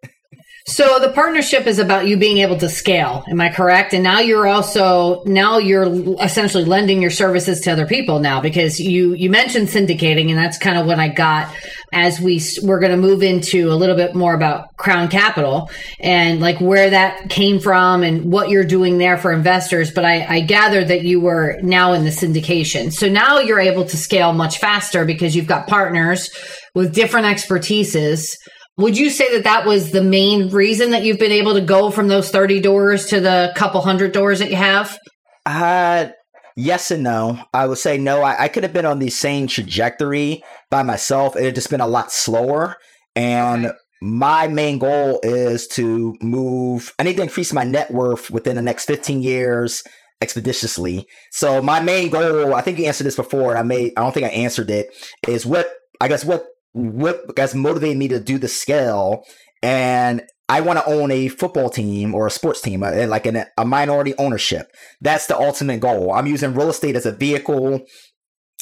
So 0.70 1.00
the 1.00 1.14
partnership 1.14 1.66
is 1.66 1.80
about 1.80 2.08
you 2.08 2.18
being 2.18 2.40
able 2.40 2.58
to 2.58 2.68
scale. 2.68 3.24
Am 3.30 3.40
I 3.40 3.48
correct? 3.48 3.94
And 3.94 4.04
now 4.04 4.20
you're 4.20 4.46
also 4.46 5.24
now 5.24 5.60
you're 5.60 5.86
essentially 6.22 6.66
lending 6.66 7.02
your 7.02 7.10
services 7.10 7.62
to 7.62 7.72
other 7.72 7.88
people 7.88 8.20
now 8.20 8.42
because 8.42 8.78
you 8.78 9.14
you 9.14 9.30
mentioned 9.30 9.70
syndicating 9.70 10.28
and 10.28 10.38
that's 10.38 10.58
kind 10.58 10.78
of 10.78 10.86
what 10.86 11.00
I 11.00 11.08
got 11.08 11.56
as 11.94 12.20
we 12.20 12.42
we're 12.64 12.82
going 12.82 12.92
to 12.92 12.98
move 12.98 13.24
into 13.24 13.72
a 13.72 13.76
little 13.76 13.96
bit 13.96 14.14
more 14.14 14.34
about 14.34 14.76
Crown 14.76 15.08
Capital 15.08 15.70
and 16.02 16.42
like 16.42 16.60
where 16.60 16.90
that 16.90 17.30
came 17.30 17.62
from 17.62 18.04
and 18.04 18.30
what 18.30 18.50
you're 18.50 18.66
doing 18.66 18.98
there 18.98 19.16
for 19.16 19.32
investors. 19.32 19.90
But 19.90 20.04
I, 20.04 20.26
I 20.26 20.40
gather 20.42 20.84
that 20.84 21.04
you 21.04 21.22
were 21.22 21.60
now 21.62 21.94
in 21.94 22.04
the 22.04 22.10
syndication. 22.10 22.92
So 22.92 23.08
now 23.08 23.40
you're 23.40 23.62
able 23.62 23.86
to 23.86 23.96
scale 23.96 24.34
much 24.34 24.60
faster 24.60 25.06
because 25.06 25.34
you've 25.34 25.48
got 25.48 25.68
partners 25.68 26.30
with 26.74 26.94
different 26.94 27.26
expertises 27.26 28.36
would 28.78 28.98
you 28.98 29.10
say 29.10 29.34
that 29.34 29.44
that 29.46 29.66
was 29.66 29.92
the 29.92 30.04
main 30.04 30.50
reason 30.50 30.92
that 30.92 31.04
you've 31.04 31.20
been 31.20 31.32
able 31.32 31.56
to 31.56 31.62
go 31.62 31.90
from 31.90 32.08
those 32.08 32.30
30 32.30 32.62
doors 32.62 33.08
to 33.08 33.20
the 33.20 33.52
couple 33.56 33.82
hundred 33.82 34.12
doors 34.12 34.40
that 34.40 34.52
you 34.52 34.56
have? 34.56 34.98
Uh, 35.46 36.10
yes 36.56 36.92
and 36.92 37.04
no. 37.04 37.40
I 37.54 37.66
would 37.66 37.80
say 37.80 37.98
no. 37.98 38.22
I, 38.22 38.44
I 38.44 38.48
could 38.50 38.64
have 38.64 38.74
been 38.74 38.86
on 38.86 39.00
the 39.00 39.10
same 39.10 39.48
trajectory 39.48 40.44
by 40.70 40.84
myself. 40.84 41.36
It 41.36 41.44
had 41.44 41.56
just 41.56 41.72
been 41.72 41.82
a 41.82 41.88
lot 41.88 42.12
slower. 42.12 42.78
And 43.16 43.72
my 44.00 44.48
main 44.48 44.78
goal 44.78 45.20
is 45.24 45.68
to 45.70 46.16
move, 46.22 46.94
I 47.00 47.04
need 47.04 47.18
to 47.18 47.24
increase 47.24 47.52
my 47.52 47.64
net 47.64 47.90
worth 47.90 48.30
within 48.30 48.56
the 48.56 48.62
next 48.62 48.86
15 48.86 49.24
years 49.24 49.84
expeditiously. 50.22 51.08
So 51.32 51.64
my 51.64 51.80
main 51.80 52.12
goal, 52.12 52.54
I 52.54 52.62
think 52.62 52.78
you 52.78 52.86
answered 52.86 53.06
this 53.06 53.16
before. 53.16 53.58
I 53.58 53.64
may, 53.64 53.92
I 53.98 54.02
don't 54.02 54.14
think 54.14 54.28
I 54.28 54.30
answered 54.30 54.70
it, 54.70 54.90
is 55.28 55.48
what, 55.48 55.68
I 56.00 56.08
guess 56.08 56.24
what 56.24 56.46
what 56.78 57.22
has 57.38 57.56
motivated 57.56 57.98
me 57.98 58.08
to 58.10 58.20
do 58.20 58.38
the 58.38 58.48
scale 58.48 59.24
and 59.64 60.22
I 60.50 60.62
want 60.62 60.80
to 60.80 60.86
own 60.86 61.12
a 61.12 61.28
football 61.28 61.70
team 61.70 62.16
or 62.16 62.28
a 62.28 62.32
sports 62.32 62.62
team, 62.62 62.82
uh, 62.82 63.06
like 63.08 63.26
an, 63.26 63.44
a 63.58 63.66
minority 63.66 64.14
ownership. 64.18 64.72
That's 65.02 65.28
the 65.28 65.38
ultimate 65.38 65.82
goal. 65.82 66.14
I'm 66.14 66.28
using 66.28 66.54
real 66.54 66.70
estate 66.70 66.96
as 66.96 67.06
a 67.06 67.12
vehicle 67.12 67.82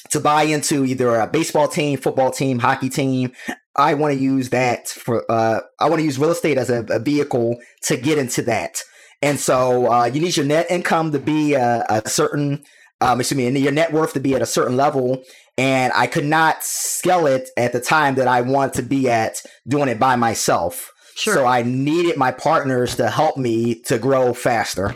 to 0.09 0.19
buy 0.19 0.43
into 0.43 0.85
either 0.85 1.15
a 1.15 1.27
baseball 1.27 1.67
team, 1.67 1.99
football 1.99 2.31
team, 2.31 2.59
hockey 2.59 2.89
team. 2.89 3.33
I 3.75 3.93
want 3.93 4.15
to 4.15 4.19
use 4.19 4.49
that 4.49 4.87
for, 4.87 5.29
uh, 5.29 5.59
I 5.79 5.89
want 5.89 5.99
to 5.99 6.05
use 6.05 6.17
real 6.17 6.31
estate 6.31 6.57
as 6.57 6.69
a, 6.69 6.83
a, 6.89 6.99
vehicle 6.99 7.57
to 7.83 7.97
get 7.97 8.17
into 8.17 8.41
that. 8.43 8.81
And 9.21 9.39
so, 9.39 9.91
uh, 9.91 10.05
you 10.05 10.21
need 10.21 10.37
your 10.37 10.45
net 10.45 10.67
income 10.69 11.11
to 11.11 11.19
be 11.19 11.53
a, 11.53 11.85
a 11.89 12.07
certain, 12.07 12.63
um, 13.01 13.19
excuse 13.19 13.37
me, 13.37 13.59
your 13.59 13.71
net 13.71 13.91
worth 13.91 14.13
to 14.13 14.19
be 14.19 14.33
at 14.33 14.41
a 14.41 14.45
certain 14.45 14.77
level 14.77 15.23
and 15.57 15.93
I 15.95 16.07
could 16.07 16.25
not 16.25 16.63
scale 16.63 17.27
it 17.27 17.49
at 17.57 17.71
the 17.71 17.79
time 17.79 18.15
that 18.15 18.27
I 18.27 18.41
want 18.41 18.73
to 18.75 18.83
be 18.83 19.09
at 19.09 19.41
doing 19.67 19.89
it 19.89 19.99
by 19.99 20.15
myself. 20.15 20.91
Sure. 21.15 21.33
So 21.33 21.45
I 21.45 21.63
needed 21.63 22.17
my 22.17 22.31
partners 22.31 22.95
to 22.97 23.09
help 23.09 23.37
me 23.37 23.81
to 23.83 23.97
grow 23.97 24.33
faster. 24.33 24.95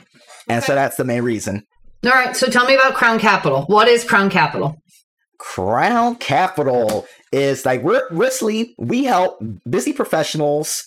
And 0.50 0.58
okay. 0.58 0.66
so 0.66 0.76
that's 0.76 0.98
the 0.98 1.06
main 1.06 1.24
reason. 1.24 1.66
All 2.04 2.12
right. 2.12 2.36
So 2.36 2.48
tell 2.48 2.66
me 2.66 2.76
about 2.76 2.96
Crown 2.96 3.20
Capital. 3.20 3.64
What 3.64 3.88
is 3.88 4.04
Crown 4.04 4.30
Capital? 4.30 4.76
Crown 5.38 6.16
Capital 6.16 7.08
is 7.32 7.66
like 7.66 7.82
we're 7.82 8.06
Risley, 8.12 8.76
we 8.78 9.06
help 9.06 9.42
busy 9.70 9.94
professionals 9.94 10.84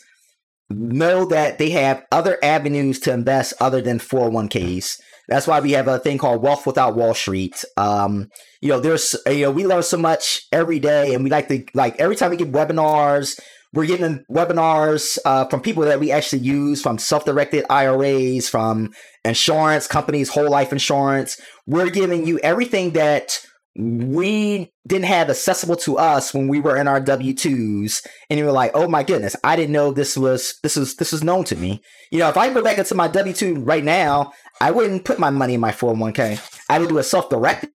know 0.68 1.24
that 1.26 1.58
they 1.58 1.70
have 1.70 2.04
other 2.12 2.38
avenues 2.42 2.98
to 3.00 3.12
invest 3.12 3.54
other 3.60 3.80
than 3.80 3.98
401ks. 3.98 5.00
That's 5.32 5.46
why 5.46 5.60
we 5.60 5.72
have 5.72 5.88
a 5.88 5.98
thing 5.98 6.18
called 6.18 6.42
Wealth 6.42 6.66
Without 6.66 6.94
Wall 6.94 7.14
Street. 7.14 7.64
Um, 7.78 8.30
you 8.60 8.68
know, 8.68 8.80
there's 8.80 9.16
you 9.26 9.46
know 9.46 9.50
we 9.50 9.66
learn 9.66 9.82
so 9.82 9.96
much 9.96 10.42
every 10.52 10.78
day, 10.78 11.14
and 11.14 11.24
we 11.24 11.30
like 11.30 11.48
to 11.48 11.64
like 11.72 11.98
every 11.98 12.16
time 12.16 12.30
we 12.30 12.36
give 12.36 12.48
webinars. 12.48 13.40
We're 13.72 13.86
getting 13.86 14.26
webinars 14.30 15.16
uh, 15.24 15.46
from 15.46 15.62
people 15.62 15.84
that 15.84 15.98
we 15.98 16.12
actually 16.12 16.42
use, 16.42 16.82
from 16.82 16.98
self-directed 16.98 17.64
IRAs, 17.70 18.50
from 18.50 18.92
insurance 19.24 19.86
companies, 19.86 20.28
whole 20.28 20.50
life 20.50 20.70
insurance. 20.70 21.40
We're 21.66 21.88
giving 21.88 22.26
you 22.26 22.38
everything 22.40 22.90
that 22.90 23.38
we 23.74 24.70
didn't 24.86 25.06
have 25.06 25.30
accessible 25.30 25.76
to 25.76 25.96
us 25.96 26.34
when 26.34 26.46
we 26.48 26.60
were 26.60 26.76
in 26.76 26.88
our 26.88 27.00
W 27.00 27.32
twos, 27.32 28.02
and 28.28 28.38
you 28.38 28.44
were 28.44 28.52
like, 28.52 28.72
"Oh 28.74 28.86
my 28.86 29.02
goodness, 29.02 29.34
I 29.42 29.56
didn't 29.56 29.72
know 29.72 29.92
this 29.92 30.16
was 30.16 30.58
this 30.62 30.76
was 30.76 30.96
this 30.96 31.12
was 31.12 31.24
known 31.24 31.44
to 31.44 31.56
me." 31.56 31.80
You 32.10 32.18
know, 32.18 32.28
if 32.28 32.36
I 32.36 32.52
go 32.52 32.62
back 32.62 32.78
into 32.78 32.94
my 32.94 33.08
W 33.08 33.34
two 33.34 33.54
right 33.56 33.84
now, 33.84 34.32
I 34.60 34.70
wouldn't 34.70 35.04
put 35.04 35.18
my 35.18 35.30
money 35.30 35.54
in 35.54 35.60
my 35.60 35.72
401k. 35.72 36.38
I 36.68 36.78
would 36.78 36.90
do 36.90 36.98
a 36.98 37.02
self 37.02 37.30
directed, 37.30 37.70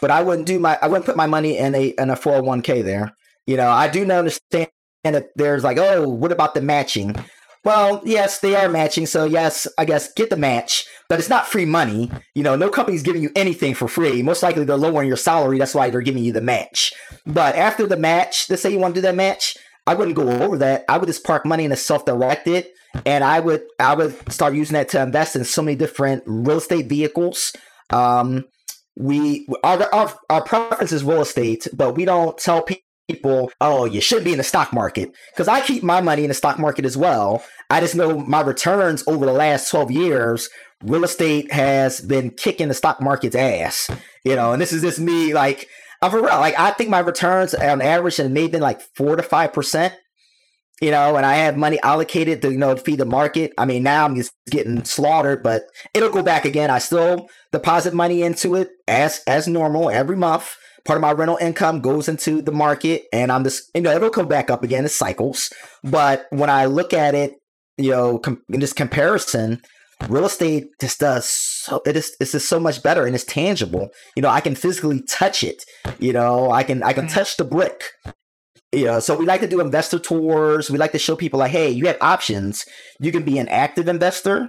but 0.00 0.10
I 0.10 0.22
wouldn't 0.22 0.46
do 0.46 0.58
my 0.58 0.78
I 0.80 0.88
wouldn't 0.88 1.06
put 1.06 1.16
my 1.16 1.26
money 1.26 1.58
in 1.58 1.74
a 1.74 1.88
in 1.88 2.08
a 2.08 2.16
401k 2.16 2.82
there. 2.82 3.14
You 3.46 3.56
know, 3.56 3.68
I 3.68 3.88
do 3.88 4.10
understand 4.10 4.68
that 5.04 5.28
there's 5.36 5.64
like, 5.64 5.78
oh, 5.78 6.08
what 6.08 6.32
about 6.32 6.54
the 6.54 6.62
matching? 6.62 7.14
Well, 7.62 8.00
yes, 8.04 8.40
they 8.40 8.56
are 8.56 8.68
matching. 8.68 9.06
So 9.06 9.24
yes, 9.24 9.68
I 9.76 9.84
guess 9.84 10.12
get 10.14 10.30
the 10.30 10.36
match, 10.36 10.86
but 11.08 11.18
it's 11.18 11.28
not 11.28 11.46
free 11.46 11.66
money. 11.66 12.10
You 12.34 12.42
know, 12.42 12.56
no 12.56 12.70
company's 12.70 13.02
giving 13.02 13.22
you 13.22 13.30
anything 13.36 13.74
for 13.74 13.86
free. 13.86 14.22
Most 14.22 14.42
likely 14.42 14.64
they're 14.64 14.76
lowering 14.76 15.08
your 15.08 15.18
salary. 15.18 15.58
That's 15.58 15.74
why 15.74 15.90
they're 15.90 16.00
giving 16.00 16.24
you 16.24 16.32
the 16.32 16.40
match. 16.40 16.92
But 17.26 17.56
after 17.56 17.86
the 17.86 17.98
match, 17.98 18.48
let's 18.48 18.62
say 18.62 18.70
you 18.70 18.78
want 18.78 18.94
to 18.94 19.00
do 19.00 19.06
that 19.06 19.14
match, 19.14 19.56
I 19.86 19.94
wouldn't 19.94 20.16
go 20.16 20.28
over 20.42 20.56
that. 20.58 20.84
I 20.88 20.96
would 20.96 21.06
just 21.06 21.24
park 21.24 21.44
money 21.44 21.64
in 21.64 21.72
a 21.72 21.76
self-directed 21.76 22.66
and 23.06 23.24
I 23.24 23.40
would 23.40 23.62
I 23.78 23.94
would 23.94 24.32
start 24.32 24.54
using 24.54 24.74
that 24.74 24.88
to 24.90 25.02
invest 25.02 25.36
in 25.36 25.44
so 25.44 25.62
many 25.62 25.76
different 25.76 26.22
real 26.26 26.58
estate 26.58 26.88
vehicles. 26.88 27.52
Um, 27.90 28.44
we 28.96 29.46
our, 29.62 29.82
our 29.94 30.12
our 30.28 30.42
preference 30.42 30.92
is 30.92 31.04
real 31.04 31.22
estate, 31.22 31.66
but 31.72 31.94
we 31.94 32.04
don't 32.04 32.36
tell 32.36 32.62
people 33.10 33.50
oh, 33.60 33.84
you 33.84 34.00
should 34.00 34.24
be 34.24 34.32
in 34.32 34.38
the 34.38 34.44
stock 34.44 34.72
market. 34.72 35.12
Because 35.32 35.48
I 35.48 35.60
keep 35.60 35.82
my 35.82 36.00
money 36.00 36.22
in 36.22 36.28
the 36.28 36.34
stock 36.34 36.58
market 36.58 36.84
as 36.84 36.96
well. 36.96 37.42
I 37.68 37.80
just 37.80 37.94
know 37.94 38.18
my 38.18 38.40
returns 38.40 39.04
over 39.06 39.26
the 39.26 39.32
last 39.32 39.70
12 39.70 39.90
years, 39.90 40.48
real 40.82 41.04
estate 41.04 41.52
has 41.52 42.00
been 42.00 42.30
kicking 42.30 42.68
the 42.68 42.74
stock 42.74 43.00
market's 43.00 43.36
ass. 43.36 43.90
You 44.24 44.36
know, 44.36 44.52
and 44.52 44.60
this 44.60 44.72
is 44.72 44.82
just 44.82 44.98
me 44.98 45.34
like 45.34 45.68
I'm 46.02 46.10
for 46.10 46.18
real. 46.18 46.28
Like 46.28 46.58
I 46.58 46.70
think 46.72 46.90
my 46.90 47.00
returns 47.00 47.54
on 47.54 47.82
average 47.82 48.16
have 48.16 48.30
maybe 48.30 48.52
been 48.52 48.62
like 48.62 48.80
four 48.94 49.16
to 49.16 49.22
five 49.22 49.52
percent. 49.52 49.94
You 50.80 50.90
know, 50.90 51.16
and 51.16 51.26
I 51.26 51.34
have 51.34 51.58
money 51.58 51.78
allocated 51.82 52.40
to, 52.40 52.50
you 52.50 52.56
know, 52.56 52.74
feed 52.74 53.00
the 53.00 53.04
market. 53.04 53.52
I 53.58 53.66
mean, 53.66 53.82
now 53.82 54.06
I'm 54.06 54.16
just 54.16 54.32
getting 54.48 54.82
slaughtered, 54.82 55.42
but 55.42 55.64
it'll 55.92 56.08
go 56.08 56.22
back 56.22 56.46
again. 56.46 56.70
I 56.70 56.78
still 56.78 57.28
deposit 57.52 57.92
money 57.92 58.22
into 58.22 58.54
it 58.54 58.70
as 58.88 59.20
as 59.26 59.46
normal 59.46 59.90
every 59.90 60.16
month 60.16 60.56
part 60.84 60.96
of 60.96 61.02
my 61.02 61.12
rental 61.12 61.38
income 61.40 61.80
goes 61.80 62.08
into 62.08 62.42
the 62.42 62.52
market 62.52 63.04
and 63.12 63.30
I'm 63.30 63.44
just, 63.44 63.70
you 63.74 63.80
know, 63.80 63.94
it'll 63.94 64.10
come 64.10 64.28
back 64.28 64.50
up 64.50 64.62
again. 64.62 64.84
It 64.84 64.90
cycles. 64.90 65.52
But 65.82 66.26
when 66.30 66.50
I 66.50 66.66
look 66.66 66.92
at 66.92 67.14
it, 67.14 67.34
you 67.76 67.90
know, 67.90 68.18
com- 68.18 68.42
in 68.48 68.60
this 68.60 68.72
comparison, 68.72 69.60
real 70.08 70.26
estate 70.26 70.68
just 70.80 71.00
does 71.00 71.28
so, 71.28 71.82
it 71.86 71.96
is, 71.96 72.14
it's 72.20 72.32
just 72.32 72.48
so 72.48 72.58
much 72.58 72.82
better 72.82 73.06
and 73.06 73.14
it's 73.14 73.24
tangible. 73.24 73.90
You 74.16 74.22
know, 74.22 74.28
I 74.28 74.40
can 74.40 74.54
physically 74.54 75.02
touch 75.02 75.42
it. 75.42 75.62
You 75.98 76.12
know, 76.12 76.50
I 76.50 76.62
can, 76.62 76.82
I 76.82 76.92
can 76.92 77.06
mm-hmm. 77.06 77.14
touch 77.14 77.36
the 77.36 77.44
brick. 77.44 77.84
You 78.72 78.84
know, 78.84 79.00
so 79.00 79.16
we 79.16 79.26
like 79.26 79.40
to 79.40 79.48
do 79.48 79.60
investor 79.60 79.98
tours. 79.98 80.70
We 80.70 80.78
like 80.78 80.92
to 80.92 80.98
show 80.98 81.16
people 81.16 81.40
like, 81.40 81.50
hey, 81.50 81.70
you 81.70 81.86
have 81.86 81.98
options. 82.00 82.64
You 83.00 83.10
can 83.10 83.24
be 83.24 83.38
an 83.38 83.48
active 83.48 83.88
investor 83.88 84.48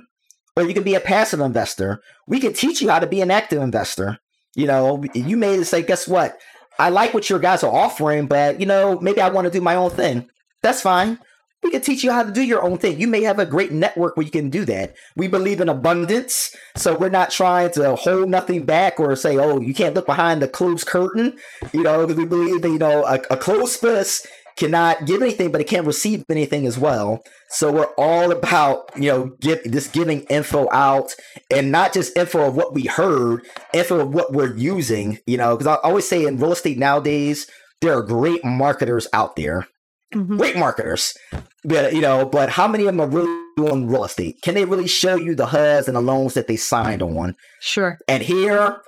or 0.55 0.63
you 0.63 0.73
can 0.73 0.83
be 0.83 0.95
a 0.95 0.99
passive 0.99 1.39
investor. 1.39 2.01
We 2.27 2.39
can 2.39 2.53
teach 2.53 2.81
you 2.81 2.89
how 2.89 2.99
to 2.99 3.07
be 3.07 3.21
an 3.21 3.31
active 3.31 3.61
investor. 3.61 4.19
You 4.55 4.67
know, 4.67 5.03
you 5.13 5.37
may 5.37 5.63
say, 5.63 5.81
guess 5.81 6.07
what? 6.07 6.37
I 6.79 6.89
like 6.89 7.13
what 7.13 7.29
your 7.29 7.39
guys 7.39 7.63
are 7.63 7.73
offering, 7.73 8.27
but 8.27 8.59
you 8.59 8.65
know, 8.65 8.99
maybe 8.99 9.21
I 9.21 9.29
want 9.29 9.45
to 9.45 9.51
do 9.51 9.61
my 9.61 9.75
own 9.75 9.91
thing. 9.91 10.29
That's 10.61 10.81
fine. 10.81 11.19
We 11.63 11.69
can 11.69 11.81
teach 11.81 12.03
you 12.03 12.11
how 12.11 12.23
to 12.23 12.31
do 12.31 12.41
your 12.41 12.63
own 12.63 12.79
thing. 12.79 12.99
You 12.99 13.07
may 13.07 13.21
have 13.21 13.37
a 13.37 13.45
great 13.45 13.71
network 13.71 14.17
where 14.17 14.25
you 14.25 14.31
can 14.31 14.49
do 14.49 14.65
that. 14.65 14.95
We 15.15 15.27
believe 15.27 15.61
in 15.61 15.69
abundance, 15.69 16.55
so 16.75 16.97
we're 16.97 17.09
not 17.09 17.29
trying 17.29 17.71
to 17.73 17.95
hold 17.95 18.29
nothing 18.29 18.65
back 18.65 18.99
or 18.99 19.15
say, 19.15 19.37
"Oh, 19.37 19.61
you 19.61 19.75
can't 19.75 19.93
look 19.93 20.07
behind 20.07 20.41
the 20.41 20.47
closed 20.47 20.87
curtain." 20.87 21.37
You 21.71 21.83
know, 21.83 22.05
we 22.05 22.25
believe 22.25 22.63
that 22.63 22.69
you 22.69 22.79
know 22.79 23.05
a, 23.05 23.19
a 23.29 23.37
closed 23.37 23.79
fist 23.79 24.25
cannot 24.61 25.05
give 25.05 25.23
anything, 25.23 25.51
but 25.51 25.59
it 25.59 25.67
can't 25.67 25.87
receive 25.87 26.23
anything 26.29 26.67
as 26.67 26.77
well. 26.77 27.23
So 27.49 27.71
we're 27.71 27.93
all 27.97 28.31
about, 28.31 28.91
you 28.95 29.09
know, 29.09 29.31
give, 29.41 29.63
just 29.71 29.91
giving 29.91 30.21
info 30.25 30.69
out 30.71 31.15
and 31.49 31.71
not 31.71 31.93
just 31.93 32.15
info 32.15 32.47
of 32.47 32.55
what 32.55 32.73
we 32.73 32.83
heard, 32.83 33.43
info 33.73 34.01
of 34.01 34.13
what 34.13 34.33
we're 34.33 34.55
using, 34.55 35.17
you 35.25 35.37
know, 35.37 35.57
because 35.57 35.65
I 35.65 35.79
always 35.83 36.07
say 36.07 36.25
in 36.25 36.37
real 36.37 36.51
estate 36.51 36.77
nowadays, 36.77 37.47
there 37.81 37.97
are 37.97 38.03
great 38.03 38.45
marketers 38.45 39.07
out 39.13 39.35
there. 39.35 39.67
Mm-hmm. 40.13 40.37
Great 40.37 40.57
marketers. 40.57 41.17
But 41.63 41.93
you 41.93 42.01
know, 42.01 42.25
but 42.25 42.49
how 42.49 42.67
many 42.67 42.83
of 42.85 42.95
them 42.95 43.01
are 43.01 43.07
really 43.07 43.43
doing 43.55 43.87
real 43.87 44.03
estate? 44.03 44.41
Can 44.43 44.53
they 44.53 44.65
really 44.65 44.87
show 44.87 45.15
you 45.15 45.33
the 45.33 45.47
HUDs 45.47 45.87
and 45.87 45.95
the 45.95 46.01
loans 46.01 46.35
that 46.35 46.47
they 46.47 46.57
signed 46.57 47.01
on? 47.01 47.35
Sure. 47.61 47.97
And 48.07 48.21
here 48.21 48.81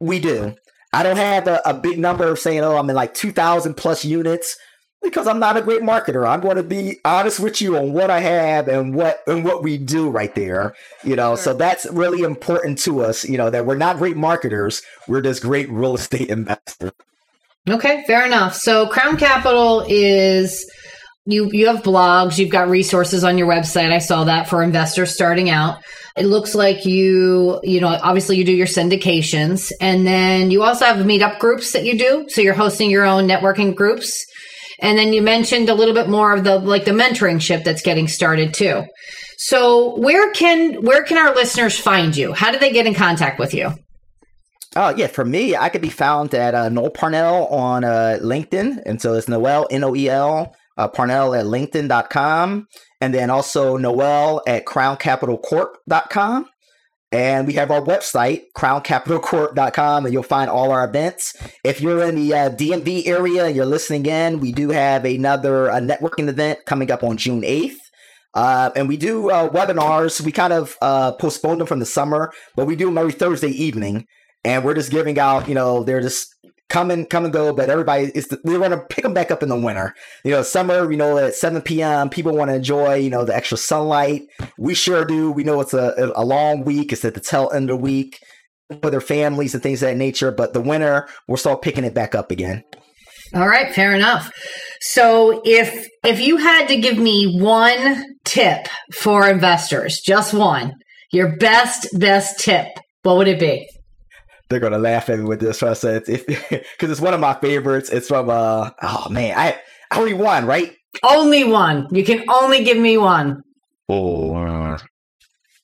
we 0.00 0.20
do. 0.20 0.54
I 0.92 1.02
don't 1.02 1.16
have 1.16 1.46
a, 1.46 1.60
a 1.66 1.74
big 1.74 1.98
number 1.98 2.26
of 2.28 2.38
saying, 2.38 2.60
oh, 2.60 2.78
I'm 2.78 2.88
in 2.88 2.96
like 2.96 3.12
2,000 3.12 3.74
plus 3.74 4.04
units 4.04 4.56
because 5.02 5.26
I'm 5.26 5.38
not 5.38 5.56
a 5.56 5.62
great 5.62 5.82
marketer. 5.82 6.28
I'm 6.28 6.40
going 6.40 6.56
to 6.56 6.62
be 6.62 6.98
honest 7.04 7.40
with 7.40 7.60
you 7.60 7.76
on 7.76 7.92
what 7.92 8.10
I 8.10 8.20
have 8.20 8.68
and 8.68 8.94
what 8.94 9.20
and 9.26 9.44
what 9.44 9.62
we 9.62 9.78
do 9.78 10.10
right 10.10 10.34
there. 10.34 10.74
You 11.04 11.16
know, 11.16 11.36
sure. 11.36 11.44
so 11.44 11.54
that's 11.54 11.86
really 11.90 12.22
important 12.22 12.78
to 12.80 13.04
us. 13.04 13.24
You 13.24 13.38
know 13.38 13.50
that 13.50 13.66
we're 13.66 13.76
not 13.76 13.98
great 13.98 14.16
marketers. 14.16 14.82
We're 15.06 15.22
just 15.22 15.42
great 15.42 15.70
real 15.70 15.94
estate 15.94 16.28
investors. 16.30 16.92
Okay, 17.68 18.04
fair 18.06 18.24
enough. 18.24 18.54
So 18.54 18.88
Crown 18.88 19.16
Capital 19.16 19.84
is 19.88 20.64
you 21.26 21.50
you 21.52 21.66
have 21.66 21.82
blogs, 21.82 22.38
you've 22.38 22.50
got 22.50 22.68
resources 22.68 23.22
on 23.22 23.36
your 23.36 23.46
website. 23.46 23.92
I 23.92 23.98
saw 23.98 24.24
that 24.24 24.48
for 24.48 24.62
investors 24.62 25.14
starting 25.14 25.50
out. 25.50 25.78
It 26.16 26.24
looks 26.24 26.54
like 26.54 26.86
you, 26.86 27.60
you 27.62 27.80
know, 27.80 27.88
obviously 27.88 28.38
you 28.38 28.44
do 28.44 28.52
your 28.52 28.66
syndications 28.66 29.70
and 29.80 30.06
then 30.06 30.50
you 30.50 30.62
also 30.62 30.86
have 30.86 30.96
meetup 31.04 31.38
groups 31.38 31.72
that 31.72 31.84
you 31.84 31.96
do. 31.98 32.26
So 32.28 32.40
you're 32.40 32.54
hosting 32.54 32.90
your 32.90 33.04
own 33.04 33.28
networking 33.28 33.74
groups. 33.74 34.26
And 34.80 34.98
then 34.98 35.12
you 35.12 35.22
mentioned 35.22 35.68
a 35.68 35.74
little 35.74 35.94
bit 35.94 36.08
more 36.08 36.32
of 36.32 36.44
the 36.44 36.58
like 36.58 36.84
the 36.84 36.92
mentoring 36.92 37.40
ship 37.40 37.64
that's 37.64 37.82
getting 37.82 38.08
started 38.08 38.54
too. 38.54 38.84
So 39.38 39.96
where 39.98 40.32
can 40.32 40.82
where 40.82 41.02
can 41.02 41.18
our 41.18 41.34
listeners 41.34 41.78
find 41.78 42.16
you? 42.16 42.32
How 42.32 42.50
do 42.50 42.58
they 42.58 42.72
get 42.72 42.86
in 42.86 42.94
contact 42.94 43.38
with 43.38 43.54
you? 43.54 43.72
Oh 44.76 44.94
yeah, 44.96 45.06
for 45.06 45.24
me, 45.24 45.56
I 45.56 45.70
could 45.70 45.80
be 45.80 45.88
found 45.88 46.34
at 46.34 46.54
uh, 46.54 46.68
Noel 46.68 46.90
Parnell 46.90 47.46
on 47.46 47.84
uh, 47.84 48.18
LinkedIn, 48.20 48.82
and 48.84 49.00
so 49.00 49.14
it's 49.14 49.28
Noel 49.28 49.66
N 49.70 49.82
O 49.84 49.96
E 49.96 50.08
L 50.08 50.54
uh, 50.78 50.88
Parnell 50.88 51.34
at 51.34 51.44
LinkedIn.com, 51.44 52.68
and 53.00 53.14
then 53.14 53.30
also 53.30 53.76
Noel 53.76 54.42
at 54.46 54.64
CrownCapitalCorp.com. 54.64 56.46
And 57.10 57.46
we 57.46 57.54
have 57.54 57.70
our 57.70 57.80
website, 57.80 58.42
crowncapitalcorp.com, 58.54 60.04
and 60.04 60.12
you'll 60.12 60.22
find 60.22 60.50
all 60.50 60.70
our 60.70 60.84
events. 60.86 61.34
If 61.64 61.80
you're 61.80 62.02
in 62.04 62.16
the 62.16 62.34
uh, 62.34 62.50
DMV 62.50 63.06
area 63.06 63.46
and 63.46 63.56
you're 63.56 63.64
listening 63.64 64.04
in, 64.04 64.40
we 64.40 64.52
do 64.52 64.68
have 64.70 65.06
another 65.06 65.70
uh, 65.70 65.80
networking 65.80 66.28
event 66.28 66.60
coming 66.66 66.90
up 66.90 67.02
on 67.02 67.16
June 67.16 67.40
8th. 67.40 67.76
Uh, 68.34 68.70
and 68.76 68.88
we 68.88 68.98
do 68.98 69.30
uh, 69.30 69.48
webinars. 69.48 70.20
We 70.20 70.32
kind 70.32 70.52
of 70.52 70.76
uh, 70.82 71.12
postponed 71.12 71.60
them 71.60 71.66
from 71.66 71.78
the 71.78 71.86
summer, 71.86 72.30
but 72.56 72.66
we 72.66 72.76
do 72.76 72.86
them 72.86 72.98
every 72.98 73.12
Thursday 73.12 73.48
evening. 73.48 74.06
And 74.44 74.62
we're 74.62 74.74
just 74.74 74.90
giving 74.90 75.18
out, 75.18 75.48
you 75.48 75.54
know, 75.54 75.84
they're 75.84 76.02
just 76.02 76.34
come 76.68 76.90
and 76.90 77.08
come 77.08 77.24
and 77.24 77.32
go, 77.32 77.52
but 77.52 77.70
everybody 77.70 78.10
is 78.14 78.28
the, 78.28 78.40
we're 78.44 78.58
going 78.58 78.70
to 78.70 78.78
pick 78.78 79.02
them 79.02 79.14
back 79.14 79.30
up 79.30 79.42
in 79.42 79.48
the 79.48 79.58
winter. 79.58 79.94
You 80.24 80.32
know, 80.32 80.42
summer, 80.42 80.90
you 80.90 80.96
know, 80.96 81.18
at 81.18 81.34
7 81.34 81.62
p.m., 81.62 82.10
people 82.10 82.36
want 82.36 82.50
to 82.50 82.56
enjoy, 82.56 82.96
you 82.96 83.10
know, 83.10 83.24
the 83.24 83.34
extra 83.34 83.56
sunlight. 83.56 84.22
We 84.58 84.74
sure 84.74 85.04
do. 85.04 85.30
We 85.30 85.44
know 85.44 85.60
it's 85.60 85.74
a, 85.74 86.12
a 86.14 86.24
long 86.24 86.64
week. 86.64 86.92
It's 86.92 87.04
at 87.04 87.14
the 87.14 87.20
tail 87.20 87.50
end 87.54 87.70
of 87.70 87.78
the 87.78 87.82
week 87.82 88.18
for 88.82 88.90
their 88.90 89.00
families 89.00 89.54
and 89.54 89.62
things 89.62 89.82
of 89.82 89.88
that 89.88 89.96
nature. 89.96 90.30
But 90.30 90.52
the 90.52 90.60
winter, 90.60 91.08
we'll 91.26 91.38
start 91.38 91.62
picking 91.62 91.84
it 91.84 91.94
back 91.94 92.14
up 92.14 92.30
again. 92.30 92.62
All 93.34 93.48
right, 93.48 93.74
fair 93.74 93.94
enough. 93.94 94.30
So 94.80 95.42
if 95.44 95.86
if 96.04 96.20
you 96.20 96.38
had 96.38 96.68
to 96.68 96.80
give 96.80 96.96
me 96.98 97.38
one 97.38 98.04
tip 98.24 98.68
for 98.94 99.28
investors, 99.28 100.00
just 100.00 100.32
one, 100.32 100.72
your 101.12 101.36
best 101.36 101.88
best 101.98 102.40
tip, 102.40 102.68
what 103.02 103.16
would 103.18 103.28
it 103.28 103.40
be? 103.40 103.68
They're 104.48 104.60
gonna 104.60 104.78
laugh 104.78 105.08
at 105.10 105.18
me 105.18 105.24
with 105.24 105.40
this. 105.40 105.58
So 105.58 105.70
I 105.70 105.74
said 105.74 106.04
it's 106.08 106.24
because 106.50 106.90
it's 106.90 107.00
one 107.00 107.14
of 107.14 107.20
my 107.20 107.34
favorites. 107.34 107.90
It's 107.90 108.08
from 108.08 108.30
uh 108.30 108.70
oh 108.82 109.08
man, 109.10 109.36
I 109.36 109.58
I 109.90 109.98
only 109.98 110.14
one 110.14 110.46
right. 110.46 110.74
Only 111.02 111.44
one. 111.44 111.86
You 111.90 112.04
can 112.04 112.24
only 112.28 112.64
give 112.64 112.78
me 112.78 112.96
one. 112.98 113.42
Oh, 113.88 114.34
uh, 114.34 114.78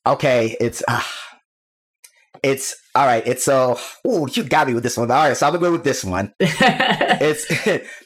okay. 0.07 0.57
It's 0.61 0.82
uh, 0.87 1.03
it's 2.43 2.76
all 2.95 3.07
right. 3.07 3.26
It's 3.26 3.45
so 3.45 3.72
uh, 3.72 3.78
oh 4.05 4.26
you 4.26 4.45
got 4.45 4.66
me 4.66 4.74
with 4.74 4.82
this 4.82 4.97
one. 4.97 5.11
All 5.11 5.28
right, 5.28 5.37
so 5.37 5.47
I'm 5.47 5.55
gonna 5.55 5.64
go 5.64 5.72
with 5.72 5.85
this 5.85 6.05
one. 6.05 6.32
it's 6.41 7.47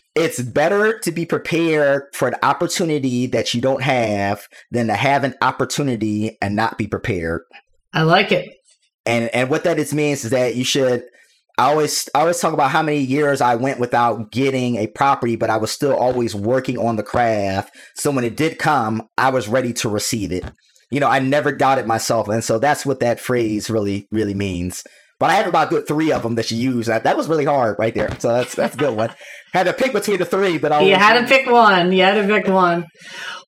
it's 0.14 0.40
better 0.40 0.98
to 1.00 1.12
be 1.12 1.26
prepared 1.26 2.04
for 2.14 2.28
an 2.28 2.34
opportunity 2.42 3.26
that 3.26 3.52
you 3.52 3.60
don't 3.60 3.82
have 3.82 4.46
than 4.70 4.86
to 4.86 4.94
have 4.94 5.24
an 5.24 5.34
opportunity 5.42 6.38
and 6.40 6.56
not 6.56 6.78
be 6.78 6.86
prepared. 6.86 7.42
I 7.92 8.02
like 8.02 8.32
it 8.32 8.57
And 9.09 9.34
and 9.34 9.50
what 9.50 9.64
that 9.64 9.78
is 9.78 9.94
means 9.94 10.24
is 10.24 10.30
that 10.30 10.54
you 10.54 10.64
should 10.64 11.02
I 11.59 11.70
always 11.70 12.09
I 12.14 12.20
always 12.20 12.38
talk 12.38 12.52
about 12.52 12.70
how 12.70 12.82
many 12.82 12.98
years 12.98 13.40
I 13.40 13.56
went 13.56 13.80
without 13.80 14.30
getting 14.30 14.76
a 14.76 14.86
property, 14.86 15.34
but 15.34 15.50
I 15.50 15.56
was 15.56 15.72
still 15.72 15.96
always 15.96 16.34
working 16.34 16.78
on 16.78 16.94
the 16.96 17.02
craft. 17.02 17.74
So 17.94 18.12
when 18.12 18.22
it 18.22 18.36
did 18.36 18.61
come, 18.61 19.09
I 19.18 19.30
was 19.30 19.48
ready 19.48 19.72
to 19.74 19.88
receive 19.88 20.30
it. 20.30 20.44
You 20.90 21.00
know, 21.00 21.09
I 21.09 21.18
never 21.18 21.50
doubted 21.50 21.86
myself, 21.86 22.28
and 22.28 22.44
so 22.44 22.59
that's 22.59 22.86
what 22.86 23.00
that 23.00 23.18
phrase 23.18 23.68
really 23.68 24.06
really 24.12 24.34
means. 24.34 24.84
But 25.18 25.30
I 25.30 25.34
have 25.34 25.48
about 25.48 25.70
good 25.70 25.88
three 25.88 26.12
of 26.12 26.22
them 26.22 26.36
that 26.36 26.46
she 26.46 26.54
used. 26.54 26.88
That, 26.88 27.02
that 27.02 27.16
was 27.16 27.28
really 27.28 27.44
hard 27.44 27.76
right 27.78 27.92
there. 27.92 28.08
So 28.20 28.28
that's 28.28 28.54
that's 28.54 28.74
a 28.74 28.78
good 28.78 28.96
one. 28.96 29.10
had 29.52 29.64
to 29.64 29.72
pick 29.72 29.92
between 29.92 30.18
the 30.18 30.24
three, 30.24 30.58
but 30.58 30.70
I 30.70 30.82
you 30.82 30.94
had 30.94 31.20
to 31.20 31.26
pick 31.26 31.50
one. 31.50 31.90
You 31.90 32.02
had 32.02 32.14
to 32.14 32.26
pick 32.26 32.46
one. 32.46 32.86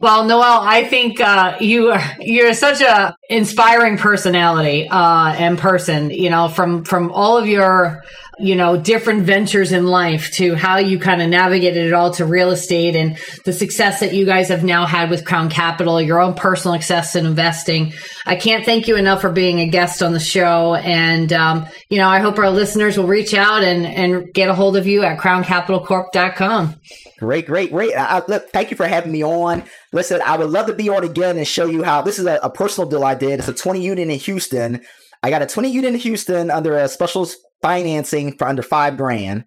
Well, 0.00 0.24
Noel, 0.24 0.60
I 0.62 0.84
think 0.84 1.20
uh, 1.20 1.58
you 1.60 1.90
are 1.90 2.02
you're 2.18 2.54
such 2.54 2.80
a 2.80 3.14
inspiring 3.28 3.98
personality 3.98 4.88
uh, 4.88 5.34
and 5.38 5.58
person. 5.58 6.10
You 6.10 6.30
know, 6.30 6.48
from 6.48 6.84
from 6.84 7.12
all 7.12 7.36
of 7.36 7.46
your 7.46 8.02
you 8.40 8.56
know, 8.56 8.76
different 8.76 9.22
ventures 9.22 9.72
in 9.72 9.86
life 9.86 10.32
to 10.32 10.54
how 10.54 10.78
you 10.78 10.98
kind 10.98 11.20
of 11.20 11.28
navigated 11.28 11.86
it 11.86 11.92
all 11.92 12.12
to 12.12 12.24
real 12.24 12.50
estate 12.50 12.96
and 12.96 13.18
the 13.44 13.52
success 13.52 14.00
that 14.00 14.14
you 14.14 14.24
guys 14.24 14.48
have 14.48 14.64
now 14.64 14.86
had 14.86 15.10
with 15.10 15.24
Crown 15.24 15.50
Capital, 15.50 16.00
your 16.00 16.20
own 16.20 16.34
personal 16.34 16.74
success 16.76 17.14
in 17.14 17.26
investing. 17.26 17.92
I 18.26 18.36
can't 18.36 18.64
thank 18.64 18.88
you 18.88 18.96
enough 18.96 19.20
for 19.20 19.30
being 19.30 19.60
a 19.60 19.68
guest 19.68 20.02
on 20.02 20.12
the 20.12 20.20
show. 20.20 20.74
And, 20.74 21.32
um, 21.32 21.66
you 21.88 21.98
know, 21.98 22.08
I 22.08 22.20
hope 22.20 22.38
our 22.38 22.50
listeners 22.50 22.96
will 22.96 23.06
reach 23.06 23.34
out 23.34 23.62
and, 23.62 23.86
and 23.86 24.32
get 24.32 24.48
a 24.48 24.54
hold 24.54 24.76
of 24.76 24.86
you 24.86 25.02
at 25.02 25.18
crowncapitalcorp.com. 25.18 26.80
Great, 27.18 27.46
great, 27.46 27.70
great. 27.70 27.94
I, 27.94 28.22
look, 28.26 28.50
thank 28.50 28.70
you 28.70 28.76
for 28.76 28.86
having 28.86 29.12
me 29.12 29.22
on. 29.22 29.62
Listen, 29.92 30.22
I 30.24 30.38
would 30.38 30.50
love 30.50 30.66
to 30.66 30.74
be 30.74 30.88
on 30.88 31.04
again 31.04 31.36
and 31.36 31.46
show 31.46 31.66
you 31.66 31.82
how 31.82 32.00
this 32.00 32.18
is 32.18 32.26
a, 32.26 32.40
a 32.42 32.50
personal 32.50 32.88
deal 32.88 33.04
I 33.04 33.14
did. 33.14 33.40
It's 33.40 33.48
a 33.48 33.54
20 33.54 33.82
unit 33.82 34.08
in 34.08 34.18
Houston. 34.18 34.80
I 35.22 35.28
got 35.28 35.42
a 35.42 35.46
20 35.46 35.70
unit 35.70 35.94
in 35.94 36.00
Houston 36.00 36.50
under 36.50 36.76
a 36.76 36.88
special 36.88 37.28
financing 37.62 38.36
for 38.36 38.46
under 38.46 38.62
five 38.62 38.96
grand. 38.96 39.44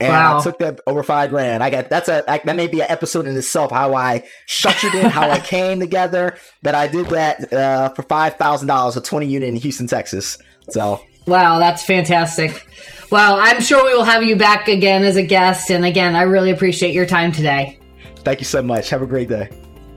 And 0.00 0.10
wow. 0.10 0.38
I 0.38 0.42
took 0.42 0.58
that 0.58 0.80
over 0.86 1.02
five 1.02 1.30
grand. 1.30 1.62
I 1.62 1.70
got 1.70 1.88
that's 1.88 2.08
a 2.08 2.24
that 2.26 2.56
may 2.56 2.66
be 2.66 2.80
an 2.80 2.90
episode 2.90 3.26
in 3.26 3.36
itself 3.36 3.70
how 3.70 3.94
I 3.94 4.24
structured 4.46 4.94
it, 4.94 5.06
how 5.06 5.30
I 5.30 5.38
came 5.40 5.78
together. 5.78 6.36
But 6.62 6.74
I 6.74 6.88
did 6.88 7.06
that 7.06 7.52
uh, 7.52 7.90
for 7.90 8.02
five 8.02 8.34
thousand 8.34 8.68
dollars, 8.68 8.96
a 8.96 9.00
twenty 9.00 9.26
unit 9.26 9.48
in 9.48 9.56
Houston, 9.56 9.86
Texas. 9.86 10.36
So 10.70 11.00
wow, 11.26 11.58
that's 11.60 11.84
fantastic. 11.84 12.66
Well, 13.10 13.38
I'm 13.40 13.60
sure 13.60 13.84
we 13.84 13.94
will 13.94 14.04
have 14.04 14.24
you 14.24 14.34
back 14.34 14.66
again 14.66 15.04
as 15.04 15.16
a 15.16 15.22
guest. 15.22 15.70
And 15.70 15.84
again, 15.84 16.16
I 16.16 16.22
really 16.22 16.50
appreciate 16.50 16.92
your 16.92 17.06
time 17.06 17.30
today. 17.30 17.78
Thank 18.18 18.40
you 18.40 18.46
so 18.46 18.62
much. 18.62 18.90
Have 18.90 19.02
a 19.02 19.06
great 19.06 19.28
day. 19.28 19.48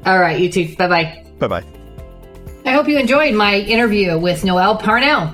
All 0.05 0.20
right, 0.20 0.39
you 0.39 0.51
too. 0.51 0.76
Bye 0.76 0.88
bye. 0.88 1.26
Bye 1.39 1.47
bye. 1.47 1.63
I 2.65 2.72
hope 2.72 2.88
you 2.88 2.99
enjoyed 2.99 3.34
my 3.34 3.55
interview 3.55 4.20
with 4.20 4.43
Noel 4.43 4.78
Parnell. 4.78 5.34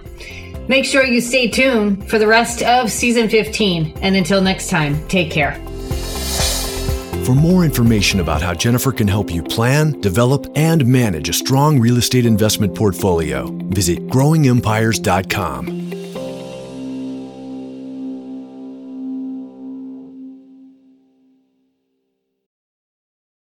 Make 0.67 0.85
sure 0.85 1.03
you 1.03 1.21
stay 1.21 1.49
tuned 1.49 2.09
for 2.09 2.17
the 2.19 2.27
rest 2.27 2.61
of 2.63 2.91
season 2.91 3.29
15. 3.29 3.97
And 4.01 4.15
until 4.15 4.41
next 4.41 4.69
time, 4.69 5.05
take 5.07 5.31
care. 5.31 5.55
For 7.25 7.33
more 7.33 7.63
information 7.63 8.19
about 8.19 8.41
how 8.41 8.53
Jennifer 8.53 8.91
can 8.91 9.07
help 9.07 9.31
you 9.31 9.41
plan, 9.41 9.99
develop, 10.01 10.45
and 10.55 10.85
manage 10.85 11.29
a 11.29 11.33
strong 11.33 11.79
real 11.79 11.97
estate 11.97 12.25
investment 12.25 12.75
portfolio, 12.75 13.47
visit 13.69 14.07
growingempires.com. 14.07 15.92